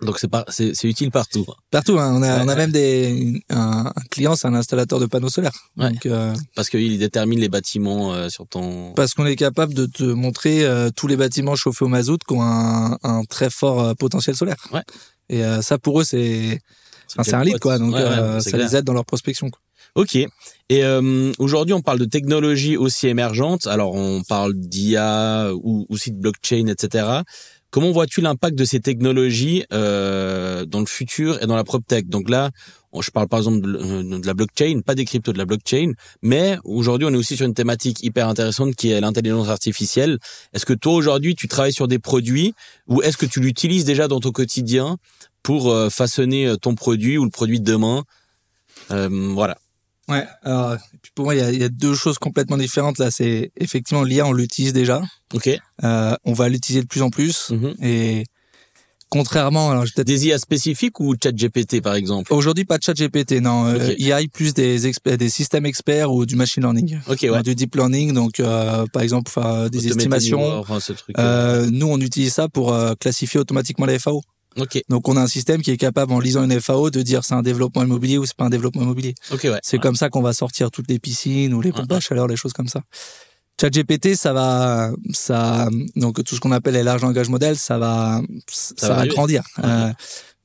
Donc 0.03 0.19
c'est 0.19 0.27
pas, 0.29 0.45
c'est, 0.49 0.75
c'est 0.75 0.89
utile 0.89 1.13
partout. 1.13 1.47
Partout, 1.71 1.97
hein, 2.01 2.13
on 2.17 2.23
a, 2.25 2.39
Ouais, 2.39 2.43
on 2.45 2.49
a 2.49 2.57
même 2.57 2.73
des, 2.73 3.41
un, 3.51 3.85
un 3.87 4.03
client, 4.11 4.35
c'est 4.35 4.49
un 4.49 4.55
installateur 4.55 4.99
de 4.99 5.07
panneaux 5.07 5.29
solaires. 5.29 5.53
Ouais. 5.77 5.91
Donc, 5.93 6.07
euh, 6.07 6.35
Parce 6.57 6.69
qu'il 6.71 6.99
détermine 6.99 7.39
les 7.39 7.49
bâtiments 7.49 8.13
euh, 8.13 8.29
sur 8.29 8.49
ton. 8.49 8.93
parce 8.95 9.15
qu'on 9.15 9.27
est 9.27 9.37
capable 9.37 9.75
de 9.75 9.87
te 9.87 10.03
montrer 10.03 10.65
euh, 10.65 10.91
tous 10.91 11.07
les 11.07 11.17
bâtiments 11.17 11.55
chauffés 11.55 11.85
au 11.85 11.89
mazout 11.89 12.19
qui 12.27 12.35
ont 12.35 12.43
un, 12.43 12.99
un 13.05 13.23
très 13.25 13.49
fort 13.49 13.81
euh, 13.81 13.95
potentiel 13.95 14.35
solaire. 14.35 14.57
Ouais. 14.73 14.83
Et 15.29 15.45
euh, 15.45 15.63
ça, 15.63 15.79
pour 15.79 16.01
eux, 16.01 16.05
c'est, 16.05 16.59
enfin, 17.13 17.23
c'est 17.23 17.35
un 17.35 17.45
lead, 17.45 17.61
quoi. 17.61 17.79
Donc, 17.79 17.95
euh, 17.95 18.41
c'est 18.41 18.51
ça 18.51 18.57
clair. 18.57 18.69
les 18.71 18.77
aide 18.77 18.85
dans 18.85 18.95
leur 18.95 19.05
prospection. 19.05 19.51
Quoi. 19.51 19.61
Ok. 19.95 20.17
Et 20.17 20.29
euh, 20.85 21.33
aujourd'hui, 21.39 21.75
on 21.75 21.83
parle 21.83 21.99
de 21.99 22.07
technologies 22.07 22.77
aussi 22.77 23.09
émergentes. 23.09 23.67
Alors, 23.67 23.95
on 23.95 24.23
parle 24.23 24.55
d'IA 24.55 25.53
ou 25.55 25.87
aussi 25.91 26.13
de 26.13 26.17
blockchain, 26.17 26.67
etc. 26.67 27.23
Comment 27.71 27.91
vois-tu 27.91 28.21
l'impact 28.21 28.55
de 28.55 28.65
ces 28.65 28.81
technologies 28.81 29.65
euh, 29.73 30.65
dans 30.65 30.81
le 30.81 30.87
futur 30.87 31.43
et 31.43 31.47
dans 31.47 31.57
la 31.57 31.65
PropTech 31.65 32.09
Donc 32.09 32.29
là, 32.29 32.51
je 33.01 33.11
parle 33.11 33.29
par 33.29 33.39
exemple 33.39 33.61
de, 33.61 33.79
euh, 33.79 34.19
de 34.19 34.27
la 34.27 34.35
blockchain, 34.35 34.81
pas 34.85 34.95
des 34.95 35.05
cryptos, 35.05 35.33
de 35.33 35.39
la 35.39 35.47
blockchain. 35.47 35.93
Mais 36.21 36.59
aujourd'hui, 36.65 37.07
on 37.11 37.13
est 37.15 37.17
aussi 37.17 37.37
sur 37.37 37.47
une 37.47 37.55
thématique 37.55 38.03
hyper 38.03 38.29
intéressante 38.29 38.75
qui 38.77 38.91
est 38.91 39.01
l'intelligence 39.01 39.49
artificielle. 39.49 40.19
Est-ce 40.53 40.67
que 40.67 40.75
toi, 40.75 40.93
aujourd'hui, 40.93 41.35
tu 41.35 41.49
travailles 41.49 41.73
sur 41.73 41.89
des 41.89 41.99
produits 41.99 42.55
ou 42.89 43.01
est-ce 43.03 43.17
que 43.17 43.27
tu 43.27 43.41
l'utilises 43.41 43.87
déjà 43.87 44.09
dans 44.09 44.21
ton 44.21 44.33
quotidien 44.33 44.99
pour 45.43 45.71
euh, 45.71 45.89
façonner 45.89 46.47
euh, 46.47 46.57
ton 46.57 46.75
produit 46.75 47.17
ou 47.17 47.25
le 47.25 47.31
produit 47.31 47.61
de 47.61 47.65
demain? 47.65 48.05
Euh, 48.91 49.09
Voilà. 49.33 49.57
Ouais. 50.13 50.27
Alors, 50.43 50.77
pour 51.15 51.25
moi, 51.27 51.35
il 51.35 51.39
y 51.39 51.43
a, 51.43 51.51
il 51.51 51.61
y 51.61 51.65
a 51.65 51.69
deux 51.69 51.95
choses 51.95 52.19
complètement 52.19 52.57
différentes. 52.57 52.99
Là, 52.99 53.11
c'est 53.11 53.53
effectivement 53.57 54.03
l'IA, 54.05 54.27
on 54.27 54.33
l'utilise 54.33 54.73
déjà. 54.73 55.03
Ok. 55.35 55.49
Euh, 55.85 56.15
on 56.25 56.33
va 56.33 56.49
l'utiliser 56.49 56.83
de 56.83 56.89
plus 56.89 57.03
en 57.03 57.11
plus. 57.11 57.51
Mhm. 57.51 57.75
Et 57.83 58.25
contrairement, 59.09 59.71
alors 59.71 59.85
peut-être 59.85 60.07
Des 60.07 60.27
IA 60.27 60.39
spécifiques 60.39 60.99
ou 61.01 61.15
ChatGPT 61.23 61.83
par 61.83 61.95
exemple? 61.95 62.33
Aujourd'hui 62.33 62.65
pas 62.65 62.79
de 62.79 62.83
chat 62.83 62.95
GPT, 62.95 63.41
non. 63.41 63.67
Euh. 63.67 63.95
IA 63.99 64.21
plus 64.33 64.55
des 64.55 64.87
experts, 64.87 65.19
des 65.19 65.29
systèmes 65.29 65.67
experts 65.67 66.13
ou 66.13 66.25
du 66.27 66.37
machine 66.37 66.63
learning, 66.63 66.99
Ok, 67.09 67.21
ouais. 67.31 67.43
du 67.43 67.55
deep 67.55 67.75
learning. 67.75 68.13
Donc, 68.15 68.41
euh, 68.41 68.87
par 68.93 69.03
exemple, 69.03 69.31
des 69.71 69.89
estimations. 69.89 70.65
ce 70.81 70.93
truc. 70.93 71.17
nous, 71.71 71.87
on 71.89 71.99
utilise 71.99 72.33
ça 72.33 72.49
pour 72.49 72.75
classifier 72.99 73.41
automatiquement 73.41 73.87
les 73.87 73.99
FAO. 73.99 74.23
Donc, 74.89 75.09
on 75.09 75.17
a 75.17 75.21
un 75.21 75.27
système 75.27 75.63
qui 75.63 75.71
est 75.71 75.77
capable, 75.77 76.13
en 76.13 76.21
lisant 76.21 76.45
une 76.45 76.61
FAO, 76.61 76.91
de 76.91 77.03
dire 77.03 77.25
c'est 77.25 77.35
un 77.35 77.43
développement 77.43 77.83
immobilier 77.83 78.19
ou 78.19 78.27
c'est 78.27 78.37
pas 78.37 78.45
un 78.45 78.51
développement 78.51 78.83
immobilier. 78.83 79.15
ouais. 79.31 79.59
C'est 79.63 79.77
Ouais. 79.77 79.83
comme 79.83 79.97
ça 79.97 80.09
qu'on 80.11 80.23
va 80.23 80.33
sortir 80.33 80.71
toutes 80.71 80.89
les 80.89 80.99
piscines 80.99 81.55
ou 81.55 81.61
les 81.61 81.73
pompes 81.73 81.91
à 81.93 82.01
chaleur, 82.01 82.27
les 82.27 82.37
choses 82.37 82.53
comme 82.53 82.69
ça. 82.69 82.83
ChatGPT, 83.61 84.15
ça 84.17 84.33
va, 84.33 84.91
ça, 85.13 85.69
donc 85.95 86.23
tout 86.25 86.35
ce 86.35 86.41
qu'on 86.41 86.53
appelle 86.53 86.75
les 86.75 86.83
larges 86.83 87.03
langages 87.03 87.29
modèles, 87.29 87.57
ça 87.57 87.79
va, 87.79 88.21
ça, 88.51 88.95
va 88.95 89.07
grandir. 89.07 89.43
Euh, 89.63 89.93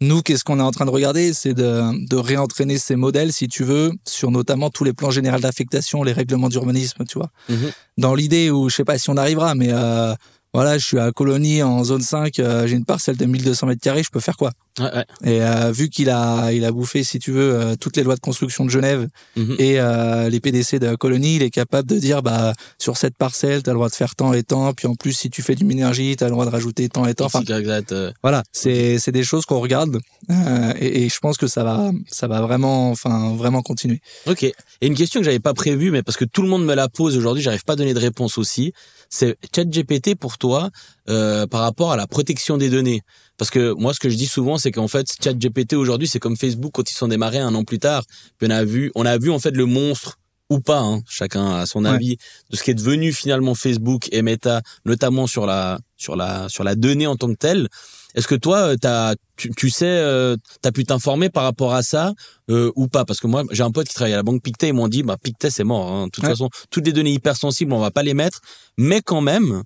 nous, 0.02 0.22
qu'est-ce 0.22 0.44
qu'on 0.44 0.60
est 0.60 0.64
en 0.64 0.70
train 0.72 0.86
de 0.86 0.92
regarder, 0.92 1.34
c'est 1.34 1.56
de, 1.56 1.82
de 2.08 2.16
réentraîner 2.16 2.78
ces 2.78 2.96
modèles, 2.96 3.34
si 3.34 3.48
tu 3.48 3.64
veux, 3.64 3.92
sur 4.06 4.30
notamment 4.30 4.70
tous 4.70 4.84
les 4.84 4.94
plans 4.94 5.10
généraux 5.10 5.40
d'affectation, 5.40 6.04
les 6.04 6.12
règlements 6.14 6.50
d'urbanisme, 6.50 7.06
tu 7.06 7.18
vois. 7.18 7.32
Mhm. 7.50 7.72
Dans 7.98 8.14
l'idée 8.14 8.52
où, 8.52 8.70
je 8.70 8.76
sais 8.76 8.84
pas 8.86 9.00
si 9.00 9.10
on 9.10 9.18
arrivera, 9.18 9.56
mais 9.56 9.70
euh, 9.72 10.14
voilà, 10.58 10.80
je 10.80 10.86
suis 10.88 10.98
à 10.98 11.12
Colonie 11.12 11.62
en 11.62 11.84
zone 11.84 12.02
5, 12.02 12.40
euh, 12.40 12.66
j'ai 12.66 12.76
une 12.76 12.84
parcelle 12.84 13.16
de 13.16 13.26
1200 13.26 13.68
mètres 13.68 13.80
carrés, 13.80 14.02
je 14.02 14.10
peux 14.10 14.20
faire 14.20 14.38
quoi 14.38 14.50
Ouais, 14.80 14.86
ouais. 14.86 15.06
Et 15.24 15.42
euh, 15.44 15.72
vu 15.72 15.90
qu'il 15.90 16.10
a, 16.10 16.52
il 16.52 16.66
a 16.66 16.72
bouffé, 16.72 17.04
si 17.04 17.20
tu 17.20 17.32
veux, 17.32 17.54
euh, 17.54 17.76
toutes 17.80 17.96
les 17.96 18.02
lois 18.02 18.16
de 18.16 18.20
construction 18.22 18.66
de 18.66 18.72
Genève 18.72 19.08
Mhm. 19.36 19.56
et 19.60 19.78
les 20.32 20.40
PDC 20.40 20.80
de 20.80 20.88
la 20.88 20.96
colonie, 20.98 21.36
il 21.36 21.44
est 21.44 21.52
capable 21.52 21.88
de 21.88 22.00
dire, 22.00 22.24
bah, 22.24 22.54
sur 22.80 22.98
cette 22.98 23.16
parcelle, 23.16 23.62
tu 23.62 23.70
as 23.70 23.74
le 23.74 23.78
droit 23.78 23.90
de 23.90 23.94
faire 23.94 24.16
tant 24.16 24.34
et 24.34 24.42
tant, 24.42 24.74
puis 24.74 24.88
en 24.88 24.96
plus, 24.96 25.14
si 25.14 25.30
tu 25.30 25.44
fais 25.44 25.54
du 25.54 25.64
minergie, 25.64 26.16
tu 26.18 26.24
as 26.24 26.28
le 26.28 26.32
droit 26.32 26.46
de 26.46 26.50
rajouter 26.50 26.90
tant 26.90 27.06
et 27.06 27.14
tant. 27.14 27.26
Enfin, 27.26 27.42
voilà, 28.24 28.42
c'est 28.52 28.98
c'est 28.98 29.12
des 29.12 29.24
choses 29.24 29.46
qu'on 29.46 29.60
regarde 29.60 30.00
et, 30.80 31.04
et 31.04 31.10
je 31.10 31.20
pense 31.20 31.38
que 31.38 31.46
ça 31.48 31.64
va 31.64 31.92
ça 32.08 32.28
va 32.28 32.42
vraiment 32.42 32.90
enfin 32.90 33.36
vraiment 33.36 33.62
continuer. 33.62 34.02
Ok. 34.26 34.42
Et 34.44 34.54
une 34.88 34.96
question 34.96 35.20
que 35.20 35.26
j'avais 35.26 35.40
pas 35.40 35.54
prévue, 35.54 35.92
mais 35.92 36.02
parce 36.04 36.18
que 36.18 36.26
tout 36.26 36.42
le 36.42 36.48
monde 36.50 36.66
me 36.66 36.74
la 36.74 36.90
pose 36.90 37.16
aujourd'hui, 37.16 37.44
j'arrive 37.44 37.64
pas 37.64 37.74
à 37.74 37.76
donner 37.76 37.94
de 37.94 38.00
réponse 38.00 38.38
aussi. 38.40 38.74
C'est 39.10 39.38
ChatGPT 39.56 40.16
pour 40.16 40.38
toi 40.38 40.70
euh, 41.10 41.48
par 41.48 41.62
rapport 41.62 41.92
à 41.92 41.98
la 41.98 42.08
protection 42.08 42.58
des 42.58 42.70
données. 42.70 43.02
Parce 43.38 43.52
que 43.52 43.74
moi, 43.74 43.94
ce 43.94 44.00
que 44.00 44.10
je 44.10 44.16
dis 44.16 44.26
souvent, 44.26 44.58
c'est 44.58 44.72
qu'en 44.72 44.88
fait, 44.88 45.08
ChatGPT 45.24 45.74
aujourd'hui, 45.74 46.08
c'est 46.08 46.20
comme 46.20 46.38
Facebook 46.38 46.72
quand 46.74 46.90
ils 46.90 46.96
sont 46.96 47.08
démarrés 47.08 47.40
un 47.40 47.54
an 47.56 47.64
plus 47.64 47.80
tard. 47.80 48.04
Puis 48.38 48.48
on 48.48 48.52
a 48.52 48.64
vu, 48.64 48.92
on 48.96 49.06
a 49.06 49.18
vu 49.18 49.30
en 49.32 49.40
fait 49.40 49.52
le 49.52 49.66
monstre 49.66 50.18
ou 50.50 50.60
pas, 50.62 50.80
hein, 50.80 51.02
chacun 51.10 51.56
a 51.58 51.66
son 51.66 51.84
Ouais. 51.84 51.92
avis 51.92 52.18
de 52.50 52.56
ce 52.56 52.64
qui 52.64 52.72
est 52.72 52.74
devenu 52.74 53.12
finalement 53.12 53.54
Facebook 53.54 54.08
et 54.14 54.22
Meta, 54.22 54.62
notamment 54.86 55.28
sur 55.28 55.46
la 55.46 55.80
sur 55.98 56.16
la 56.16 56.48
sur 56.48 56.64
la 56.64 56.76
donnée 56.76 57.06
en 57.06 57.16
tant 57.18 57.28
que 57.28 57.38
telle. 57.38 57.68
Est-ce 58.16 58.28
que 58.28 58.36
toi, 58.36 58.76
euh, 58.86 59.16
tu, 59.36 59.52
tu 59.52 59.70
sais, 59.70 59.86
euh, 59.86 60.36
t'as 60.62 60.72
pu 60.72 60.84
t'informer 60.86 61.30
par 61.30 61.44
rapport 61.44 61.74
à 61.74 61.84
ça 61.84 62.14
euh, 62.50 62.72
ou 62.76 62.88
pas? 62.88 63.06
Parce 63.06 63.20
que 63.20 63.28
moi, 63.28 63.44
j'ai 63.52 63.64
un 63.64 63.72
pote 63.72 63.88
qui 63.88 63.94
travaille 63.94 64.14
à 64.14 64.18
la 64.18 64.24
banque 64.24 64.42
Pictet, 64.42 64.70
ils 64.70 64.74
m'ont 64.74 64.88
dit, 64.88 65.04
bah 65.04 65.18
Pictet 65.22 65.50
c'est 65.52 65.64
mort. 65.64 65.92
Hein. 65.92 66.06
De 66.06 66.12
toute 66.12 66.24
Ouais. 66.24 66.30
façon, 66.32 66.50
toutes 66.72 66.86
les 66.86 66.94
données 66.94 67.14
hypersensibles, 67.14 67.74
on 67.74 67.80
va 67.80 67.92
pas 67.92 68.04
les 68.04 68.14
mettre, 68.14 68.42
mais 68.78 69.02
quand 69.02 69.22
même, 69.22 69.64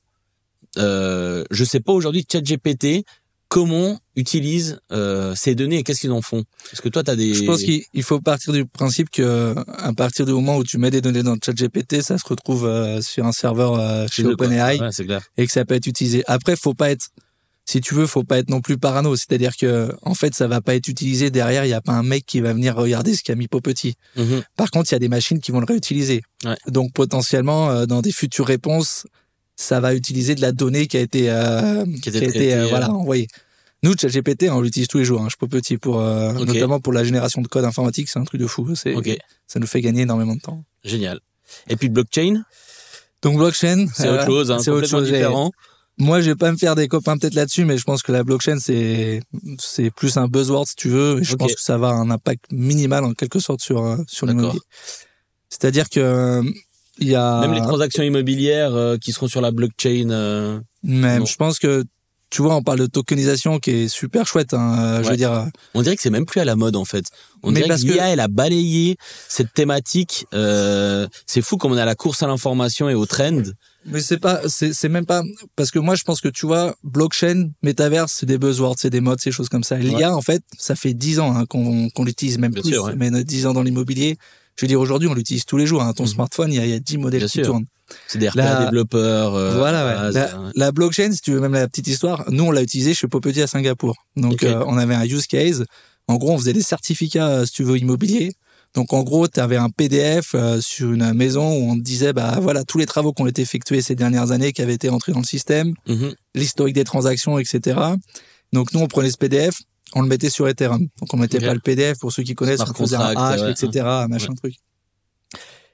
euh, 0.78 1.44
je 1.52 1.64
sais 1.64 1.80
pas 1.80 1.94
aujourd'hui 1.94 2.26
ChatGPT 2.30 3.04
comment 3.48 4.00
utilise 4.16 4.80
euh, 4.94 5.36
ces 5.36 5.56
données 5.56 5.80
et 5.80 5.84
qu'est-ce 5.84 6.00
qu'ils 6.00 6.12
en 6.14 6.22
font? 6.22 6.44
Est-ce 6.72 6.82
que 6.82 6.88
toi 6.88 7.04
tu 7.04 7.12
as 7.12 7.18
des 7.18 7.34
Je 7.34 7.44
pense 7.44 7.62
qu'il 7.62 7.84
il 7.94 8.04
faut 8.04 8.22
partir 8.22 8.54
du 8.54 8.66
principe 8.66 9.10
que 9.10 9.54
à 9.68 9.92
partir 9.92 10.26
du 10.26 10.32
moment 10.32 10.56
où 10.56 10.64
tu 10.64 10.78
mets 10.78 10.90
des 10.90 11.02
données 11.02 11.22
dans 11.22 11.36
ChatGPT, 11.36 12.02
ça 12.02 12.18
se 12.18 12.26
retrouve 12.26 12.66
euh, 12.66 13.02
sur 13.02 13.26
un 13.26 13.34
serveur 13.34 13.78
euh, 13.78 14.08
chez. 14.10 14.26
OpenAI 14.26 14.80
Ouais, 14.80 15.20
et 15.38 15.46
que 15.46 15.52
ça 15.52 15.66
peut 15.66 15.76
être 15.76 15.88
utilisé. 15.88 16.24
Après, 16.28 16.56
faut 16.56 16.74
pas 16.74 16.92
être 16.92 17.10
si 17.72 17.82
tu 17.82 17.96
veux, 17.96 18.06
faut 18.06 18.24
pas 18.24 18.40
être 18.40 18.50
non 18.50 18.60
plus 18.62 18.78
parano. 18.78 19.16
C'est-à-dire 19.16 19.56
que, 19.56 19.94
en 20.02 20.14
fait, 20.14 20.36
ça 20.36 20.48
va 20.48 20.60
pas 20.60 20.76
être 20.76 20.88
utilisé 20.88 21.30
derrière. 21.30 21.66
Il 21.66 21.70
y 21.70 21.74
a 21.74 21.82
pas 21.82 21.94
un 21.94 22.04
mec 22.04 22.26
qui 22.26 22.42
va 22.42 22.54
venir 22.54 22.76
regarder 22.76 23.16
ce 23.16 23.24
qu'a 23.24 23.36
mis 23.36 23.48
Popetit. 23.48 23.96
Mhm. 24.18 24.44
Par 24.58 24.72
contre, 24.72 24.92
il 24.92 24.96
y 24.96 24.96
a 24.96 25.00
des 25.00 25.10
machines 25.10 25.40
qui 25.40 25.52
vont 25.52 25.60
le 25.60 25.66
réutiliser. 25.66 26.22
Ouais. 26.44 26.58
Donc 26.68 26.92
potentiellement, 26.94 27.70
euh, 27.72 27.86
dans 27.86 28.02
des 28.02 28.12
futures 28.12 28.46
réponses, 28.46 29.06
ça 29.56 29.80
va 29.80 29.94
utiliser 29.94 30.36
de 30.36 30.42
la 30.42 30.52
donnée 30.52 30.88
qui 30.88 30.98
a 30.98 31.00
été, 31.00 31.30
euh, 31.30 31.86
Qui 32.02 32.10
a 32.10 32.12
été 32.12 32.28
traitée, 32.28 32.54
euh, 32.54 32.66
euh. 32.66 32.68
voilà, 32.68 32.92
envoyée. 32.92 33.28
Nous, 33.84 33.96
ChatGPT, 33.98 34.50
on 34.50 34.62
l'utilise 34.62 34.88
tous 34.88 35.00
les 35.00 35.06
jours. 35.06 35.22
Hein, 35.22 35.30
je 35.32 35.48
petit 35.48 35.78
pour 35.78 36.02
euh, 36.02 36.34
notamment 36.34 36.80
pour 36.80 36.94
la 36.94 37.04
génération 37.04 37.42
de 37.42 37.48
code 37.48 37.66
informatique, 37.66 38.10
c'est 38.10 38.20
un 38.20 38.26
truc 38.26 38.40
de 38.40 38.48
fou. 38.48 38.76
C'est, 38.76 38.94
ça 39.48 39.60
nous 39.60 39.68
fait 39.68 39.82
gagner 39.82 40.02
énormément 40.02 40.36
de 40.36 40.42
temps. 40.42 40.64
génial. 40.84 41.20
Et 41.68 41.76
puis 41.76 41.90
blockchain, 41.90 42.44
Donc 43.24 43.38
blockchain, 43.38 43.88
c'est 43.94 44.08
euh, 44.08 44.16
autre 44.16 44.26
chose, 44.26 44.52
hein, 44.52 44.60
c'est 44.60 44.72
autre 44.72 44.88
chose. 44.88 45.10
Et 45.10 45.14
différent. 45.14 45.52
Moi, 46.02 46.20
je 46.22 46.32
vais 46.32 46.36
pas 46.36 46.52
me 46.52 46.58
faire 46.58 46.76
des 46.76 46.88
copains 46.88 47.16
peut-être 47.18 47.36
là-dessus, 47.36 47.64
mais 47.64 47.78
je 47.78 47.84
pense 47.84 48.02
que 48.02 48.12
la 48.12 48.24
blockchain, 48.24 48.58
c'est 48.60 49.22
c'est 49.60 49.92
plus 49.92 50.18
un 50.18 50.28
buzzword 50.28 50.66
si 50.68 50.76
tu 50.76 50.90
veux. 50.90 51.20
Et 51.20 51.24
je 51.24 51.36
pense 51.36 51.54
que 51.54 51.62
ça 51.62 51.78
va 51.78 51.90
avoir 51.90 52.02
un 52.02 52.10
impact 52.10 52.46
minimal 52.52 53.04
en 53.04 53.14
quelque 53.14 53.40
sorte 53.40 53.62
sur 53.62 53.86
euh, 53.86 53.98
sur 54.08 54.26
l'immobilier. 54.26 54.60
C'est-à-dire 55.50 55.90
que 55.90 56.00
euh, 56.00 56.44
il 56.98 57.08
y 57.08 57.16
a 57.16 57.42
Même 57.42 57.54
les 57.54 57.62
transactions 57.62 58.04
immobilières 58.04 58.74
euh, 58.74 58.98
qui 58.98 59.12
seront 59.12 59.28
sur 59.28 59.42
la 59.42 59.52
blockchain. 59.52 60.10
euh, 60.10 60.60
Même, 60.84 61.20
Non. 61.20 61.26
je 61.26 61.36
pense 61.36 61.60
que 61.60 61.84
tu 62.32 62.42
vois, 62.42 62.56
on 62.56 62.64
parle 62.64 62.80
de 62.80 62.86
tokenisation 62.86 63.60
qui 63.60 63.72
est 63.72 63.88
super 63.90 64.26
chouette. 64.26 64.54
Hein, 64.54 64.78
euh, 64.80 65.04
Je 65.04 65.10
veux 65.10 65.18
dire, 65.18 65.48
On 65.74 65.82
dirait 65.82 65.98
que 65.98 66.02
c'est 66.02 66.10
même 66.10 66.26
plus 66.26 66.40
à 66.40 66.46
la 66.46 66.56
mode 66.56 66.78
en 66.78 66.86
fait. 66.86 67.06
On 67.44 67.50
Mais 67.52 67.58
dirait 67.58 67.68
parce 67.68 67.84
que 67.84 67.92
l'IA 67.92 68.08
elle 68.10 68.22
a 68.22 68.28
balayé 68.30 68.96
cette 69.28 69.54
thématique. 69.54 70.26
Euh, 70.34 71.08
c'est 71.28 71.42
fou 71.42 71.58
comme 71.58 71.74
on 71.74 71.78
à 71.78 71.86
la 71.86 71.96
course 71.96 72.24
à 72.24 72.28
l'information 72.28 72.88
et 72.90 72.96
au 72.96 73.06
trend. 73.06 73.42
Mais 73.86 74.00
c'est 74.02 74.18
pas, 74.18 74.42
c'est 74.48 74.74
c'est 74.74 74.90
même 74.90 75.06
pas 75.06 75.24
parce 75.56 75.72
que 75.72 75.80
moi 75.80 75.96
je 75.96 76.04
pense 76.04 76.22
que 76.22 76.28
tu 76.30 76.46
vois, 76.46 76.76
blockchain, 76.84 77.50
métaverse, 77.64 78.12
c'est 78.14 78.26
des 78.26 78.38
buzzwords, 78.38 78.76
c'est 78.78 78.90
des 78.90 79.02
modes, 79.02 79.20
ces 79.20 79.32
choses 79.32 79.50
comme 79.50 79.64
ça. 79.64 79.78
L'IA, 79.78 80.16
en 80.16 80.22
fait, 80.22 80.44
ça 80.58 80.76
fait 80.76 80.94
dix 80.94 81.20
ans 81.20 81.36
hein, 81.36 81.46
qu'on 81.46 81.90
qu'on 81.90 82.04
l'utilise, 82.04 82.38
même 82.38 82.52
Bien 82.52 82.62
plus, 82.62 82.72
sûr, 82.72 82.84
ouais. 82.86 82.94
mais 82.96 83.10
dix 83.24 83.46
ans 83.48 83.54
dans 83.54 83.64
l'immobilier. 83.64 84.18
Je 84.58 84.66
veux 84.66 84.68
dire, 84.68 84.80
aujourd'hui, 84.82 85.08
on 85.08 85.14
l'utilise 85.14 85.46
tous 85.46 85.58
les 85.58 85.66
jours. 85.66 85.82
Hein. 85.82 85.94
Ton 85.94 86.04
Mhm. 86.04 86.10
smartphone, 86.10 86.52
il 86.52 86.58
y 86.58 86.60
a, 86.60 86.66
il 86.66 86.72
y 86.72 86.76
a 86.76 86.80
10 86.80 86.98
modèles 86.98 87.22
Bien 87.22 87.28
qui 87.28 87.38
sûr. 87.40 87.46
tournent. 87.46 87.66
C'est 88.08 88.20
des 88.20 88.30
La- 88.36 88.66
développeurs. 88.66 89.34
euh, 89.34 89.58
voilà, 89.58 89.86
ouais. 89.86 89.94
base, 89.94 90.14
la, 90.16 90.52
la 90.56 90.72
blockchain, 90.72 91.12
si 91.14 91.22
tu 91.22 91.32
veux 91.32 91.40
même 91.40 91.54
la 91.54 91.68
petite 91.68 91.88
histoire, 91.88 92.26
nous 92.30 92.44
on 92.44 92.52
l'a 92.52 92.62
utilisé 92.62 92.94
chez 92.94 93.08
Popetit 93.08 93.42
à 93.42 93.48
Singapour. 93.48 93.96
Donc 94.18 94.44
euh, 94.44 94.64
on 94.68 94.78
avait 94.78 94.94
un 94.96 95.06
use 95.06 95.26
case. 95.28 95.66
En 96.08 96.18
gros, 96.18 96.32
on 96.34 96.38
faisait 96.38 96.54
des 96.54 96.62
certificats, 96.62 97.28
euh, 97.30 97.46
si 97.46 97.54
tu 97.54 97.64
veux, 97.64 97.78
immobiliers. 97.78 98.34
Donc 98.74 98.94
en 98.94 99.04
gros, 99.04 99.28
tu 99.28 99.40
avais 99.40 99.58
un 99.58 99.70
PDF 99.70 100.34
euh, 100.34 100.62
sur 100.62 100.94
une 100.94 101.14
maison 101.14 101.54
où 101.54 101.72
on 101.72 101.76
te 101.76 101.82
disait, 101.82 102.14
bah 102.14 102.38
voilà, 102.42 102.64
tous 102.64 102.78
les 102.78 102.86
travaux 102.86 103.12
qui 103.12 103.22
ont 103.22 103.28
été 103.28 103.42
effectués 103.42 103.82
ces 103.82 103.96
dernières 103.96 104.32
années, 104.32 104.54
qui 104.54 104.62
avaient 104.62 104.74
été 104.74 104.90
entrés 104.90 105.12
dans 105.12 105.20
le 105.20 105.26
système, 105.26 105.74
mhm. 105.88 106.14
l'historique 106.36 106.76
des 106.76 106.86
transactions, 106.86 107.38
etc. 107.38 107.80
Donc 108.54 108.74
nous, 108.74 108.80
on 108.80 108.88
prenait 108.88 109.12
ce 109.12 109.18
PDF, 109.18 109.56
on 109.94 110.02
le 110.02 110.08
mettait 110.08 110.30
sur 110.30 110.48
Ethereum. 110.48 110.88
Donc 111.00 111.14
on 111.14 111.18
mettait 111.18 111.40
pas 111.40 111.54
le 111.54 111.60
PDF 111.60 112.00
pour 112.00 112.14
ceux 112.14 112.24
qui 112.24 112.34
connaissent, 112.34 112.62
Smart 112.62 112.72
on 112.72 112.84
faisait 112.84 112.96
un 112.96 113.16
hash, 113.16 113.42
ouais. 113.42 113.52
etc. 113.52 113.86
Machin 114.08 114.34
truc. 114.36 114.56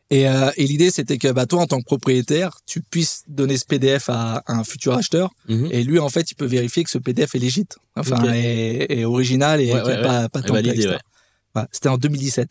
Et, 0.10 0.28
euh, 0.28 0.52
et 0.56 0.66
l'idée, 0.66 0.90
c'était 0.90 1.18
que 1.18 1.28
bah, 1.32 1.46
toi, 1.46 1.62
en 1.62 1.68
tant 1.68 1.80
que 1.80 1.86
propriétaire, 1.86 2.60
tu 2.66 2.82
puisses 2.82 3.24
donner 3.28 3.58
ce 3.58 3.66
PDF 3.66 4.10
à, 4.10 4.42
à 4.46 4.54
un 4.54 4.64
futur 4.64 4.94
acheteur. 4.94 5.32
Mhm. 5.50 5.68
Et 5.72 5.84
lui, 5.84 6.00
en 6.00 6.10
fait, 6.10 6.32
il 6.32 6.36
peut 6.36 6.46
vérifier 6.46 6.84
que 6.84 6.90
ce 6.90 6.98
PDF 6.98 7.36
est 7.36 7.40
légit, 7.40 7.68
enfin, 7.96 8.24
est, 8.34 8.86
est 8.90 9.06
original 9.06 9.60
et 9.60 9.74
Ouais, 9.74 9.82
qu'il 9.82 9.92
y 9.92 9.94
a 9.94 9.98
ouais, 9.98 10.02
pas, 10.02 10.30
pas 10.30 10.40
Et 10.48 10.52
validé, 10.52 10.88
ouais. 10.88 10.98
Voilà. 11.58 11.67
C'était 11.72 11.89
en 11.89 11.98
2017. 11.98 12.50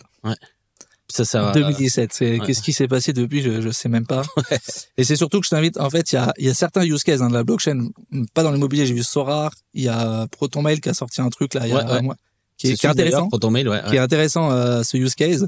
Ça 1.08 1.24
sert 1.24 1.46
à... 1.46 1.52
2017. 1.52 2.12
C'est, 2.12 2.40
ouais. 2.40 2.46
Qu'est-ce 2.46 2.62
qui 2.62 2.72
s'est 2.72 2.88
passé 2.88 3.12
depuis 3.12 3.40
je, 3.40 3.60
je 3.60 3.70
sais 3.70 3.88
même 3.88 4.06
pas. 4.06 4.22
Et 4.96 5.04
c'est 5.04 5.14
surtout 5.16 5.40
que 5.40 5.46
je 5.46 5.50
t'invite. 5.50 5.78
En 5.78 5.88
fait, 5.88 6.12
il 6.12 6.16
y 6.16 6.18
a, 6.18 6.32
il 6.38 6.46
y 6.46 6.48
a 6.48 6.54
certains 6.54 6.84
use 6.84 7.04
cases 7.04 7.20
hein, 7.20 7.28
de 7.28 7.34
la 7.34 7.44
blockchain. 7.44 7.88
Pas 8.34 8.42
dans 8.42 8.50
l'immobilier. 8.50 8.86
J'ai 8.86 8.94
vu 8.94 9.04
Sorar. 9.04 9.52
Il 9.72 9.82
y 9.84 9.88
a 9.88 10.26
ProtonMail 10.32 10.80
qui 10.80 10.88
a 10.88 10.94
sorti 10.94 11.20
un 11.20 11.30
truc 11.30 11.54
là 11.54 11.66
y 11.66 11.72
a 11.72 11.76
Ouais, 11.76 12.08
ouais. 12.08 12.14
qui 12.56 12.66
est, 12.66 12.70
C'est 12.70 12.76
qui 12.76 12.86
est 12.86 12.90
intéressant. 12.90 13.28
ProtonMail, 13.28 13.68
ouais. 13.68 13.82
Qui 13.88 13.96
est 13.96 14.00
intéressant 14.00 14.50
euh, 14.50 14.82
ce 14.82 14.96
use 14.96 15.14
case. 15.14 15.46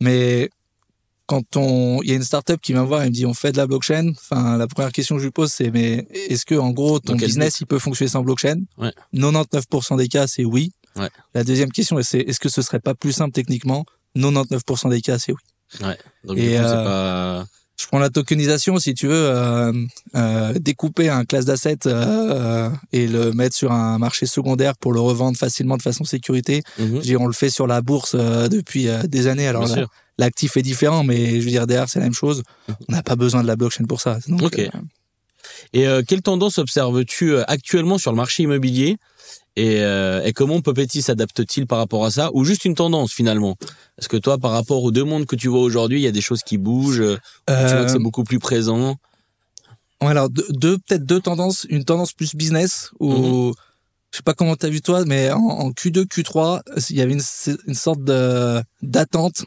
Mais 0.00 0.48
quand 1.26 1.56
on, 1.56 2.00
il 2.02 2.08
y 2.08 2.12
a 2.12 2.14
une 2.14 2.22
startup 2.22 2.58
qui 2.58 2.72
vient 2.72 2.82
me 2.82 2.86
voir 2.88 3.02
et 3.02 3.06
me 3.06 3.10
dit 3.10 3.26
on 3.26 3.34
fait 3.34 3.52
de 3.52 3.58
la 3.58 3.66
blockchain. 3.66 4.12
Enfin, 4.16 4.56
la 4.56 4.66
première 4.66 4.92
question 4.92 5.16
que 5.16 5.20
je 5.20 5.26
lui 5.26 5.32
pose 5.32 5.52
c'est 5.52 5.70
mais 5.70 6.08
est-ce 6.30 6.46
que 6.46 6.54
en 6.54 6.70
gros 6.70 6.98
ton 7.00 7.16
business 7.16 7.60
il 7.60 7.66
peut 7.66 7.78
fonctionner 7.78 8.08
sans 8.08 8.22
blockchain? 8.22 8.62
Ouais. 8.78 8.92
99% 9.14 9.98
des 9.98 10.08
cas 10.08 10.26
c'est 10.26 10.46
oui. 10.46 10.72
Ouais. 10.98 11.10
La 11.34 11.44
deuxième 11.44 11.70
question 11.72 11.98
c'est 12.02 12.20
est-ce 12.20 12.40
que 12.40 12.48
ce 12.48 12.62
serait 12.62 12.80
pas 12.80 12.94
plus 12.94 13.12
simple 13.12 13.32
techniquement? 13.32 13.84
99% 14.16 14.90
des 14.90 15.00
cas 15.00 15.18
c'est 15.18 15.32
oui. 15.32 15.38
Ouais. 15.86 15.98
Donc, 16.24 16.38
Et, 16.38 16.56
coup, 16.56 16.62
euh, 16.62 16.84
pas... 17.42 17.46
Je 17.80 17.86
prends 17.86 17.98
la 18.00 18.10
tokenisation, 18.10 18.78
si 18.78 18.92
tu 18.94 19.06
veux, 19.06 19.14
euh, 19.14 19.72
euh, 20.16 20.52
découper 20.58 21.08
un 21.10 21.24
classe 21.24 21.44
d'assets 21.44 21.86
euh, 21.86 22.70
et 22.92 23.06
le 23.06 23.32
mettre 23.32 23.54
sur 23.54 23.70
un 23.70 23.98
marché 23.98 24.26
secondaire 24.26 24.76
pour 24.76 24.92
le 24.92 24.98
revendre 24.98 25.38
facilement 25.38 25.76
de 25.76 25.82
façon 25.82 26.02
sécurité. 26.04 26.62
Mhm. 26.78 26.86
Je 26.88 26.92
veux 26.94 27.00
dire, 27.00 27.20
on 27.20 27.26
le 27.28 27.32
fait 27.32 27.50
sur 27.50 27.68
la 27.68 27.80
bourse 27.80 28.16
euh, 28.18 28.48
depuis 28.48 28.88
euh, 28.88 29.02
des 29.04 29.28
années. 29.28 29.46
Alors 29.46 29.68
l'actif 30.18 30.56
est 30.56 30.62
différent, 30.62 31.04
mais 31.04 31.40
je 31.40 31.44
veux 31.44 31.50
dire 31.52 31.68
derrière 31.68 31.88
c'est 31.88 32.00
la 32.00 32.06
même 32.06 32.14
chose. 32.14 32.42
On 32.88 32.92
n'a 32.92 33.04
pas 33.04 33.14
besoin 33.14 33.42
de 33.42 33.46
la 33.46 33.54
blockchain 33.54 33.84
pour 33.84 34.00
ça. 34.00 34.18
Donc, 34.26 34.42
Ok. 34.42 34.58
euh, 34.58 34.68
Et 35.72 35.86
euh, 35.86 36.02
quelle 36.06 36.22
tendance 36.22 36.58
observes-tu 36.58 37.32
euh, 37.32 37.44
actuellement 37.46 37.98
sur 37.98 38.10
le 38.10 38.16
marché 38.16 38.42
immobilier? 38.42 38.96
Et, 39.58 39.82
euh, 39.82 40.22
et 40.24 40.32
comment 40.32 40.60
Popetit 40.60 41.02
s'adapte-t-il 41.02 41.66
par 41.66 41.78
rapport 41.78 42.04
à 42.04 42.10
ça 42.10 42.30
ou 42.32 42.44
juste 42.44 42.64
une 42.64 42.74
tendance 42.74 43.12
finalement? 43.12 43.56
Est-ce 43.98 44.08
que 44.08 44.16
toi, 44.16 44.38
par 44.38 44.52
rapport 44.52 44.82
aux 44.84 44.92
deux 44.92 45.04
mondes 45.04 45.26
que 45.26 45.36
tu 45.36 45.48
vois 45.48 45.60
aujourd'hui, 45.60 45.98
il 45.98 46.04
y 46.04 46.06
a 46.06 46.12
des 46.12 46.20
choses 46.20 46.42
qui 46.42 46.58
bougent 46.58 47.00
euh, 47.00 47.16
Tu 47.46 47.52
vois 47.74 47.84
que 47.84 47.90
euh, 47.90 47.92
c'est 47.92 47.98
beaucoup 47.98 48.24
plus 48.24 48.38
présent? 48.38 48.96
Ouais, 50.00 50.08
alors 50.10 50.30
deux, 50.30 50.46
deux- 50.50 50.78
peut-être 50.78 51.04
deux 51.04 51.20
tendances, 51.20 51.66
une 51.68 51.84
tendance 51.84 52.12
plus 52.12 52.36
business 52.36 52.90
où 53.00 53.12
Mhm. 53.48 53.52
je 54.12 54.16
sais 54.18 54.22
pas 54.22 54.34
comment 54.34 54.54
t'as 54.54 54.68
vu 54.68 54.80
toi, 54.80 55.04
mais 55.04 55.32
en, 55.32 55.40
en 55.40 55.70
Q2, 55.72 56.04
Q3, 56.06 56.62
il 56.90 56.96
y 56.96 57.00
avait 57.00 57.12
une, 57.14 57.22
une 57.66 57.74
sorte 57.74 58.00
d'attente 58.80 59.44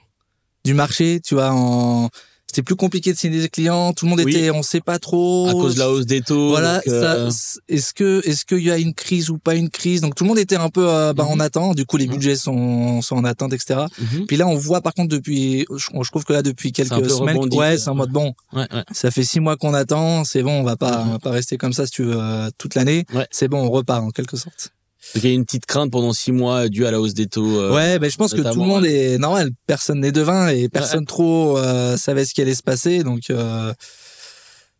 du 0.65 0.73
marché, 0.73 1.21
tu 1.23 1.35
vois, 1.35 1.51
en 1.51 2.09
c'était 2.51 2.63
plus 2.63 2.75
compliqué 2.75 3.13
de 3.13 3.17
signer 3.17 3.39
des 3.39 3.47
clients, 3.47 3.93
tout 3.93 4.05
le 4.05 4.09
monde 4.09 4.21
Oui. 4.25 4.35
était, 4.35 4.51
on 4.51 4.61
sait 4.61 4.81
pas 4.81 4.99
trop. 4.99 5.47
à 5.47 5.53
cause 5.53 5.75
de 5.75 5.79
la 5.79 5.89
hausse 5.89 6.05
des 6.05 6.19
taux. 6.21 6.49
Voilà, 6.49 6.81
euh, 6.87 7.31
est-ce 7.69 7.93
que 7.93 8.21
est-ce 8.27 8.43
qu'il 8.43 8.59
y 8.63 8.69
a 8.71 8.77
une 8.77 8.93
crise 8.93 9.29
ou 9.29 9.37
pas 9.37 9.55
une 9.55 9.69
crise? 9.69 10.01
Donc 10.01 10.15
tout 10.15 10.25
le 10.25 10.27
monde 10.27 10.37
était 10.39 10.57
un 10.57 10.67
peu 10.69 10.85
euh, 10.89 11.13
bah, 11.13 11.23
Mhm. 11.23 11.31
en 11.31 11.39
attente. 11.39 11.75
Du 11.77 11.85
coup, 11.85 11.95
les 11.95 12.07
Mhm. 12.07 12.13
budgets 12.13 12.35
sont 12.35 13.01
sont 13.01 13.15
en 13.15 13.23
attente, 13.23 13.53
etc. 13.53 13.81
mhm. 13.99 14.25
Puis 14.27 14.35
là, 14.35 14.47
on 14.47 14.55
voit 14.55 14.81
par 14.81 14.93
contre 14.93 15.09
depuis, 15.09 15.65
je, 15.73 15.85
je 16.03 16.09
trouve 16.11 16.25
que 16.25 16.33
là 16.33 16.41
depuis 16.41 16.73
quelques 16.73 17.09
semaines, 17.09 17.37
rebondi, 17.37 17.57
ouais, 17.57 17.77
c'est 17.77 17.89
en 17.89 17.95
mode 17.95 18.11
bon, 18.11 18.33
Ouais, 18.53 18.67
ouais. 18.73 18.83
ça 18.91 19.11
fait 19.11 19.23
six 19.23 19.39
mois 19.39 19.55
qu'on 19.55 19.73
attend, 19.73 20.25
c'est 20.25 20.43
bon, 20.43 20.51
on 20.59 20.63
va 20.63 20.75
pas, 20.75 21.03
Mhm. 21.03 21.07
on 21.09 21.11
va 21.13 21.19
pas 21.19 21.31
rester 21.31 21.57
comme 21.57 21.73
ça 21.73 21.85
si 21.85 21.91
tu 21.93 22.03
veux 22.03 22.17
euh, 22.19 22.49
toute 22.57 22.75
l'année. 22.75 23.05
Ouais. 23.13 23.27
C'est 23.31 23.47
bon, 23.47 23.59
on 23.65 23.69
repart 23.71 24.03
en 24.03 24.09
quelque 24.09 24.35
sorte. 24.35 24.71
Donc 25.13 25.23
il 25.23 25.29
y 25.29 25.31
a 25.31 25.35
une 25.35 25.45
petite 25.45 25.65
crainte 25.65 25.91
pendant 25.91 26.13
six 26.13 26.31
mois 26.31 26.69
due 26.69 26.85
à 26.85 26.91
la 26.91 26.99
hausse 27.01 27.13
des 27.13 27.27
taux. 27.27 27.59
euh, 27.59 27.73
ouais, 27.73 27.99
ben 27.99 28.09
je 28.09 28.15
pense 28.17 28.31
que 28.33 28.41
tout 28.41 28.59
le 28.61 28.65
monde 28.67 28.85
est 28.85 29.17
normal, 29.17 29.49
personne 29.67 29.99
n'est 29.99 30.11
devin 30.11 30.47
et 30.49 30.69
personne 30.69 31.05
trop 31.05 31.57
euh, 31.57 31.97
savait 31.97 32.23
ce 32.25 32.33
qui 32.33 32.41
allait 32.41 32.55
se 32.55 32.63
passer, 32.63 33.03
donc 33.03 33.29
euh, 33.29 33.73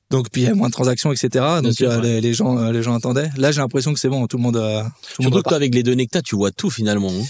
donc 0.10 0.30
puis 0.30 0.41
il 0.41 0.48
y 0.48 0.52
a 0.52 0.54
moins 0.56 0.67
de 0.67 0.74
transactions, 0.74 1.12
etc. 1.13 1.46
Donc 1.63 1.74
sûr, 1.74 1.89
euh, 1.89 1.98
ouais. 1.98 2.04
les, 2.04 2.22
les 2.22 2.34
gens, 2.34 2.58
euh, 2.58 2.72
les 2.72 2.84
gens 2.84 2.94
attendaient. 2.96 3.30
Là, 3.38 3.52
j'ai 3.52 3.62
l'impression 3.62 3.94
que 3.94 4.00
c'est 4.00 4.10
bon, 4.10 4.28
tout 4.28 4.38
le 4.38 4.44
monde, 4.44 4.58
euh, 4.58 4.84
tout 5.15 5.22
le 5.22 5.30
monde 5.30 5.41
que 5.44 5.48
toi, 5.50 5.56
avec 5.58 5.74
les 5.74 5.84
données 5.84 6.08
que 6.08 6.20
tu 6.20 6.36
vois 6.36 6.52
tout 6.52 6.70
finalement. 6.70 7.10
hein. 7.12 7.24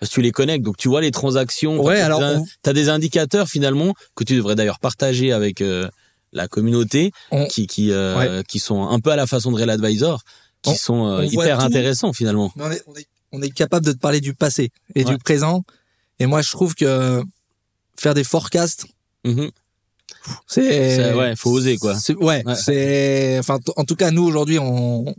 Parce 0.00 0.10
que 0.10 0.14
tu 0.16 0.22
les 0.22 0.32
connectes, 0.32 0.62
donc 0.64 0.76
tu 0.76 0.88
vois 0.88 1.00
les 1.00 1.10
transactions. 1.10 1.82
Ouais, 1.82 2.00
alors, 2.00 2.20
on- 2.20 2.44
t'as 2.62 2.74
des 2.74 2.90
indicateurs 2.90 3.48
finalement 3.48 3.94
que 4.14 4.24
tu 4.24 4.36
devrais 4.36 4.54
d'ailleurs 4.54 4.78
partager 4.78 5.32
avec 5.32 5.62
euh, 5.62 5.88
la 6.34 6.46
communauté, 6.48 7.12
On- 7.30 7.46
qui 7.46 7.66
qui 7.66 7.90
euh, 7.92 8.42
qui 8.46 8.58
sont 8.58 8.86
un 8.86 9.00
peu 9.00 9.10
à 9.10 9.16
la 9.16 9.26
façon 9.26 9.50
de 9.50 9.56
Real 9.56 9.70
Advisor, 9.70 10.20
qui 10.66 10.72
On- 10.72 10.76
sont 10.76 11.06
euh, 11.06 11.24
hyper 11.24 11.60
intéressants 11.60 12.12
finalement. 12.12 12.52
Mais 12.56 12.64
on 12.64 12.70
est, 12.70 12.82
on 12.86 12.94
est, 12.96 13.06
on 13.32 13.42
est 13.42 13.50
capable 13.50 13.84
de 13.86 13.92
te 13.92 13.98
parler 13.98 14.20
du 14.20 14.34
passé 14.34 14.70
et 14.94 15.04
Ouais. 15.04 15.10
du 15.10 15.18
présent. 15.18 15.64
Et 16.18 16.26
moi, 16.26 16.42
je 16.42 16.50
trouve 16.50 16.74
que 16.74 17.22
faire 17.98 18.14
des 18.14 18.24
forecasts, 18.24 18.86
Mhm. 19.24 19.50
c'est 20.46 20.96
C'est- 20.96 21.14
ouais, 21.14 21.34
faut 21.36 21.50
oser, 21.50 21.76
quoi. 21.78 21.94
Ouais, 22.20 22.42
Ouais. 22.46 22.54
c'est 22.54 23.36
enfin 23.38 23.58
en 23.76 23.84
tout 23.84 23.96
cas 23.96 24.10
nous 24.10 24.24
aujourd'hui 24.24 24.58
on 24.58 25.14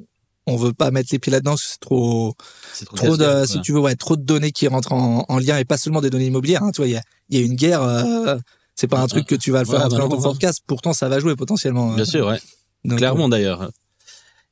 on 0.49 0.55
veut 0.55 0.71
pas 0.73 0.91
mettre 0.91 1.09
les 1.11 1.19
pieds 1.19 1.31
là-dedans, 1.31 1.51
parce 1.51 1.63
que 1.63 1.69
c'est 1.71 1.79
trop 1.79 2.35
trop, 2.73 2.85
trop 2.95 3.17
de 3.17 3.45
si 3.45 3.59
tu 3.61 3.73
veux 3.73 3.79
ouais 3.81 3.95
trop 3.95 4.15
de 4.15 4.21
données 4.23 4.51
qui 4.51 4.67
rentrent 4.69 4.93
en, 4.93 5.25
en 5.27 5.39
lien 5.39 5.57
et 5.57 5.65
pas 5.65 5.77
seulement 5.77 5.99
des 6.01 6.09
données 6.09 6.27
immobilières. 6.27 6.63
Hein, 6.63 6.71
tu 6.71 6.77
vois, 6.81 6.87
il 6.87 6.93
y 6.93 6.95
a 6.97 7.01
il 7.29 7.37
y 7.39 7.43
a 7.43 7.45
une 7.45 7.55
guerre. 7.55 7.81
euh, 7.83 8.37
c'est 8.75 8.87
pas 8.87 8.99
un 8.99 9.07
truc 9.07 9.25
que 9.25 9.35
tu 9.35 9.51
vas 9.51 9.59
le 9.59 9.65
faire 9.65 9.89
dans 9.89 10.07
ton 10.07 10.21
forecast. 10.21 10.61
Pourtant, 10.67 10.93
ça 10.93 11.09
va 11.09 11.19
jouer 11.19 11.35
potentiellement. 11.35 11.93
Bien 11.93 12.03
euh, 12.03 12.05
sûr, 12.05 12.27
ouais. 12.27 12.39
donc, 12.85 12.99
Clairement 12.99 13.27
d'ailleurs. 13.27 13.71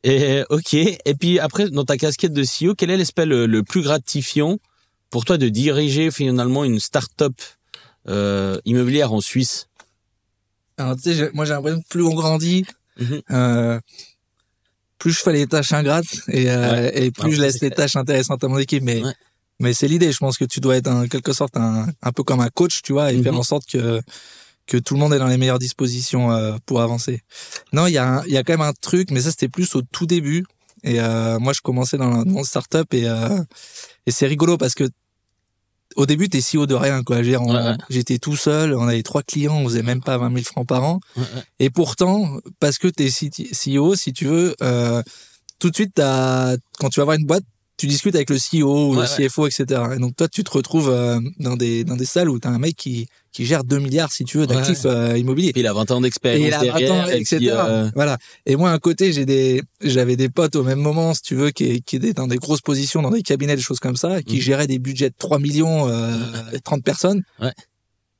Et 0.07 0.43
ok. 0.49 0.73
Et 0.75 1.15
puis 1.19 1.39
après, 1.39 1.69
dans 1.69 1.83
ta 1.83 1.97
casquette 1.97 2.31
de 2.31 2.43
CEO, 2.43 2.75
quel 2.75 2.91
est 2.91 2.97
l'aspect 2.97 3.25
le, 3.25 3.47
le 3.47 3.63
plus 3.63 3.81
gratifiant 3.81 4.59
pour 5.09 5.25
toi 5.25 5.37
de 5.39 5.49
diriger 5.49 6.11
finalement 6.11 6.63
une 6.63 6.79
start-up 6.79 7.33
euh, 8.07 8.59
immobilière 8.65 9.11
en 9.13 9.19
Suisse? 9.21 9.67
Alors, 10.77 10.95
tu 10.95 11.13
sais, 11.13 11.31
moi 11.33 11.45
j'ai 11.45 11.53
l'impression 11.53 11.81
que 11.81 11.87
plus 11.87 12.03
on 12.03 12.13
grandit, 12.13 12.65
Mhm. 12.99 13.21
euh, 13.31 13.79
plus 14.99 15.11
je 15.11 15.19
fais 15.19 15.33
les 15.33 15.47
tâches 15.47 15.73
ingrates 15.73 16.05
et, 16.29 16.49
euh, 16.51 16.89
et 16.93 17.11
plus 17.11 17.33
je 17.33 17.41
laisse 17.41 17.59
les 17.61 17.71
tâches 17.71 17.95
intéressantes 17.95 18.43
à 18.43 18.47
mon 18.47 18.57
équipe. 18.59 18.83
Mais 18.83 19.01
Ouais. 19.03 19.13
mais 19.59 19.73
c'est 19.73 19.87
l'idée. 19.87 20.11
Je 20.11 20.17
pense 20.19 20.37
que 20.37 20.45
tu 20.45 20.59
dois 20.59 20.75
être 20.77 20.87
en 20.87 21.07
quelque 21.07 21.33
sorte 21.33 21.57
un, 21.57 21.87
un 22.01 22.11
peu 22.11 22.23
comme 22.23 22.41
un 22.41 22.49
coach, 22.49 22.81
tu 22.83 22.93
vois, 22.93 23.11
et 23.11 23.21
faire 23.23 23.33
Mhm. 23.33 23.39
en 23.39 23.43
sorte 23.43 23.65
que 23.69 24.01
que 24.67 24.77
tout 24.77 24.93
le 24.95 24.99
monde 24.99 25.13
est 25.13 25.19
dans 25.19 25.27
les 25.27 25.37
meilleures 25.37 25.59
dispositions 25.59 26.31
euh, 26.31 26.57
pour 26.65 26.81
avancer. 26.81 27.21
Non, 27.73 27.87
il 27.87 27.93
y 27.93 27.97
a 27.97 28.07
un- 28.19 28.23
il 28.25 28.31
y 28.33 28.37
a 28.37 28.43
quand 28.43 28.53
même 28.53 28.61
un 28.61 28.73
truc, 28.73 29.11
mais 29.11 29.21
ça 29.21 29.29
c'était 29.31 29.49
plus 29.49 29.75
au 29.75 29.81
tout 29.81 30.05
début. 30.05 30.43
Et 30.83 30.99
euh, 30.99 31.39
moi, 31.39 31.53
je 31.53 31.61
commençais 31.61 31.97
dans 31.97 32.25
mon 32.25 32.43
startup 32.43 32.93
et 32.93 33.07
euh, 33.07 33.39
et 34.05 34.11
c'est 34.11 34.27
rigolo 34.27 34.57
parce 34.57 34.73
que 34.75 34.87
au 35.95 36.05
début, 36.05 36.27
t'es 36.29 36.41
CEO 36.41 36.65
de 36.65 36.75
rien, 36.75 37.03
quoi. 37.03 37.21
Ouais, 37.47 37.53
ouais. 37.71 37.77
J'étais 37.89 38.17
tout 38.17 38.35
seul, 38.35 38.75
on 38.75 38.87
avait 38.87 39.01
trois 39.03 39.23
clients, 39.23 39.55
on 39.55 39.65
faisait 39.65 39.83
même 39.83 40.01
pas 40.01 40.17
20 40.17 40.29
000 40.33 40.43
francs 40.43 40.67
par 40.67 40.83
an. 40.83 40.99
Ouais. 41.15 41.23
Et 41.59 41.69
pourtant, 41.69 42.37
parce 42.59 42.77
que 42.79 42.87
t'es 42.89 43.07
CT 43.09 43.53
CEO, 43.53 43.95
si 43.95 44.11
tu 44.11 44.25
veux, 44.25 44.55
euh, 44.61 45.01
tout 45.59 45.69
de 45.69 45.75
suite, 45.75 45.93
quand 45.95 46.89
tu 46.91 46.99
vas 46.99 47.03
avoir 47.03 47.17
une 47.17 47.25
boîte, 47.25 47.43
tu 47.77 47.87
discutes 47.87 48.15
avec 48.15 48.29
le 48.29 48.37
CEO 48.37 48.89
ou 48.89 48.95
Ouais, 48.95 49.05
le 49.19 49.27
CFO, 49.27 49.47
etc. 49.47 49.81
Et 49.95 49.99
donc 49.99 50.15
toi, 50.17 50.27
tu 50.27 50.43
te 50.43 50.51
retrouves 50.51 50.89
euh, 50.89 51.19
dans 51.39 51.55
des 51.55 51.83
dans 51.83 51.95
des 51.95 52.05
salles 52.05 52.29
où 52.29 52.39
t'as 52.39 52.49
un 52.49 52.57
mec 52.59 52.75
qui 52.75 53.07
qui 53.35 53.45
gère 53.45 53.65
2 53.65 53.79
milliards, 53.79 54.13
si 54.13 54.23
tu 54.23 54.37
veux, 54.37 54.47
d'actifs 54.47 54.85
euh, 54.85 55.17
immobiliers. 55.17 55.51
Puis 55.51 55.59
il 55.61 55.67
a 55.67 55.73
20 55.73 55.91
ans 55.91 55.99
Et 55.99 56.03
d'expérience 56.03 56.47
il 56.47 56.53
a 56.53 56.57
20 56.59 56.63
derrière. 56.63 56.93
ans, 56.93 57.07
et 57.09 57.15
etc. 57.17 57.35
puis, 57.37 57.49
euh, 57.51 57.89
Voilà. 57.93 58.17
Et 58.45 58.55
moi, 58.55 58.71
à 58.71 58.79
côté, 58.79 59.11
j'ai 59.11 59.25
des, 59.25 59.61
j'avais 59.81 60.15
des 60.15 60.29
potes 60.29 60.55
au 60.55 60.63
même 60.63 60.79
moment, 60.79 61.13
si 61.13 61.21
tu 61.21 61.35
veux, 61.35 61.51
qui, 61.51 61.81
qui 61.81 61.97
étaient 61.97 62.13
dans 62.13 62.27
des 62.27 62.37
grosses 62.37 62.61
positions, 62.61 63.01
dans 63.01 63.11
des 63.11 63.23
cabinets, 63.23 63.57
des 63.57 63.61
choses 63.61 63.79
comme 63.81 63.97
ça, 63.97 64.21
qui 64.21 64.35
Mhm. 64.37 64.41
géraient 64.41 64.67
des 64.67 64.79
budgets 64.79 65.09
de 65.09 65.15
3 65.17 65.39
millions, 65.39 65.89
euh, 65.89 66.13
30 66.63 66.81
personnes. 66.83 67.23
Ouais. 67.41 67.51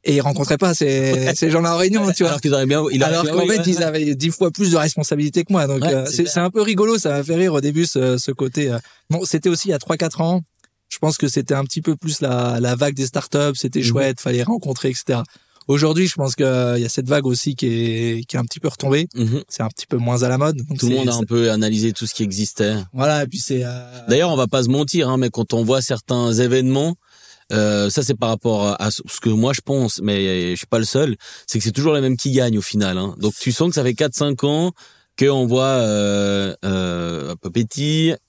Et 0.07 0.16
ils 0.18 0.22
rencontraient 0.22 0.57
pas 0.59 0.74
ces, 0.76 0.86
ces 1.36 1.49
gens-là 1.49 1.74
en 1.76 1.78
réunion, 1.78 2.11
tu 2.11 2.24
vois. 2.24 2.30
alors 2.32 2.41
qu'ils 2.41 2.53
auraient 2.53 2.66
bien. 2.68 2.84
Il 2.91 3.01
Alors 3.03 3.24
qu'en 3.24 3.39
fait, 3.47 3.57
ouais. 3.59 3.63
ils 3.66 3.82
avaient 3.82 4.13
dix 4.16 4.30
fois 4.32 4.51
plus 4.51 4.72
de 4.72 4.78
responsabilités 4.78 5.43
que 5.45 5.51
moi. 5.53 5.66
Donc, 5.66 5.82
Ouais, 5.82 5.93
euh, 5.95 6.05
c'est 6.05 6.38
un 6.39 6.49
peu 6.51 6.61
rigolo. 6.61 6.97
Ça 6.99 7.09
m'a 7.09 7.24
fait 7.24 7.36
rire 7.36 7.53
au 7.53 7.61
début, 7.61 7.86
ce, 7.86 8.18
ce 8.18 8.32
côté. 8.32 8.70
euh. 8.70 8.78
Bon, 9.09 9.22
c'était 9.26 9.49
aussi 9.49 9.70
il 9.70 9.72
y 9.72 9.74
a 9.74 9.78
3-4 9.80 10.22
ans. 10.22 10.41
Je 10.89 10.97
pense 10.99 11.17
que 11.17 11.27
c'était 11.27 11.53
un 11.55 11.63
petit 11.63 11.81
peu 11.81 11.95
plus 11.95 12.21
la, 12.21 12.59
la 12.59 12.75
vague 12.75 12.95
des 12.95 13.05
startups. 13.07 13.55
C'était 13.55 13.79
Mhm. 13.79 13.86
chouette, 13.86 14.21
fallait 14.21 14.43
rencontrer, 14.43 14.89
etc. 14.89 15.19
Aujourd'hui, 15.67 16.07
je 16.07 16.13
pense 16.13 16.36
qu'il 16.36 16.45
y 16.45 16.86
a 16.86 16.89
cette 16.89 17.09
vague 17.09 17.25
aussi 17.25 17.55
qui 17.55 17.65
est, 17.65 18.23
qui 18.27 18.36
est 18.36 18.39
un 18.39 18.43
petit 18.45 18.59
peu 18.59 18.67
retombée. 18.67 19.07
Mhm. 19.15 19.41
C'est 19.49 19.63
un 19.63 19.67
petit 19.69 19.88
peu 19.88 19.97
moins 19.97 20.21
à 20.21 20.29
la 20.29 20.38
mode. 20.38 20.57
Donc 20.57 20.77
Tout 20.77 20.89
le 20.89 20.95
monde 20.95 21.09
a 21.09 21.15
un 21.15 21.23
peu 21.23 21.49
analysé 21.51 21.91
tout 21.91 22.05
ce 22.05 22.13
qui 22.13 22.21
existait. 22.21 22.75
Voilà, 22.93 23.23
et 23.23 23.27
puis 23.27 23.39
c'est... 23.39 23.63
euh, 23.65 24.07
D'ailleurs, 24.07 24.29
on 24.29 24.36
va 24.36 24.45
pas 24.47 24.61
se 24.63 24.69
mentir, 24.69 25.09
hein, 25.09 25.17
mais 25.17 25.29
quand 25.31 25.53
on 25.53 25.63
voit 25.63 25.81
certains 25.81 26.31
événements, 26.33 26.95
euh, 27.51 27.89
ça 27.89 28.03
c'est 28.03 28.13
par 28.15 28.29
rapport 28.29 28.75
à 28.79 28.89
ce 28.91 29.01
que 29.21 29.29
moi 29.29 29.53
je 29.53 29.61
pense, 29.61 30.01
mais 30.01 30.51
je 30.51 30.55
suis 30.55 30.67
pas 30.67 30.79
le 30.79 30.86
seul, 30.86 31.15
c'est 31.47 31.57
que 31.59 31.63
c'est 31.63 31.71
toujours 31.71 31.93
les 31.93 32.01
mêmes 32.01 32.17
qui 32.17 32.31
gagnent 32.31 32.57
au 32.59 32.63
final. 32.63 32.97
Hein. 32.99 33.15
Donc 33.19 33.33
tu 33.39 33.51
sens 33.51 33.69
que 33.69 33.75
ça 33.75 33.83
fait 33.83 33.93
4-5 33.93 34.45
ans 34.45 34.71
qu'on 35.17 35.45
voit 35.47 35.63
euh, 35.65 36.55
euh, 36.65 37.36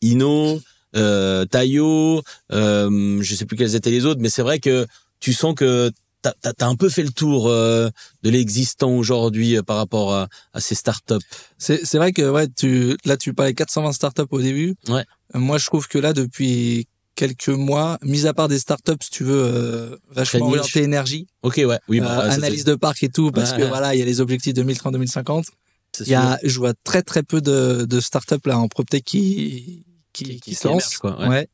Ino, 0.03 0.61
euh, 0.97 1.45
Tayo, 1.45 2.23
euh, 2.53 3.19
je 3.23 3.35
sais 3.35 3.45
plus 3.47 3.57
quels 3.57 3.75
étaient 3.75 3.91
les 3.91 4.05
autres, 4.07 4.21
mais 4.21 4.29
c'est 4.31 4.43
vrai 4.43 4.59
que 4.61 4.87
tu 5.21 5.33
sens 5.33 5.55
que 5.55 5.91
t'as 6.23 6.33
t'as 6.53 6.67
un 6.67 6.75
peu 6.77 6.89
fait 6.89 7.03
le 7.05 7.11
tour 7.11 7.49
euh, 7.49 7.89
de 8.23 8.31
l'existant 8.31 8.91
aujourd'hui 8.91 9.57
euh, 9.57 9.63
par 9.63 9.77
rapport 9.77 10.13
à, 10.15 10.29
à 10.53 10.61
ces 10.61 10.75
startups. 10.75 11.15
C'est 11.59 11.85
c'est 11.85 11.99
vrai 11.99 12.13
que 12.13 12.29
ouais, 12.29 12.49
tu 12.49 12.97
là 13.05 13.17
tu 13.17 13.33
parlais 13.35 13.55
420 13.55 13.93
startups 13.93 14.23
au 14.31 14.41
début. 14.41 14.75
Ouais. 14.89 15.05
Euh, 15.35 15.39
Moi, 15.39 15.59
je 15.59 15.67
trouve 15.67 15.87
que 15.89 15.99
là 15.99 16.13
depuis 16.13 16.89
quelques 17.15 17.49
mois, 17.49 17.99
mis 18.03 18.27
à 18.27 18.35
part 18.35 18.49
des 18.49 18.59
startups, 18.59 18.93
si 19.03 19.11
tu 19.11 19.25
veux, 19.25 19.41
euh, 19.43 19.97
vachement 20.11 20.47
orientées 20.49 20.83
énergie, 20.83 21.27
Ok, 21.43 21.55
ouais, 21.65 21.79
oui, 21.89 22.01
euh, 22.01 22.05
bah, 22.05 22.29
ça, 22.29 22.35
analyse 22.35 22.65
de 22.65 22.75
parc 22.75 23.03
et 23.05 23.09
tout, 23.09 23.31
parce 23.33 23.53
Ouais, 23.53 23.57
que 23.59 23.63
ouais. 23.63 23.69
voilà, 23.69 23.95
il 23.95 23.99
y 23.99 24.03
a 24.03 24.05
les 24.05 24.21
objectifs 24.21 24.53
2030-2050. 24.53 25.45
c'est 25.93 26.05
Il 26.05 26.11
y 26.11 26.15
a, 26.15 26.39
je 26.45 26.59
vois 26.59 26.75
très 26.85 27.03
très 27.03 27.23
peu 27.23 27.41
de, 27.41 27.87
de 27.87 28.01
startups 28.01 28.45
là 28.47 28.59
en 28.59 28.69
proptech 28.69 29.03
qui 29.03 29.85
qui, 30.25 30.41
Qui- 30.41 30.55
se 30.55 30.69
lancent. 30.69 30.99
quoi, 30.99 31.29
ouais. 31.29 31.49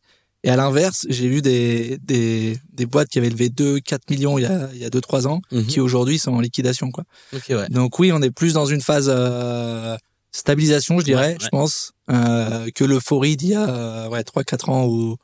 Et 0.44 0.50
à 0.50 0.56
l'inverse, 0.56 1.06
j'ai 1.08 1.28
vu 1.28 1.40
des, 1.40 1.98
des 2.02 2.58
des 2.72 2.86
boîtes 2.86 3.08
qui 3.08 3.18
avaient 3.18 3.30
levé 3.30 3.48
2 3.48 3.78
4 3.78 4.10
millions 4.10 4.38
il 4.38 4.42
y 4.42 4.46
a 4.46 4.68
il 4.74 4.80
y 4.80 4.84
a 4.84 4.90
2 4.90 5.00
3 5.00 5.28
ans 5.28 5.40
Mhm. 5.52 5.66
qui 5.66 5.78
aujourd'hui 5.78 6.18
sont 6.18 6.32
en 6.32 6.40
liquidation 6.40 6.90
quoi. 6.90 7.04
Ok, 7.32 7.44
ouais. 7.50 7.68
Donc 7.68 7.98
oui, 8.00 8.10
on 8.12 8.20
est 8.22 8.32
plus 8.32 8.52
dans 8.54 8.66
une 8.66 8.80
phase 8.80 9.06
euh, 9.08 9.96
stabilisation, 10.32 10.98
je 10.98 11.04
dirais, 11.04 11.28
Ouais, 11.34 11.36
je 11.38 11.44
ouais. 11.44 11.50
pense, 11.52 11.92
euh, 12.10 12.68
que 12.74 12.84
l'euphorie 12.84 13.36
d'il 13.36 13.50
y 13.50 13.54
a 13.54 13.68
euh, 13.68 14.08
ouais, 14.08 14.22
3-4 14.22 14.68
ans 14.70 14.86
où 14.86 15.16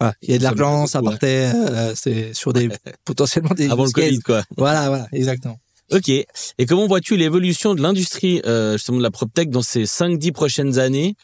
voilà, 0.00 0.14
il 0.22 0.30
y 0.32 0.34
a 0.34 0.38
de 0.38 0.42
l'argent, 0.42 0.88
ça 0.88 1.00
partait, 1.02 1.52
euh, 1.54 1.92
c'est 1.94 2.34
sur 2.34 2.52
des 2.52 2.68
potentiellement 3.04 3.54
des 3.54 3.70
Avant 3.70 3.84
le. 3.84 3.90
Covid, 3.92 4.18
quoi. 4.20 4.42
Voilà, 4.56 4.88
voilà, 4.88 5.06
exactement. 5.12 5.58
Ok. 5.92 6.08
Et 6.08 6.26
comment 6.66 6.88
vois-tu 6.88 7.16
l'évolution 7.16 7.74
de 7.76 7.82
l'industrie 7.82 8.40
euh, 8.46 8.72
justement 8.72 8.98
de 8.98 9.02
la 9.04 9.10
PropTech 9.12 9.50
dans 9.50 9.62
ces 9.62 9.84
5-10 9.84 10.32
prochaines 10.32 10.78
années? 10.80 11.14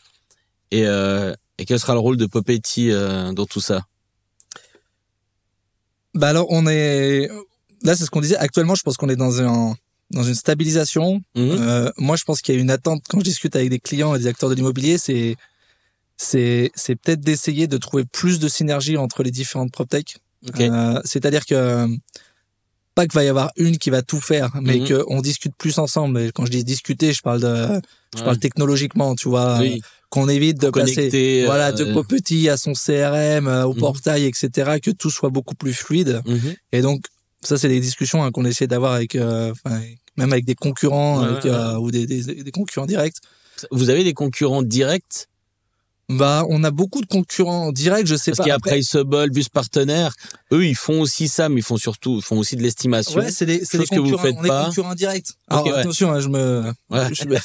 Et, 0.70 0.86
euh, 0.86 1.34
et 1.58 1.64
quel 1.64 1.78
sera 1.80 1.94
le 1.94 2.00
rôle 2.00 2.16
de 2.16 2.26
Popetti 2.26 2.90
euh, 2.90 3.32
dans 3.32 3.46
tout 3.46 3.60
ça? 3.60 3.86
Bah 6.14 6.28
alors 6.28 6.46
on 6.50 6.66
est 6.66 7.28
là, 7.82 7.94
c'est 7.94 8.04
ce 8.04 8.10
qu'on 8.10 8.20
disait. 8.20 8.36
Actuellement, 8.36 8.74
je 8.74 8.82
pense 8.82 8.96
qu'on 8.96 9.08
est 9.08 9.16
dans 9.16 9.40
un 9.42 9.74
dans 10.10 10.22
une 10.22 10.34
stabilisation. 10.34 11.16
Mhm. 11.36 11.56
Euh, 11.60 11.90
moi, 11.98 12.16
je 12.16 12.24
pense 12.24 12.40
qu'il 12.40 12.54
y 12.54 12.58
a 12.58 12.60
une 12.60 12.70
attente 12.70 13.02
quand 13.08 13.18
je 13.18 13.24
discute 13.24 13.54
avec 13.56 13.68
des 13.70 13.78
clients 13.78 14.14
et 14.14 14.18
des 14.18 14.26
acteurs 14.26 14.48
de 14.48 14.54
l'immobilier, 14.54 14.98
c'est 14.98 15.36
c'est 16.16 16.70
c'est 16.74 16.96
peut-être 16.96 17.20
d'essayer 17.20 17.66
de 17.66 17.76
trouver 17.76 18.04
plus 18.04 18.38
de 18.38 18.48
synergie 18.48 18.96
entre 18.96 19.22
les 19.22 19.30
différentes 19.30 19.70
proptech. 19.70 20.16
Ok. 20.48 20.60
Euh, 20.60 21.00
C'est-à-dire 21.04 21.44
que 21.46 21.86
pas 22.94 23.04
qu'il 23.06 23.14
va 23.14 23.22
y 23.22 23.28
avoir 23.28 23.52
une 23.56 23.78
qui 23.78 23.90
va 23.90 24.02
tout 24.02 24.20
faire, 24.20 24.50
mais 24.60 24.78
Mhm. 24.78 24.88
que 24.88 25.04
on 25.08 25.20
discute 25.20 25.54
plus 25.56 25.78
ensemble. 25.78 26.20
Et 26.20 26.32
quand 26.32 26.46
je 26.46 26.50
dis 26.50 26.64
discuter, 26.64 27.12
je 27.12 27.22
parle 27.22 27.40
de 27.40 27.80
je 28.14 28.18
Ouais. 28.20 28.24
parle 28.24 28.38
technologiquement, 28.38 29.14
tu 29.14 29.28
vois, 29.28 29.58
Oui. 29.60 29.80
Qu'on 30.10 30.28
évite 30.28 30.58
de 30.58 30.70
passer 30.70 31.44
voilà 31.46 31.68
euh, 31.68 31.72
de 31.72 31.92
Popetit 31.92 32.48
à 32.48 32.56
son 32.56 32.72
CRM, 32.72 33.46
euh, 33.46 33.64
au 33.66 33.74
Mhm. 33.74 33.78
portail, 33.80 34.24
etc. 34.24 34.78
Que 34.82 34.90
tout 34.90 35.10
soit 35.10 35.30
beaucoup 35.30 35.54
plus 35.54 35.74
fluide. 35.74 36.22
mhm. 36.26 36.54
Et 36.72 36.80
donc, 36.80 37.04
ça, 37.42 37.58
c'est 37.58 37.68
des 37.68 37.80
discussions 37.80 38.24
hein, 38.24 38.30
qu'on 38.30 38.44
essaie 38.44 38.66
d'avoir 38.66 38.92
avec, 38.94 39.14
euh, 39.16 39.52
même 40.16 40.32
avec 40.32 40.44
des 40.44 40.54
concurrents 40.54 41.20
Ouais, 41.20 41.28
avec, 41.28 41.44
ouais, 41.44 41.50
euh, 41.50 41.76
ou 41.78 41.90
des, 41.90 42.06
des, 42.06 42.22
des 42.42 42.50
concurrents 42.50 42.86
directs. 42.86 43.16
Vous 43.70 43.90
avez 43.90 44.02
des 44.04 44.14
concurrents 44.14 44.62
directs 44.62 45.26
Bah, 46.10 46.44
on 46.48 46.64
a 46.64 46.70
beaucoup 46.70 47.02
de 47.02 47.06
concurrents 47.06 47.70
directs, 47.70 48.06
je 48.06 48.16
sais 48.16 48.30
parce 48.30 48.38
pas. 48.38 48.44
qu'il 48.44 48.50
y 48.50 48.54
a 48.54 48.58
Priceable, 48.58 49.30
Bus 49.30 49.50
Partenaire. 49.50 50.14
Eux, 50.52 50.64
ils 50.66 50.74
font 50.74 51.02
aussi 51.02 51.28
ça, 51.28 51.50
mais 51.50 51.56
ils 51.60 51.62
font 51.62 51.76
surtout, 51.76 52.16
ils 52.16 52.22
font 52.24 52.38
aussi 52.38 52.56
de 52.56 52.62
l'estimation. 52.62 53.20
ouais, 53.20 53.30
c'est 53.30 53.44
des, 53.44 53.62
c'est 53.64 53.76
des 53.76 53.84
chose 53.84 53.90
que 53.90 53.96
vous 53.96 54.10
concurrents. 54.16 54.22
faites 54.22 54.36
on 54.38 54.44
est 54.44 54.64
concurrents 54.66 54.94
directs. 54.94 55.26
Alors 55.48 55.66
ouais. 55.66 55.72
attention, 55.74 56.10
hein, 56.10 56.20
je 56.20 56.28
me, 56.28 56.62
Ouais. 56.90 57.08
je 57.12 57.24
me- 57.26 57.36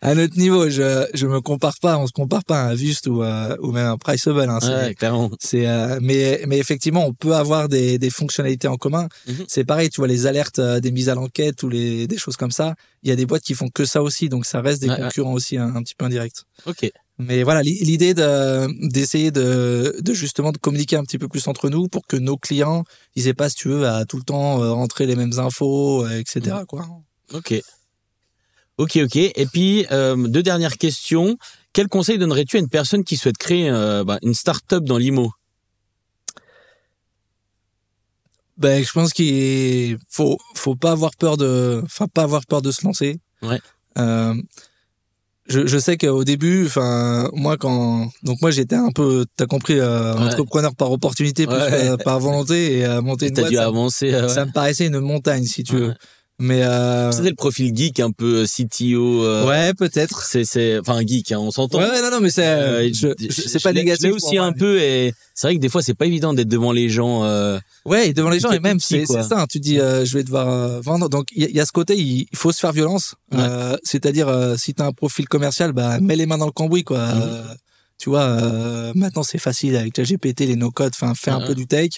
à 0.00 0.14
notre 0.14 0.36
niveau, 0.38 0.68
je, 0.70 1.06
je 1.14 1.26
me 1.26 1.40
compare 1.40 1.74
pas, 1.80 1.98
on 1.98 2.06
se 2.06 2.12
compare 2.12 2.44
pas 2.44 2.60
à 2.60 2.64
un 2.68 2.74
Vust 2.74 3.08
ou, 3.08 3.22
à- 3.22 3.56
ou 3.60 3.72
même 3.72 3.86
un 3.86 3.96
Priceable. 3.98 4.48
Hein, 4.48 4.58
Ouais, 4.62 4.94
clairement. 4.94 5.30
C'est 5.40 5.66
euh, 5.66 5.98
mais 6.00 6.42
mais 6.46 6.58
effectivement 6.58 7.04
on 7.06 7.12
peut 7.12 7.34
avoir 7.34 7.68
des, 7.68 7.98
des 7.98 8.10
fonctionnalités 8.10 8.68
en 8.68 8.76
commun. 8.76 9.08
Mhm. 9.26 9.46
C'est 9.48 9.64
pareil, 9.64 9.88
tu 9.90 10.00
vois 10.00 10.06
les 10.08 10.26
alertes 10.26 10.58
euh, 10.60 10.78
des 10.78 10.92
mises 10.92 11.08
à 11.08 11.14
l'enquête 11.16 11.62
ou 11.64 11.68
les 11.68 12.06
des 12.06 12.18
choses 12.18 12.36
comme 12.36 12.50
ça. 12.52 12.74
Il 13.02 13.08
y 13.08 13.12
a 13.12 13.16
des 13.16 13.26
boîtes 13.26 13.42
qui 13.42 13.54
font 13.54 13.68
que 13.68 13.84
ça 13.84 14.00
aussi, 14.02 14.28
donc 14.28 14.46
ça 14.46 14.60
reste 14.60 14.80
des 14.80 14.88
concurrents 14.88 15.32
aussi 15.32 15.56
un, 15.58 15.74
un 15.74 15.82
petit 15.82 15.94
peu 15.96 16.04
indirects. 16.04 16.42
Ok. 16.66 16.88
Mais 17.18 17.44
voilà, 17.44 17.62
l'i- 17.62 17.78
l'idée 17.84 18.12
de 18.12 18.66
d'essayer 18.88 19.30
de 19.30 19.96
de 20.00 20.12
justement 20.14 20.50
de 20.50 20.58
communiquer 20.58 20.96
un 20.96 21.04
petit 21.04 21.18
peu 21.18 21.28
plus 21.28 21.46
entre 21.46 21.68
nous 21.70 21.86
pour 21.88 22.06
que 22.06 22.16
nos 22.16 22.36
clients 22.36 22.82
ils 23.14 23.28
aient 23.28 23.34
pas 23.34 23.48
si 23.48 23.54
tu 23.56 23.68
veux 23.68 23.86
à 23.86 24.04
tout 24.04 24.16
le 24.16 24.24
temps 24.24 24.60
euh, 24.62 24.72
rentrer 24.72 25.06
les 25.06 25.14
mêmes 25.14 25.38
infos, 25.38 26.04
euh, 26.04 26.18
etc. 26.18 26.56
Quoi. 26.66 26.86
Ok. 27.32 27.54
Ok, 28.78 28.96
ok. 29.04 29.14
Et 29.16 29.46
puis, 29.52 29.86
euh, 29.92 30.16
deux 30.16 30.42
dernières 30.42 30.76
questions. 30.78 31.36
Quel 31.72 31.86
conseil 31.86 32.18
donnerais-tu 32.18 32.56
à 32.56 32.58
une 32.60 32.68
personne 32.68 33.04
qui 33.04 33.16
souhaite 33.16 33.38
créer 33.38 33.70
euh, 33.70 34.02
bah, 34.02 34.18
une 34.22 34.34
start-up 34.34 34.82
dans 34.82 34.98
l'IMO 34.98 35.30
Ben 38.56 38.84
je 38.84 38.90
pense 38.92 39.12
qu'il 39.12 39.98
faut 40.08 40.38
faut 40.54 40.76
pas 40.76 40.92
avoir 40.92 41.12
peur 41.16 41.36
de 41.36 41.80
enfin 41.84 42.06
pas 42.06 42.22
avoir 42.22 42.46
peur 42.46 42.62
de 42.62 42.70
se 42.70 42.84
lancer. 42.84 43.18
Ouais. 43.42 43.60
Euh, 43.98 44.34
je, 45.48 45.66
je 45.66 45.78
sais 45.78 45.96
qu'au 45.96 46.24
début, 46.24 46.66
enfin 46.66 47.28
moi 47.34 47.56
quand 47.56 48.08
donc 48.22 48.40
moi 48.42 48.50
j'étais 48.50 48.76
un 48.76 48.90
peu, 48.90 49.24
t'as 49.36 49.46
compris, 49.46 49.78
euh, 49.78 50.14
Ouais. 50.14 50.22
entrepreneur 50.24 50.74
par 50.74 50.90
opportunité 50.92 51.46
plus 51.46 51.54
Ouais. 51.56 51.96
que 51.98 52.02
par 52.02 52.18
volonté 52.20 52.78
et 52.78 52.86
euh, 52.86 53.02
monter 53.02 53.30
T'as 53.32 53.48
dû 53.48 53.56
ça, 53.56 53.64
avancer. 53.66 54.12
euh, 54.14 54.22
ouais. 54.22 54.28
ça 54.28 54.44
me 54.46 54.52
paraissait 54.52 54.86
une 54.86 55.00
montagne 55.00 55.44
si 55.44 55.62
tu 55.64 55.76
veux. 55.76 55.94
Mais 56.40 56.64
euh, 56.64 57.12
C'était 57.12 57.30
le 57.30 57.36
profil 57.36 57.74
geek 57.76 58.00
un 58.00 58.10
peu 58.10 58.42
euh, 58.42 58.44
CTO. 58.46 59.22
euh, 59.24 59.46
ouais 59.46 59.72
peut-être. 59.74 60.22
C'est 60.24 60.44
c'est 60.44 60.78
enfin 60.80 61.00
geek, 61.06 61.30
hein, 61.30 61.38
on 61.38 61.52
s'entend. 61.52 61.78
Ouais, 61.78 61.88
ouais, 61.88 62.02
non 62.02 62.10
non 62.10 62.20
mais 62.20 62.30
c'est 62.30 62.44
Euh, 62.44 62.88
je- 62.92 63.14
c'est 63.30 63.62
pas 63.62 63.70
je 63.70 63.76
négatif. 63.78 64.12
Aussi 64.12 64.36
un 64.36 64.52
peu 64.52 64.80
et 64.80 65.14
c'est 65.34 65.46
vrai 65.46 65.54
que 65.56 65.60
des 65.60 65.68
fois 65.68 65.80
c'est 65.80 65.94
pas 65.94 66.06
évident 66.06 66.34
d'être 66.34 66.48
devant 66.48 66.72
les 66.72 66.88
gens. 66.88 67.22
euh, 67.24 67.58
Ouais, 67.86 68.08
et 68.08 68.12
devant 68.14 68.30
les 68.30 68.40
gens, 68.40 68.50
et 68.50 68.58
même, 68.60 68.78
petit, 68.78 69.06
c'est 69.06 69.22
ça. 69.22 69.46
Tu 69.48 69.60
dis, 69.60 69.78
euh, 69.78 70.04
je 70.04 70.14
vais 70.16 70.24
devoir 70.24 70.48
euh, 70.48 70.80
vendre. 70.80 71.08
Donc, 71.08 71.26
il 71.32 71.42
y, 71.42 71.46
a- 71.46 71.48
il 71.50 71.54
y 71.54 71.60
a 71.60 71.66
ce 71.66 71.72
côté, 71.72 71.94
il, 71.96 72.26
faut 72.34 72.50
se 72.50 72.58
faire 72.58 72.72
violence. 72.72 73.14
Ouais. 73.30 73.38
Euh, 73.40 73.76
C'est-à-dire, 73.84 74.26
euh, 74.28 74.56
si 74.56 74.72
tu 74.74 74.82
as 74.82 74.86
un 74.86 74.92
profil 74.92 75.28
commercial, 75.28 75.72
bah, 75.72 76.00
mets 76.00 76.16
les 76.16 76.24
mains 76.26 76.38
dans 76.38 76.46
le 76.46 76.52
cambouis, 76.52 76.82
quoi. 76.82 76.98
Euh, 76.98 77.44
tu 77.98 78.08
vois, 78.08 78.22
euh, 78.22 78.92
maintenant, 78.94 79.22
c'est 79.22 79.38
facile 79.38 79.76
avec 79.76 79.96
la 79.98 80.04
GPT, 80.04 80.46
les 80.46 80.56
no-code, 80.56 80.92
enfin, 80.94 81.12
fais 81.14 81.30
un 81.30 81.40
Ouais. 81.40 81.46
peu 81.46 81.54
du 81.54 81.66
tech. 81.66 81.90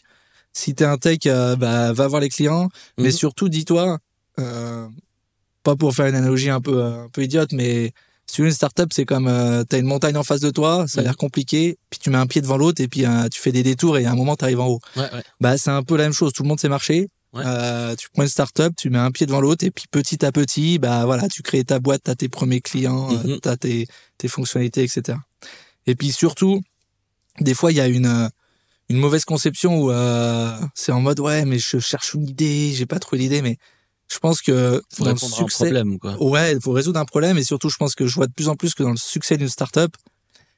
Si 0.53 0.75
t'es 0.75 0.85
un 0.85 0.97
tech, 0.99 1.19
euh, 1.27 1.55
bah, 1.57 1.93
va 1.93 2.09
voir 2.09 2.21
les 2.21 2.29
clients. 2.31 2.69
Mais 2.99 3.05
Mhm. 3.07 3.11
surtout, 3.13 3.49
dis-toi, 3.49 3.93
euh, 3.93 3.97
pas 4.37 5.77
pour 5.77 5.95
faire 5.95 6.07
une 6.07 6.15
analogie 6.15 6.51
un 6.51 6.61
peu, 6.61 6.83
euh, 6.83 7.05
un 7.05 7.09
peu 7.09 7.23
idiote, 7.25 7.53
mais 7.53 7.93
Si 8.29 8.35
tu 8.37 8.43
veux 8.43 8.49
une 8.49 8.55
startup, 8.55 8.93
c'est 8.93 9.05
comme 9.05 9.29
euh, 9.29 9.63
t'as 9.63 9.79
une 9.79 9.87
montagne 9.87 10.17
en 10.17 10.25
face 10.25 10.41
de 10.41 10.51
toi, 10.51 10.87
ça 10.89 10.99
a 10.99 11.03
Mhm. 11.03 11.05
l'air 11.07 11.17
compliqué, 11.17 11.79
puis 11.91 12.01
tu 12.01 12.11
mets 12.11 12.19
un 12.19 12.27
pied 12.27 12.41
devant 12.43 12.57
l'autre 12.57 12.83
et 12.83 12.89
puis 12.89 13.07
euh, 13.07 13.29
tu 13.29 13.41
fais 13.41 13.53
des 13.53 13.63
détours 13.63 13.99
et 13.99 14.05
à 14.05 14.11
un 14.11 14.17
moment 14.17 14.35
t'arrives 14.35 14.59
en 14.59 14.67
haut. 14.67 14.81
Ouais, 14.97 15.03
ouais. 15.15 15.23
Bah 15.41 15.57
c'est 15.57 15.71
un 15.71 15.85
peu 15.85 15.97
la 15.97 16.03
même 16.03 16.13
chose. 16.13 16.33
Tout 16.33 16.43
le 16.43 16.49
monde 16.49 16.59
sait 16.59 16.69
marcher. 16.69 17.09
Ouais. 17.33 17.45
Euh, 17.47 17.95
tu 17.95 18.09
prends 18.13 18.25
une 18.25 18.29
startup, 18.29 18.75
tu 18.77 18.91
mets 18.91 18.99
un 18.99 19.13
pied 19.13 19.27
devant 19.27 19.41
l'autre 19.41 19.65
et 19.65 19.71
puis 19.71 19.85
petit 19.89 20.25
à 20.25 20.33
petit, 20.33 20.81
bah 20.81 21.05
voilà, 21.07 21.29
tu 21.29 21.43
crées 21.43 21.63
ta 21.63 21.79
boîte, 21.79 22.03
t'as 22.03 22.17
tes 22.17 22.29
premiers 22.29 22.61
clients, 22.61 23.13
euh, 23.13 23.23
Mhm. 23.35 23.41
t'as 23.41 23.57
tes 23.57 23.87
tes 24.19 24.27
fonctionnalités, 24.27 24.83
etc. 24.83 25.19
Et 25.87 25.95
puis 25.95 26.11
surtout, 26.11 26.63
des 27.41 27.55
fois 27.55 27.71
il 27.71 27.77
y 27.77 27.81
a 27.81 27.87
une 27.87 28.07
euh, 28.07 28.29
une 28.89 28.97
mauvaise 28.99 29.25
conception 29.25 29.83
où 29.83 29.93
euh, 29.93 30.59
c'est 30.75 30.91
en 30.91 31.01
mode 31.01 31.21
ouais 31.21 31.45
mais 31.45 31.61
je 31.61 31.79
cherche 31.79 32.15
une 32.15 32.29
idée, 32.29 32.73
j'ai 32.75 32.87
pas 32.87 32.99
trouvé 32.99 33.19
l'idée, 33.23 33.41
mais 33.41 33.57
je 34.13 34.19
pense 34.19 34.41
que 34.41 34.81
Faut 34.95 35.05
dans 35.05 35.11
le 35.11 35.17
à 35.17 35.25
un 35.25 35.29
succès, 35.29 35.65
problème, 35.65 35.99
quoi. 35.99 36.17
Ouais, 36.23 36.53
il 36.53 36.61
faut 36.61 36.73
résoudre 36.73 37.01
un 37.01 37.05
problème 37.05 37.39
et 37.39 37.45
surtout, 37.45 37.69
je 37.71 37.77
pense 37.77 37.95
que 37.95 38.07
je 38.07 38.15
vois 38.15 38.27
de 38.27 38.33
plus 38.33 38.49
en 38.49 38.57
plus 38.57 38.75
que 38.75 38.83
dans 38.83 38.91
le 38.93 38.97
succès 38.97 39.37
d'une 39.37 39.49
startup, 39.49 39.95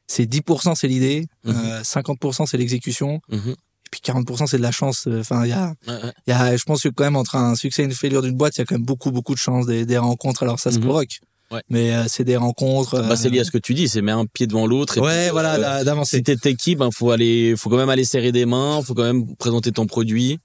c'est 0.07 0.27
10% 0.27 0.75
c'est 0.75 0.89
l'idée, 0.89 1.27
Mhm. 1.45 1.55
euh, 1.57 1.83
50% 1.85 2.47
c'est 2.47 2.57
l'exécution 2.59 3.21
Mhm. 3.31 3.51
et 3.51 3.89
puis 3.91 4.01
40% 4.03 4.47
c'est 4.47 4.59
de 4.59 4.63
la 4.63 4.71
chance. 4.73 5.07
euh, 5.07 5.21
Enfin, 5.21 5.45
il 5.45 5.51
y 5.51 5.53
a, 5.53 5.75
Ouais, 5.87 6.13
y 6.27 6.33
a, 6.33 6.57
je 6.57 6.65
pense 6.65 6.83
que 6.83 6.89
quand 6.89 7.05
même 7.05 7.17
entre 7.17 7.37
un 7.37 7.55
succès 7.55 7.83
et 7.83 7.85
une 7.87 7.93
failure 7.93 8.23
d'une 8.23 8.37
boîte, 8.37 8.57
il 8.57 8.61
y 8.61 8.63
a 8.63 8.65
quand 8.67 8.75
même 8.75 8.85
beaucoup 8.85 9.11
beaucoup 9.11 9.35
de 9.35 9.39
chance, 9.39 9.67
des, 9.67 9.85
des 9.87 9.99
rencontres. 9.99 10.43
Alors 10.43 10.59
ça 10.61 10.71
se 10.71 10.77
Mhm. 10.79 10.85
provoque, 10.85 11.19
Ouais. 11.51 11.63
mais 11.71 11.95
euh, 11.95 12.05
c'est 12.09 12.25
des 12.25 12.37
rencontres. 12.37 13.01
Bah, 13.01 13.17
c'est 13.17 13.29
euh, 13.29 13.31
lié 13.31 13.41
à 13.41 13.45
ce 13.45 13.51
que 13.51 13.57
tu 13.59 13.73
dis, 13.73 13.89
c'est 13.89 14.03
mettre 14.03 14.19
un 14.19 14.27
pied 14.27 14.47
devant 14.47 14.67
l'autre. 14.67 14.99
et 14.99 15.01
Ouais, 15.01 15.25
puis, 15.25 15.33
voilà, 15.33 15.55
euh, 15.55 15.61
d'a- 15.61 15.85
d'avancer. 15.85 16.19
si 16.19 16.23
t'es 16.23 16.37
techie, 16.37 16.75
ben 16.75 16.91
faut 16.91 17.11
aller, 17.11 17.55
faut 17.57 17.71
quand 17.71 17.79
même 17.79 17.89
aller 17.89 18.05
serrer 18.05 18.33
des 18.33 18.45
mains, 18.47 18.83
faut 18.83 18.93
quand 18.95 19.05
même 19.05 19.35
présenter 19.37 19.73
ton 19.73 19.87
produit. 19.87 20.39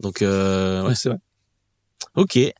Donc, 0.00 0.22
euh. 0.22 0.86
Ouais, 0.88 0.94
c'est 0.94 1.10
vrai. 1.10 1.18
Ok. 2.16 2.36
Et 2.36 2.54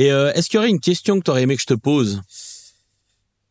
euh, 0.00 0.32
est-ce 0.34 0.48
qu'il 0.48 0.56
y 0.56 0.58
aurait 0.58 0.70
une 0.70 0.80
question 0.80 1.18
que 1.18 1.24
t'aurais 1.24 1.42
aimé 1.42 1.56
que 1.56 1.62
je 1.62 1.66
te 1.66 1.74
pose? 1.74 2.20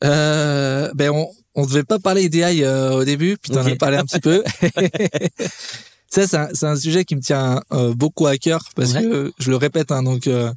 Euh, 0.04 0.91
ben 0.93 1.10
on 1.12 1.28
on 1.56 1.66
devait 1.66 1.84
pas 1.84 1.98
parler 1.98 2.30
d'AI 2.30 2.64
euh, 2.64 2.91
au 2.98 3.04
début, 3.04 3.36
puis 3.41 3.52
t'en 3.52 3.62
Ok. 3.66 3.72
as 3.72 3.76
parlé 3.78 3.98
un 3.98 4.06
petit 4.06 4.20
peu. 4.20 4.43
Ça 6.10 6.26
c'est 6.28 6.38
un, 6.38 6.48
c'est 6.54 6.66
un 6.68 6.76
sujet 6.76 7.04
qui 7.04 7.16
me 7.16 7.22
tient 7.22 7.62
euh, 7.74 7.93
beaucoup 7.93 8.28
à 8.28 8.38
cœur 8.38 8.64
parce 8.76 8.93
Ouais. 8.93 9.02
que 9.02 9.34
je 9.39 9.50
le 9.50 9.58
répète 9.58 9.91
hein, 9.91 10.04
donc 10.04 10.28
euh, 10.28 10.52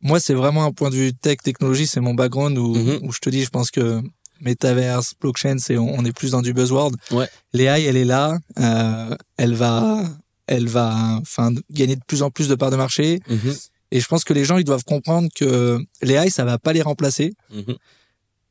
moi 0.00 0.18
c'est 0.20 0.34
vraiment 0.34 0.64
un 0.64 0.72
point 0.72 0.90
de 0.90 0.96
vue 0.96 1.12
tech 1.14 1.36
technologie, 1.44 1.86
c'est 1.86 2.00
mon 2.00 2.14
background 2.14 2.58
où, 2.58 2.74
Mhm. 2.74 2.98
où 3.02 3.12
je 3.12 3.18
te 3.20 3.30
dis 3.30 3.44
je 3.44 3.50
pense 3.50 3.70
que 3.70 4.00
metaverse, 4.40 5.12
blockchain, 5.20 5.58
c'est 5.58 5.76
on, 5.78 5.98
on 5.98 6.04
est 6.04 6.12
plus 6.12 6.32
dans 6.32 6.42
du 6.42 6.52
buzzword. 6.52 6.92
Ouais. 7.12 7.28
L'AI 7.52 7.84
elle 7.84 7.96
est 7.96 8.04
là, 8.04 8.38
euh, 8.58 9.14
elle 9.36 9.54
va 9.54 10.02
elle 10.46 10.66
va 10.66 11.18
enfin 11.20 11.52
gagner 11.70 11.94
de 11.96 12.02
plus 12.06 12.22
en 12.22 12.30
plus 12.30 12.48
de 12.48 12.54
parts 12.56 12.70
de 12.70 12.76
marché 12.76 13.20
Mhm. 13.28 13.54
Et 13.90 14.00
je 14.00 14.06
pense 14.06 14.24
que 14.24 14.32
les 14.32 14.44
gens 14.44 14.58
ils 14.58 14.64
doivent 14.64 14.84
comprendre 14.84 15.28
que 15.34 15.78
l'AI 16.02 16.30
ça 16.30 16.44
va 16.44 16.58
pas 16.58 16.72
les 16.72 16.82
remplacer. 16.82 17.34
Mhm. 17.50 17.76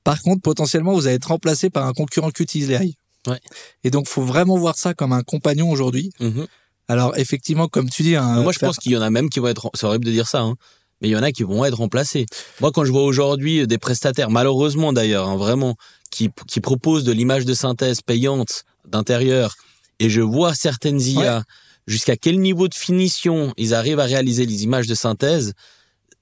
Par 0.03 0.21
contre, 0.21 0.41
potentiellement, 0.41 0.93
vous 0.93 1.07
allez 1.07 1.17
être 1.17 1.27
remplacé 1.27 1.69
par 1.69 1.85
un 1.85 1.91
concurrent 1.91 2.31
qui 2.31 2.41
utilise 2.41 2.69
l'AI. 2.69 2.95
Ouais. 3.27 3.41
Et 3.83 3.91
donc, 3.91 4.07
faut 4.07 4.23
vraiment 4.23 4.57
voir 4.57 4.77
ça 4.77 4.93
comme 4.93 5.11
un 5.11 5.21
compagnon 5.21 5.69
aujourd'hui. 5.69 6.11
Mhm. 6.21 6.47
Alors, 6.87 7.17
effectivement, 7.17 7.67
comme 7.67 7.89
tu 7.89 8.03
dis, 8.03 8.15
un, 8.15 8.41
Moi, 8.41 8.53
je 8.53 8.59
pense 8.59 8.77
qu'il 8.77 8.93
y 8.93 8.97
en 8.97 9.01
a 9.01 9.09
même 9.09 9.29
qui 9.29 9.39
vont 9.39 9.49
être. 9.49 9.69
C'est 9.73 9.85
horrible 9.85 10.05
de 10.05 10.11
dire 10.11 10.27
ça, 10.27 10.39
hein, 10.39 10.55
mais 11.01 11.09
il 11.09 11.11
y 11.11 11.17
en 11.17 11.23
a 11.23 11.31
qui 11.33 11.43
vont 11.43 11.65
être 11.65 11.77
remplacés. 11.77 12.25
Moi, 12.61 12.71
quand 12.71 12.85
je 12.85 12.91
vois 12.91 13.03
aujourd'hui 13.03 13.67
des 13.67 13.77
prestataires, 13.77 14.29
malheureusement 14.29 14.93
d'ailleurs, 14.93 15.27
hein, 15.27 15.35
vraiment, 15.35 15.75
qui 16.09 16.29
qui 16.47 16.61
proposent 16.61 17.03
de 17.03 17.11
l'image 17.11 17.43
de 17.43 17.53
synthèse 17.53 18.01
payante 18.01 18.63
d'intérieur, 18.87 19.55
et 19.99 20.09
je 20.09 20.21
vois 20.21 20.53
certaines 20.53 21.01
IA 21.01 21.43
jusqu'à 21.87 22.15
quel 22.17 22.39
niveau 22.39 22.67
de 22.67 22.75
finition 22.75 23.53
ils 23.57 23.73
arrivent 23.73 23.99
à 23.99 24.05
réaliser 24.05 24.45
les 24.45 24.63
images 24.63 24.87
de 24.87 24.95
synthèse, 24.95 25.53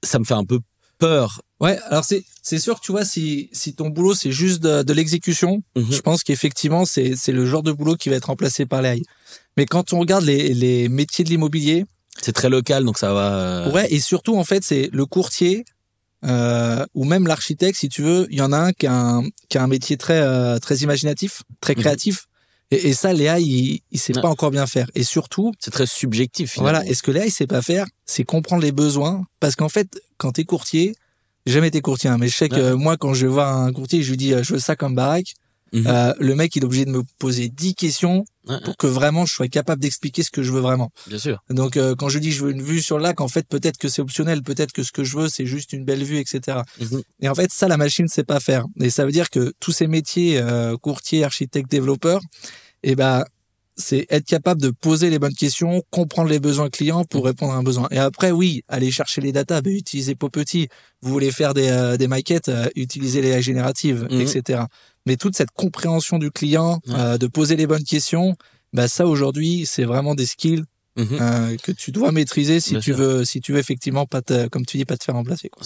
ça 0.04 0.20
me 0.20 0.24
fait 0.24 0.34
un 0.36 0.46
peu 0.46 0.60
peur. 0.98 1.42
Ouais, 1.60 1.78
alors 1.90 2.04
c'est 2.06 2.24
c'est 2.42 2.60
sûr 2.60 2.80
que 2.80 2.86
tu 2.86 2.92
vois 2.92 3.06
si 3.06 3.50
si 3.52 3.74
ton 3.76 3.90
boulot 3.90 4.14
c'est 4.14 4.32
juste 4.32 4.62
de, 4.62 4.84
de 4.84 4.94
l'exécution, 4.94 5.62
Mhm. 5.76 5.92
je 5.92 6.00
pense 6.02 6.24
qu'effectivement 6.24 6.86
c'est 6.86 7.16
c'est 7.16 7.32
le 7.32 7.46
genre 7.46 7.64
de 7.64 7.72
boulot 7.72 7.96
qui 7.96 8.10
va 8.10 8.16
être 8.18 8.26
remplacé 8.26 8.66
par 8.66 8.82
l'AI. 8.82 9.02
Mais 9.58 9.66
quand 9.66 9.92
on 9.94 10.00
regarde 10.00 10.24
les 10.26 10.54
les 10.54 10.88
métiers 10.90 11.24
de 11.26 11.30
l'immobilier, 11.30 11.86
C'est 12.22 12.32
très 12.34 12.50
local, 12.50 12.84
donc 12.86 12.98
ça 12.98 13.14
va. 13.14 13.38
euh, 13.68 13.72
ouais, 13.72 13.88
et 13.92 14.00
surtout 14.00 14.38
en 14.38 14.44
fait 14.46 14.64
c'est 14.64 14.90
le 14.94 15.06
courtier 15.06 15.66
euh, 16.26 16.86
ou 16.94 17.04
même 17.06 17.28
l'architecte 17.28 17.78
si 17.80 17.90
tu 17.90 18.02
veux, 18.02 18.28
il 18.30 18.38
y 18.38 18.42
en 18.42 18.52
a 18.52 18.58
un 18.58 18.72
qui 18.74 18.88
a 18.88 18.94
un 18.94 19.24
qui 19.50 19.58
a 19.58 19.64
un 19.64 19.68
métier 19.68 19.98
très 19.98 20.20
euh, 20.22 20.60
très 20.60 20.78
imaginatif, 20.78 21.44
très 21.62 21.74
Mhm. 21.76 21.82
créatif. 21.82 22.26
Et, 22.72 22.90
et 22.90 22.94
ça, 22.94 23.14
l'AI, 23.14 23.42
il, 23.44 23.80
il 23.92 24.00
sait 24.00 24.16
Ouais. 24.16 24.22
pas 24.22 24.30
encore 24.30 24.52
bien 24.52 24.66
faire. 24.68 24.90
Et 24.96 25.04
surtout, 25.04 25.52
C'est 25.60 25.72
très 25.72 25.86
subjectif. 25.86 26.52
Finalement. 26.54 26.72
Voilà, 26.80 26.90
et 26.90 26.94
ce 26.94 27.04
que 27.04 27.12
l'AI 27.12 27.30
sait 27.30 27.48
pas 27.48 27.62
faire, 27.62 27.86
c'est 28.06 28.24
comprendre 28.24 28.62
les 28.64 28.72
besoins. 28.72 29.26
Parce 29.40 29.56
qu'en 29.56 29.70
fait, 29.70 30.02
quand 30.18 30.32
t'es 30.34 30.44
courtier, 30.46 30.96
j'ai 31.46 31.54
jamais 31.54 31.68
été 31.68 31.82
courtier, 31.82 32.10
hein, 32.10 32.18
mais 32.20 32.28
je 32.28 32.36
sais 32.36 32.50
que 32.50 32.72
Ouais. 32.72 32.76
moi, 32.76 32.98
quand 32.98 33.14
je 33.14 33.28
voir 33.28 33.56
un 33.56 33.72
courtier, 33.72 34.02
je 34.02 34.10
lui 34.10 34.18
dis, 34.18 34.34
euh, 34.34 34.42
je 34.44 34.54
veux 34.54 34.60
ça 34.60 34.76
comme 34.76 34.96
baraque. 34.96 35.34
Mhm. 35.74 35.86
Euh, 35.88 36.14
le 36.20 36.36
mec, 36.36 36.56
il 36.56 36.64
est 36.64 36.66
obligé 36.66 36.86
de 36.86 36.92
me 36.92 37.04
poser 37.20 37.50
10 37.50 37.76
questions 37.76 38.26
Ouais, 38.48 38.60
pour 38.64 38.78
que 38.78 38.88
vraiment 38.88 39.26
je 39.26 39.34
sois 39.34 39.48
capable 39.48 39.82
d'expliquer 39.82 40.22
ce 40.24 40.30
que 40.32 40.44
je 40.44 40.52
veux 40.52 40.60
vraiment. 40.62 40.92
bien 41.08 41.18
sûr. 41.18 41.42
Donc, 41.50 41.78
euh, 41.78 41.96
quand 41.96 42.10
je 42.10 42.20
dis 42.20 42.32
je 42.32 42.44
veux 42.46 42.52
une 42.52 42.62
vue 42.62 42.82
sur 42.82 42.98
le 42.98 43.04
lac, 43.04 43.20
en 43.22 43.28
fait, 43.28 43.48
peut-être 43.48 43.78
que 43.78 43.88
c'est 43.90 44.02
optionnel, 44.02 44.44
peut-être 44.44 44.72
que 44.72 44.84
ce 44.84 44.92
que 44.92 45.04
je 45.04 45.18
veux, 45.18 45.30
c'est 45.30 45.46
juste 45.46 45.74
une 45.74 45.84
belle 45.86 46.04
vue, 46.04 46.18
etc. 46.20 46.60
Mhm. 46.80 47.02
Et 47.22 47.30
en 47.30 47.36
fait, 47.36 47.52
ça, 47.52 47.68
la 47.68 47.78
machine 47.78 48.08
sait 48.08 48.24
pas 48.24 48.40
faire. 48.40 48.66
Et 48.80 48.90
ça 48.90 49.06
veut 49.06 49.12
dire 49.12 49.30
que 49.30 49.54
tous 49.60 49.72
ces 49.72 49.88
métiers, 49.88 50.38
euh, 50.40 50.78
courtier, 50.78 51.24
architecte, 51.24 51.70
développeur, 51.72 52.22
eh 52.84 52.96
ben, 52.96 53.24
c'est 53.78 54.06
être 54.10 54.26
capable 54.26 54.62
de 54.62 54.70
poser 54.70 55.10
les 55.10 55.20
bonnes 55.20 55.34
questions, 55.34 55.84
comprendre 55.90 56.30
les 56.30 56.40
besoins 56.40 56.70
clients 56.70 57.04
pour 57.04 57.26
répondre 57.26 57.52
à 57.54 57.58
un 57.58 57.64
besoin. 57.64 57.88
Et 57.92 57.98
après, 57.98 58.32
oui, 58.32 58.64
aller 58.70 58.90
chercher 58.90 59.20
les 59.20 59.34
datas, 59.34 59.60
ben, 59.62 59.74
utilisez 59.76 60.16
Popetit. 60.16 60.70
Vous 61.02 61.12
voulez 61.12 61.32
faire 61.32 61.54
des, 61.54 61.68
euh, 61.68 61.98
des 61.98 62.08
maquettes, 62.08 62.48
euh, 62.48 62.70
utilisez 62.76 63.22
les 63.22 63.42
génératives, 63.42 64.08
Mhm. 64.10 64.22
etc. 64.22 64.62
Mais 65.06 65.18
toute 65.18 65.36
cette 65.36 65.52
compréhension 65.52 66.18
du 66.18 66.32
client, 66.32 66.80
Ouais. 66.88 66.94
euh, 66.98 67.18
de 67.18 67.28
poser 67.28 67.56
les 67.56 67.68
bonnes 67.68 67.84
questions, 67.84 68.36
bah 68.74 68.88
ça 68.88 69.06
aujourd'hui, 69.08 69.66
c'est 69.66 69.86
vraiment 69.86 70.16
des 70.16 70.26
skills 70.26 70.64
Mhm. 70.98 71.18
euh, 71.20 71.58
que 71.62 71.72
tu 71.74 71.92
dois 71.92 72.12
maîtriser 72.14 72.60
si 72.62 72.72
Bien 72.72 72.80
tu 72.80 72.92
sûr. 72.92 72.98
veux, 72.98 73.26
si 73.26 73.42
tu 73.42 73.52
veux 73.52 73.60
effectivement 73.60 74.06
pas 74.06 74.22
te, 74.22 74.48
comme 74.48 74.66
tu 74.66 74.78
dis, 74.78 74.86
pas 74.86 74.96
te 74.98 75.04
faire 75.04 75.16
remplacer. 75.16 75.50
Quoi. 75.50 75.64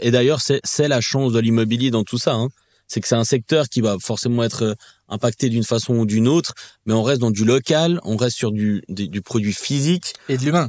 Et 0.00 0.10
d'ailleurs, 0.10 0.40
c'est 0.40 0.88
la 0.88 1.00
chance 1.02 1.32
de 1.34 1.38
l'immobilier 1.38 1.90
dans 1.90 2.02
tout 2.04 2.16
ça. 2.18 2.32
Hein. 2.32 2.48
C'est 2.88 3.00
que 3.00 3.08
c'est 3.08 3.14
un 3.14 3.24
secteur 3.24 3.68
qui 3.68 3.80
va 3.82 3.96
forcément 4.00 4.42
être 4.44 4.62
euh, 4.62 4.74
impacté 5.08 5.48
d'une 5.50 5.64
façon 5.64 5.94
ou 5.96 6.06
d'une 6.06 6.28
autre, 6.28 6.54
mais 6.86 6.92
on 6.94 7.02
reste 7.02 7.20
dans 7.20 7.30
du 7.30 7.44
local, 7.44 8.00
on 8.04 8.16
reste 8.16 8.36
sur 8.36 8.52
du, 8.52 8.82
du, 8.88 9.08
du 9.08 9.20
produit 9.22 9.52
physique, 9.54 10.14
Et 10.28 10.36
de 10.38 10.44
l'humain. 10.44 10.68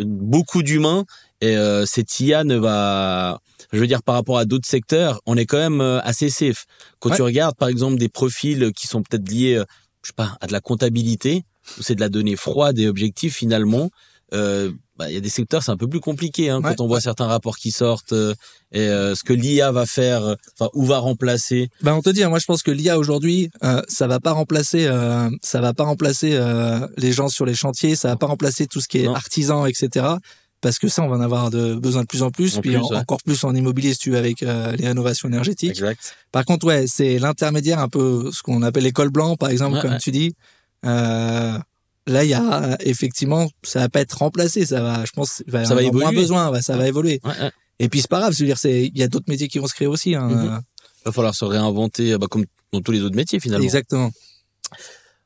beaucoup 0.00 0.62
d'humains, 0.62 1.04
et 1.44 1.56
euh, 1.56 1.84
cette 1.86 2.20
IA 2.20 2.44
ne 2.44 2.56
va... 2.56 3.40
Je 3.72 3.78
veux 3.80 3.86
dire, 3.86 4.02
par 4.02 4.14
rapport 4.14 4.38
à 4.38 4.44
d'autres 4.44 4.68
secteurs, 4.68 5.20
on 5.26 5.36
est 5.36 5.46
quand 5.46 5.58
même 5.58 5.80
euh, 5.80 6.00
assez 6.02 6.30
safe. 6.30 6.64
Quand 7.00 7.10
Ouais. 7.10 7.16
tu 7.16 7.22
regardes, 7.22 7.56
par 7.56 7.68
exemple, 7.68 7.96
des 7.96 8.08
profils 8.08 8.72
qui 8.72 8.86
sont 8.86 9.02
peut-être 9.02 9.28
liés, 9.28 9.56
euh, 9.56 9.64
je 10.02 10.08
sais 10.08 10.14
pas, 10.14 10.36
à 10.40 10.46
de 10.46 10.52
la 10.52 10.60
comptabilité, 10.60 11.44
où 11.78 11.82
c'est 11.82 11.94
de 11.96 12.00
la 12.00 12.08
donnée 12.08 12.36
froide 12.36 12.78
et 12.78 12.86
objective 12.86 13.32
finalement, 13.32 13.90
euh, 14.32 14.70
bah, 14.96 15.10
il 15.10 15.14
y 15.14 15.16
a 15.16 15.20
des 15.20 15.28
secteurs, 15.28 15.62
c'est 15.64 15.72
un 15.72 15.76
peu 15.76 15.88
plus 15.88 15.98
compliqué 16.00 16.50
hein, 16.50 16.60
Ouais. 16.62 16.74
quand 16.76 16.84
on 16.84 16.86
voit 16.86 17.00
certains 17.00 17.26
rapports 17.26 17.56
qui 17.58 17.72
sortent 17.72 18.12
euh, 18.12 18.34
et 18.70 18.80
euh, 18.88 19.14
ce 19.16 19.24
que 19.24 19.32
l'IA 19.32 19.72
va 19.72 19.86
faire, 19.86 20.22
euh, 20.24 20.34
enfin 20.58 20.70
où 20.74 20.84
va 20.86 20.98
remplacer. 20.98 21.68
Ben 21.82 21.94
on 21.94 22.02
te 22.02 22.10
dit, 22.10 22.22
hein, 22.22 22.28
moi 22.28 22.38
je 22.38 22.44
pense 22.46 22.62
que 22.62 22.70
l'IA 22.70 22.96
aujourd'hui, 22.98 23.50
euh, 23.64 23.82
ça 23.88 24.06
va 24.06 24.20
pas 24.20 24.32
remplacer, 24.32 24.86
euh, 24.86 25.28
ça 25.42 25.60
va 25.60 25.74
pas 25.74 25.84
remplacer 25.84 26.30
euh, 26.34 26.86
les 26.96 27.12
gens 27.12 27.28
sur 27.28 27.44
les 27.44 27.54
chantiers, 27.56 27.96
ça 27.96 28.08
va 28.08 28.16
pas 28.16 28.26
remplacer 28.26 28.66
tout 28.68 28.80
ce 28.80 28.86
qui 28.88 28.98
est 28.98 29.06
Non. 29.06 29.14
artisan, 29.14 29.66
etc. 29.66 30.06
Parce 30.64 30.78
que 30.78 30.88
ça, 30.88 31.02
on 31.02 31.08
va 31.08 31.16
en 31.16 31.20
avoir 31.20 31.50
de, 31.50 31.74
besoin 31.74 32.00
de 32.02 32.06
plus 32.06 32.22
en 32.22 32.30
plus, 32.30 32.56
En 32.56 32.60
puis 32.62 32.70
plus, 32.70 32.78
en- 32.78 32.88
ouais. 32.88 32.96
encore 32.96 33.22
plus 33.22 33.44
en 33.44 33.54
immobilier 33.54 33.92
si 33.92 33.98
tu 33.98 34.10
veux 34.12 34.16
avec 34.16 34.42
euh, 34.42 34.72
les 34.72 34.86
rénovations 34.88 35.28
énergétiques. 35.28 35.70
Exact. 35.72 36.16
Par 36.32 36.46
contre, 36.46 36.66
ouais, 36.66 36.86
c'est 36.86 37.18
l'intermédiaire 37.18 37.78
un 37.80 37.88
peu 37.90 38.30
ce 38.32 38.42
qu'on 38.42 38.62
appelle 38.62 38.84
l'école 38.84 39.10
blanc, 39.10 39.36
par 39.36 39.50
exemple, 39.50 39.76
Ouais, 39.76 39.82
comme 39.82 39.90
ouais. 39.92 39.98
tu 39.98 40.10
dis. 40.10 40.34
Euh, 40.86 41.58
là, 42.06 42.24
il 42.24 42.30
y 42.30 42.34
a 42.34 42.76
effectivement, 42.80 43.48
ça 43.62 43.80
va 43.80 43.88
pas 43.90 44.00
être 44.00 44.16
remplacé, 44.18 44.64
ça 44.64 44.80
va, 44.82 45.04
je 45.04 45.12
pense, 45.12 45.42
il 45.46 45.52
va 45.52 45.62
y 45.62 45.66
Ça 45.66 45.74
va 45.74 45.80
avoir 45.82 45.94
moins 45.94 46.12
besoin, 46.12 46.60
ça 46.62 46.76
va 46.78 46.88
évoluer. 46.88 47.20
Et 47.78 47.88
puis 47.90 48.00
c'est 48.00 48.08
pas 48.10 48.20
grave, 48.20 48.32
je 48.32 48.38
veux 48.40 48.46
dire, 48.46 48.56
c'est, 48.58 48.84
il 48.86 48.96
y 48.98 49.02
a 49.02 49.08
d'autres 49.08 49.28
métiers 49.28 49.48
qui 49.48 49.58
vont 49.58 49.66
se 49.66 49.74
créer 49.74 49.88
aussi. 49.88 50.14
Hein, 50.14 50.28
Mhm. 50.28 50.60
va 51.04 51.12
falloir 51.12 51.34
se 51.34 51.44
réinventer, 51.44 52.16
bah, 52.16 52.26
comme 52.30 52.46
dans 52.72 52.80
tous 52.80 52.92
les 52.92 53.02
autres 53.02 53.16
métiers 53.16 53.38
finalement. 53.38 53.64
Exactement. 53.64 54.10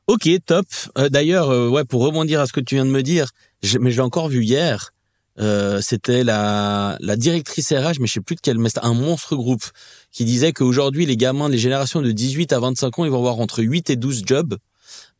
Ok, 0.07 0.27
top. 0.45 0.65
Euh, 0.97 1.07
D'ailleurs, 1.09 1.47
ouais, 1.71 1.85
pour 1.85 2.01
rebondir 2.03 2.41
à 2.41 2.45
ce 2.47 2.51
que 2.51 2.59
tu 2.59 2.75
viens 2.75 2.85
de 2.85 2.91
me 2.91 3.03
dire, 3.03 3.29
je- 3.63 3.77
mais 3.77 3.91
je 3.91 3.97
l'ai 3.97 4.01
encore 4.03 4.27
vu 4.27 4.43
hier. 4.43 4.91
Euh, 5.39 5.79
c'était 5.81 6.23
la, 6.23 6.97
la 6.99 7.15
directrice 7.15 7.71
RH, 7.71 7.99
mais 7.99 8.07
je 8.07 8.13
sais 8.13 8.21
plus 8.21 8.35
de 8.35 8.41
quel, 8.41 8.57
mais 8.57 8.69
un 8.81 8.93
monstre 8.93 9.35
groupe 9.35 9.63
qui 10.11 10.25
disait 10.25 10.51
qu'aujourd'hui, 10.51 11.05
les 11.05 11.17
gamins, 11.17 11.49
les 11.49 11.57
générations 11.57 12.01
de 12.01 12.11
18 12.11 12.51
à 12.53 12.59
25 12.59 12.99
ans, 12.99 13.05
ils 13.05 13.11
vont 13.11 13.17
avoir 13.17 13.39
entre 13.39 13.63
8 13.63 13.89
et 13.89 13.95
12 13.95 14.23
jobs 14.25 14.57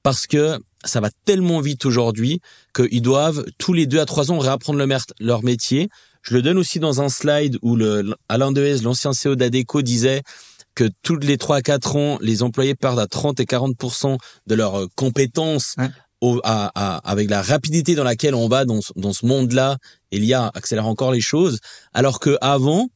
parce 0.03 0.27
que 0.27 0.59
ça 0.85 1.01
va 1.01 1.09
tellement 1.25 1.59
vite 1.59 1.85
aujourd'hui 1.85 2.41
qu'ils 2.73 3.01
doivent 3.01 3.45
tous 3.57 3.73
les 3.73 3.85
deux 3.85 3.99
à 3.99 4.05
trois 4.05 4.31
ans 4.31 4.39
réapprendre 4.39 4.79
le 4.79 4.97
leur 5.19 5.43
métier. 5.43 5.89
Je 6.21 6.33
le 6.33 6.41
donne 6.41 6.57
aussi 6.57 6.79
dans 6.79 7.01
un 7.01 7.09
slide 7.09 7.57
où 7.61 7.75
le, 7.75 8.15
Alain 8.27 8.51
Dehaze, 8.51 8.83
l'ancien 8.83 9.11
CEO 9.11 9.35
d'Adeco, 9.35 9.81
disait 9.81 10.23
que 10.75 10.89
tous 11.03 11.17
les 11.17 11.37
3 11.37 11.57
à 11.57 11.61
4 11.61 11.95
ans, 11.95 12.17
les 12.21 12.43
employés 12.43 12.75
perdent 12.75 12.99
à 12.99 13.07
30 13.07 13.39
et 13.39 13.45
40% 13.45 14.17
de 14.47 14.55
leurs 14.55 14.79
euh, 14.79 14.87
compétences. 14.95 15.75
Au, 16.21 16.39
à, 16.43 16.71
à- 16.75 16.97
avec 17.09 17.29
la 17.29 17.41
rapidité 17.41 17.95
dans 17.95 18.03
laquelle 18.03 18.35
on 18.35 18.47
va 18.47 18.65
dans, 18.65 18.81
ce- 18.81 18.91
dans 18.95 19.13
ce 19.13 19.25
monde-là, 19.25 19.77
et 20.11 20.19
l'IA 20.19 20.51
accélère 20.53 20.87
encore 20.87 21.11
les 21.11 21.21
choses, 21.21 21.59
alors 21.93 22.19
que 22.19 22.37
avant, 22.41 22.89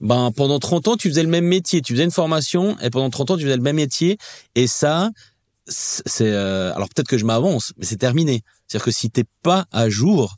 ben 0.00 0.30
pendant 0.34 0.58
30 0.58 0.88
ans 0.88 0.96
tu 0.96 1.08
faisais 1.08 1.22
le 1.22 1.28
même 1.28 1.44
métier, 1.46 1.80
tu 1.82 1.92
faisais 1.92 2.04
une 2.04 2.10
formation 2.10 2.78
et 2.80 2.90
pendant 2.90 3.08
30 3.10 3.30
ans 3.32 3.36
tu 3.36 3.44
faisais 3.44 3.56
le 3.56 3.62
même 3.62 3.76
métier 3.76 4.18
et 4.54 4.66
ça 4.66 5.10
c'est 5.68 6.30
euh, 6.32 6.72
alors 6.74 6.88
peut-être 6.88 7.06
que 7.08 7.18
je 7.18 7.24
m'avance 7.24 7.72
mais 7.76 7.84
c'est 7.86 7.96
terminé. 7.98 8.42
C'est-à-dire 8.66 8.84
que 8.84 8.90
si 8.90 9.10
t'es 9.10 9.24
pas 9.42 9.66
à 9.70 9.88
jour 9.88 10.36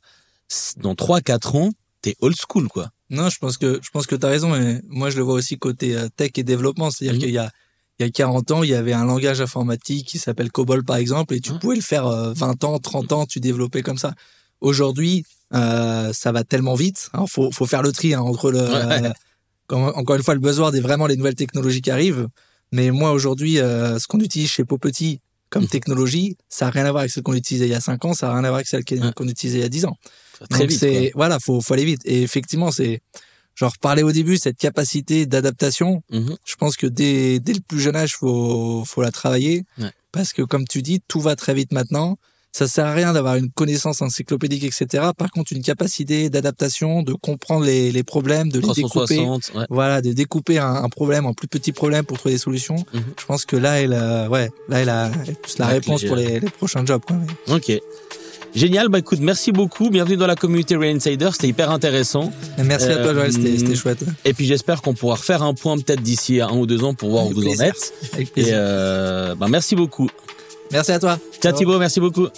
dans 0.76 0.94
3 0.94 1.20
4 1.22 1.56
ans, 1.56 1.70
t'es 2.02 2.14
old 2.20 2.36
school 2.36 2.68
quoi. 2.68 2.90
Non, 3.10 3.28
je 3.30 3.38
pense 3.38 3.56
que 3.56 3.80
je 3.82 3.88
pense 3.90 4.06
que 4.06 4.16
tu 4.16 4.26
as 4.26 4.28
raison 4.28 4.50
mais 4.50 4.80
moi 4.88 5.08
je 5.10 5.16
le 5.16 5.22
vois 5.22 5.34
aussi 5.34 5.56
côté 5.58 5.96
euh, 5.96 6.08
tech 6.14 6.32
et 6.36 6.42
développement, 6.42 6.90
c'est-à-dire 6.90 7.14
Mhm. 7.14 7.20
qu'il 7.20 7.30
y 7.34 7.38
a 7.38 7.50
il 7.98 8.02
y 8.04 8.08
a 8.08 8.10
40 8.10 8.50
ans, 8.50 8.62
il 8.62 8.70
y 8.70 8.74
avait 8.74 8.92
un 8.92 9.04
langage 9.04 9.40
informatique 9.40 10.06
qui 10.08 10.18
s'appelle 10.18 10.50
COBOL 10.50 10.84
par 10.84 10.96
exemple 10.96 11.34
et 11.34 11.40
tu 11.40 11.52
Mhm. 11.52 11.58
pouvais 11.60 11.76
le 11.76 11.82
faire 11.82 12.06
euh, 12.06 12.32
20 12.34 12.64
ans, 12.64 12.78
30 12.78 13.12
ans, 13.12 13.26
tu 13.26 13.38
développais 13.40 13.82
comme 13.82 13.98
ça. 13.98 14.14
Aujourd'hui, 14.60 15.24
euh, 15.54 16.12
ça 16.12 16.32
va 16.32 16.42
tellement 16.44 16.74
vite. 16.74 17.10
Alors 17.12 17.28
faut 17.28 17.50
faut 17.52 17.66
faire 17.66 17.82
le 17.82 17.92
tri 17.92 18.14
hein, 18.14 18.20
entre 18.20 18.50
le 18.50 18.58
Ouais. 18.60 18.64
euh, 19.06 19.12
quand- 19.68 19.92
encore 19.94 20.16
une 20.16 20.22
fois 20.22 20.34
le 20.34 20.40
buzzword 20.40 20.74
est 20.74 20.80
vraiment 20.80 21.06
les 21.06 21.16
nouvelles 21.16 21.34
technologies 21.36 21.82
qui 21.82 21.90
arrivent. 21.90 22.26
Mais 22.72 22.90
moi 22.90 23.12
aujourd'hui, 23.12 23.58
euh, 23.60 23.98
ce 23.98 24.06
qu'on 24.08 24.18
utilise 24.20 24.50
chez 24.50 24.64
Popetit 24.64 25.20
comme 25.50 25.62
Mhm. 25.62 25.68
technologie, 25.68 26.36
ça 26.48 26.66
a 26.66 26.70
rien 26.70 26.86
à 26.86 26.90
voir 26.90 27.00
avec 27.02 27.12
ce 27.12 27.20
qu'on 27.20 27.34
utilisait 27.34 27.66
il 27.66 27.70
y 27.70 27.74
a 27.74 27.80
5 27.80 28.04
ans, 28.04 28.14
ça 28.14 28.28
a 28.28 28.32
rien 28.32 28.38
à 28.42 28.48
voir 28.48 28.54
avec 28.56 28.66
celle 28.66 28.84
qu'on 28.84 29.28
utilisait 29.28 29.58
il 29.58 29.62
y 29.62 29.64
a 29.64 29.68
10 29.68 29.84
ans. 29.84 29.96
Très 30.50 30.66
Donc 30.66 30.70
vite. 30.70 31.12
voilà, 31.14 31.38
faut 31.38 31.60
faut 31.60 31.74
aller 31.74 31.84
vite. 31.84 32.00
Et 32.04 32.22
effectivement, 32.22 32.72
c'est 32.72 33.00
genre 33.54 33.78
parler 33.78 34.02
au 34.02 34.12
début 34.12 34.36
cette 34.36 34.56
capacité 34.58 35.26
d'adaptation. 35.26 36.02
Mhm. 36.10 36.36
Je 36.44 36.54
pense 36.56 36.76
que 36.76 36.86
dès 36.86 37.38
dès 37.40 37.52
le 37.54 37.60
plus 37.60 37.80
jeune 37.80 37.96
âge, 37.96 38.14
faut 38.16 38.84
faut 38.84 39.02
la 39.02 39.10
travailler 39.12 39.64
Ouais. 39.78 39.90
parce 40.12 40.32
que 40.32 40.42
comme 40.42 40.66
tu 40.66 40.82
dis, 40.82 41.00
tout 41.06 41.20
va 41.20 41.36
très 41.36 41.54
vite 41.54 41.72
maintenant. 41.72 42.16
Ça 42.56 42.68
sert 42.68 42.86
à 42.86 42.92
rien 42.92 43.12
d'avoir 43.12 43.34
une 43.34 43.50
connaissance 43.50 44.00
encyclopédique, 44.00 44.62
etc. 44.62 45.08
Par 45.18 45.32
contre, 45.32 45.52
une 45.52 45.60
capacité 45.62 46.30
d'adaptation, 46.30 47.02
de 47.02 47.12
comprendre 47.14 47.64
les, 47.66 47.90
les 47.90 48.04
problèmes, 48.04 48.48
de 48.48 48.60
les 48.60 48.68
découper. 48.74 49.16
360. 49.16 49.50
Ouais. 49.56 49.66
Voilà, 49.70 50.00
de 50.00 50.12
découper 50.12 50.58
un, 50.60 50.72
un 50.72 50.88
problème 50.88 51.26
en 51.26 51.34
plus 51.34 51.48
petits 51.48 51.72
problèmes 51.72 52.04
pour 52.04 52.16
trouver 52.16 52.36
des 52.36 52.38
solutions. 52.40 52.76
Mhm. 52.92 53.02
Je 53.18 53.24
pense 53.26 53.44
que 53.44 53.56
là, 53.56 53.80
elle, 53.82 53.92
a- 53.92 54.28
ouais, 54.28 54.50
là, 54.68 54.78
elle 54.80 54.88
a 54.88 55.10
elle 55.24 55.30
a 55.30 55.34
plus 55.34 55.58
la 55.58 55.64
La 55.66 55.72
réponse 55.72 56.00
clé, 56.02 56.08
pour 56.08 56.16
euh. 56.16 56.20
les, 56.20 56.38
les 56.38 56.50
prochains 56.50 56.86
jobs. 56.86 57.02
Quoi. 57.04 57.16
Ok. 57.48 57.72
Génial, 58.54 58.88
bah 58.88 59.00
écoute, 59.00 59.18
merci 59.20 59.50
beaucoup, 59.50 59.90
bienvenue 59.90 60.16
dans 60.16 60.28
la 60.28 60.36
communauté 60.36 60.76
Real 60.76 60.94
Insider, 60.94 61.30
c'était 61.32 61.48
hyper 61.48 61.72
intéressant. 61.72 62.32
Et 62.56 62.62
Merci 62.62 62.86
à 62.86 62.96
toi, 62.98 63.06
Euh, 63.06 63.14
Joël, 63.14 63.32
c'était 63.32 63.58
c'était 63.58 63.74
chouette. 63.74 64.04
Et 64.24 64.32
puis 64.32 64.46
j'espère 64.46 64.80
qu'on 64.80 64.94
pourra 64.94 65.16
refaire 65.16 65.42
un 65.42 65.54
point 65.54 65.76
peut-être 65.76 66.02
d'ici 66.02 66.40
à 66.40 66.46
un 66.48 66.56
ou 66.56 66.64
deux 66.66 66.84
ans 66.84 66.94
pour 66.94 67.10
voir 67.10 67.24
où 67.24 67.30
Avec 67.30 67.36
vous 67.38 67.42
en 67.42 67.46
plaisir. 67.46 67.64
êtes. 67.66 67.92
Avec 68.12 68.28
Et 68.28 68.30
plaisir. 68.30 68.54
euh, 68.56 69.34
bah 69.34 69.46
merci 69.50 69.74
beaucoup. 69.74 70.08
Merci 70.70 70.92
à 70.92 71.00
toi. 71.00 71.18
Ciao 71.42 71.52
Thibaut, 71.52 71.78
merci 71.78 71.98
beaucoup. 71.98 72.28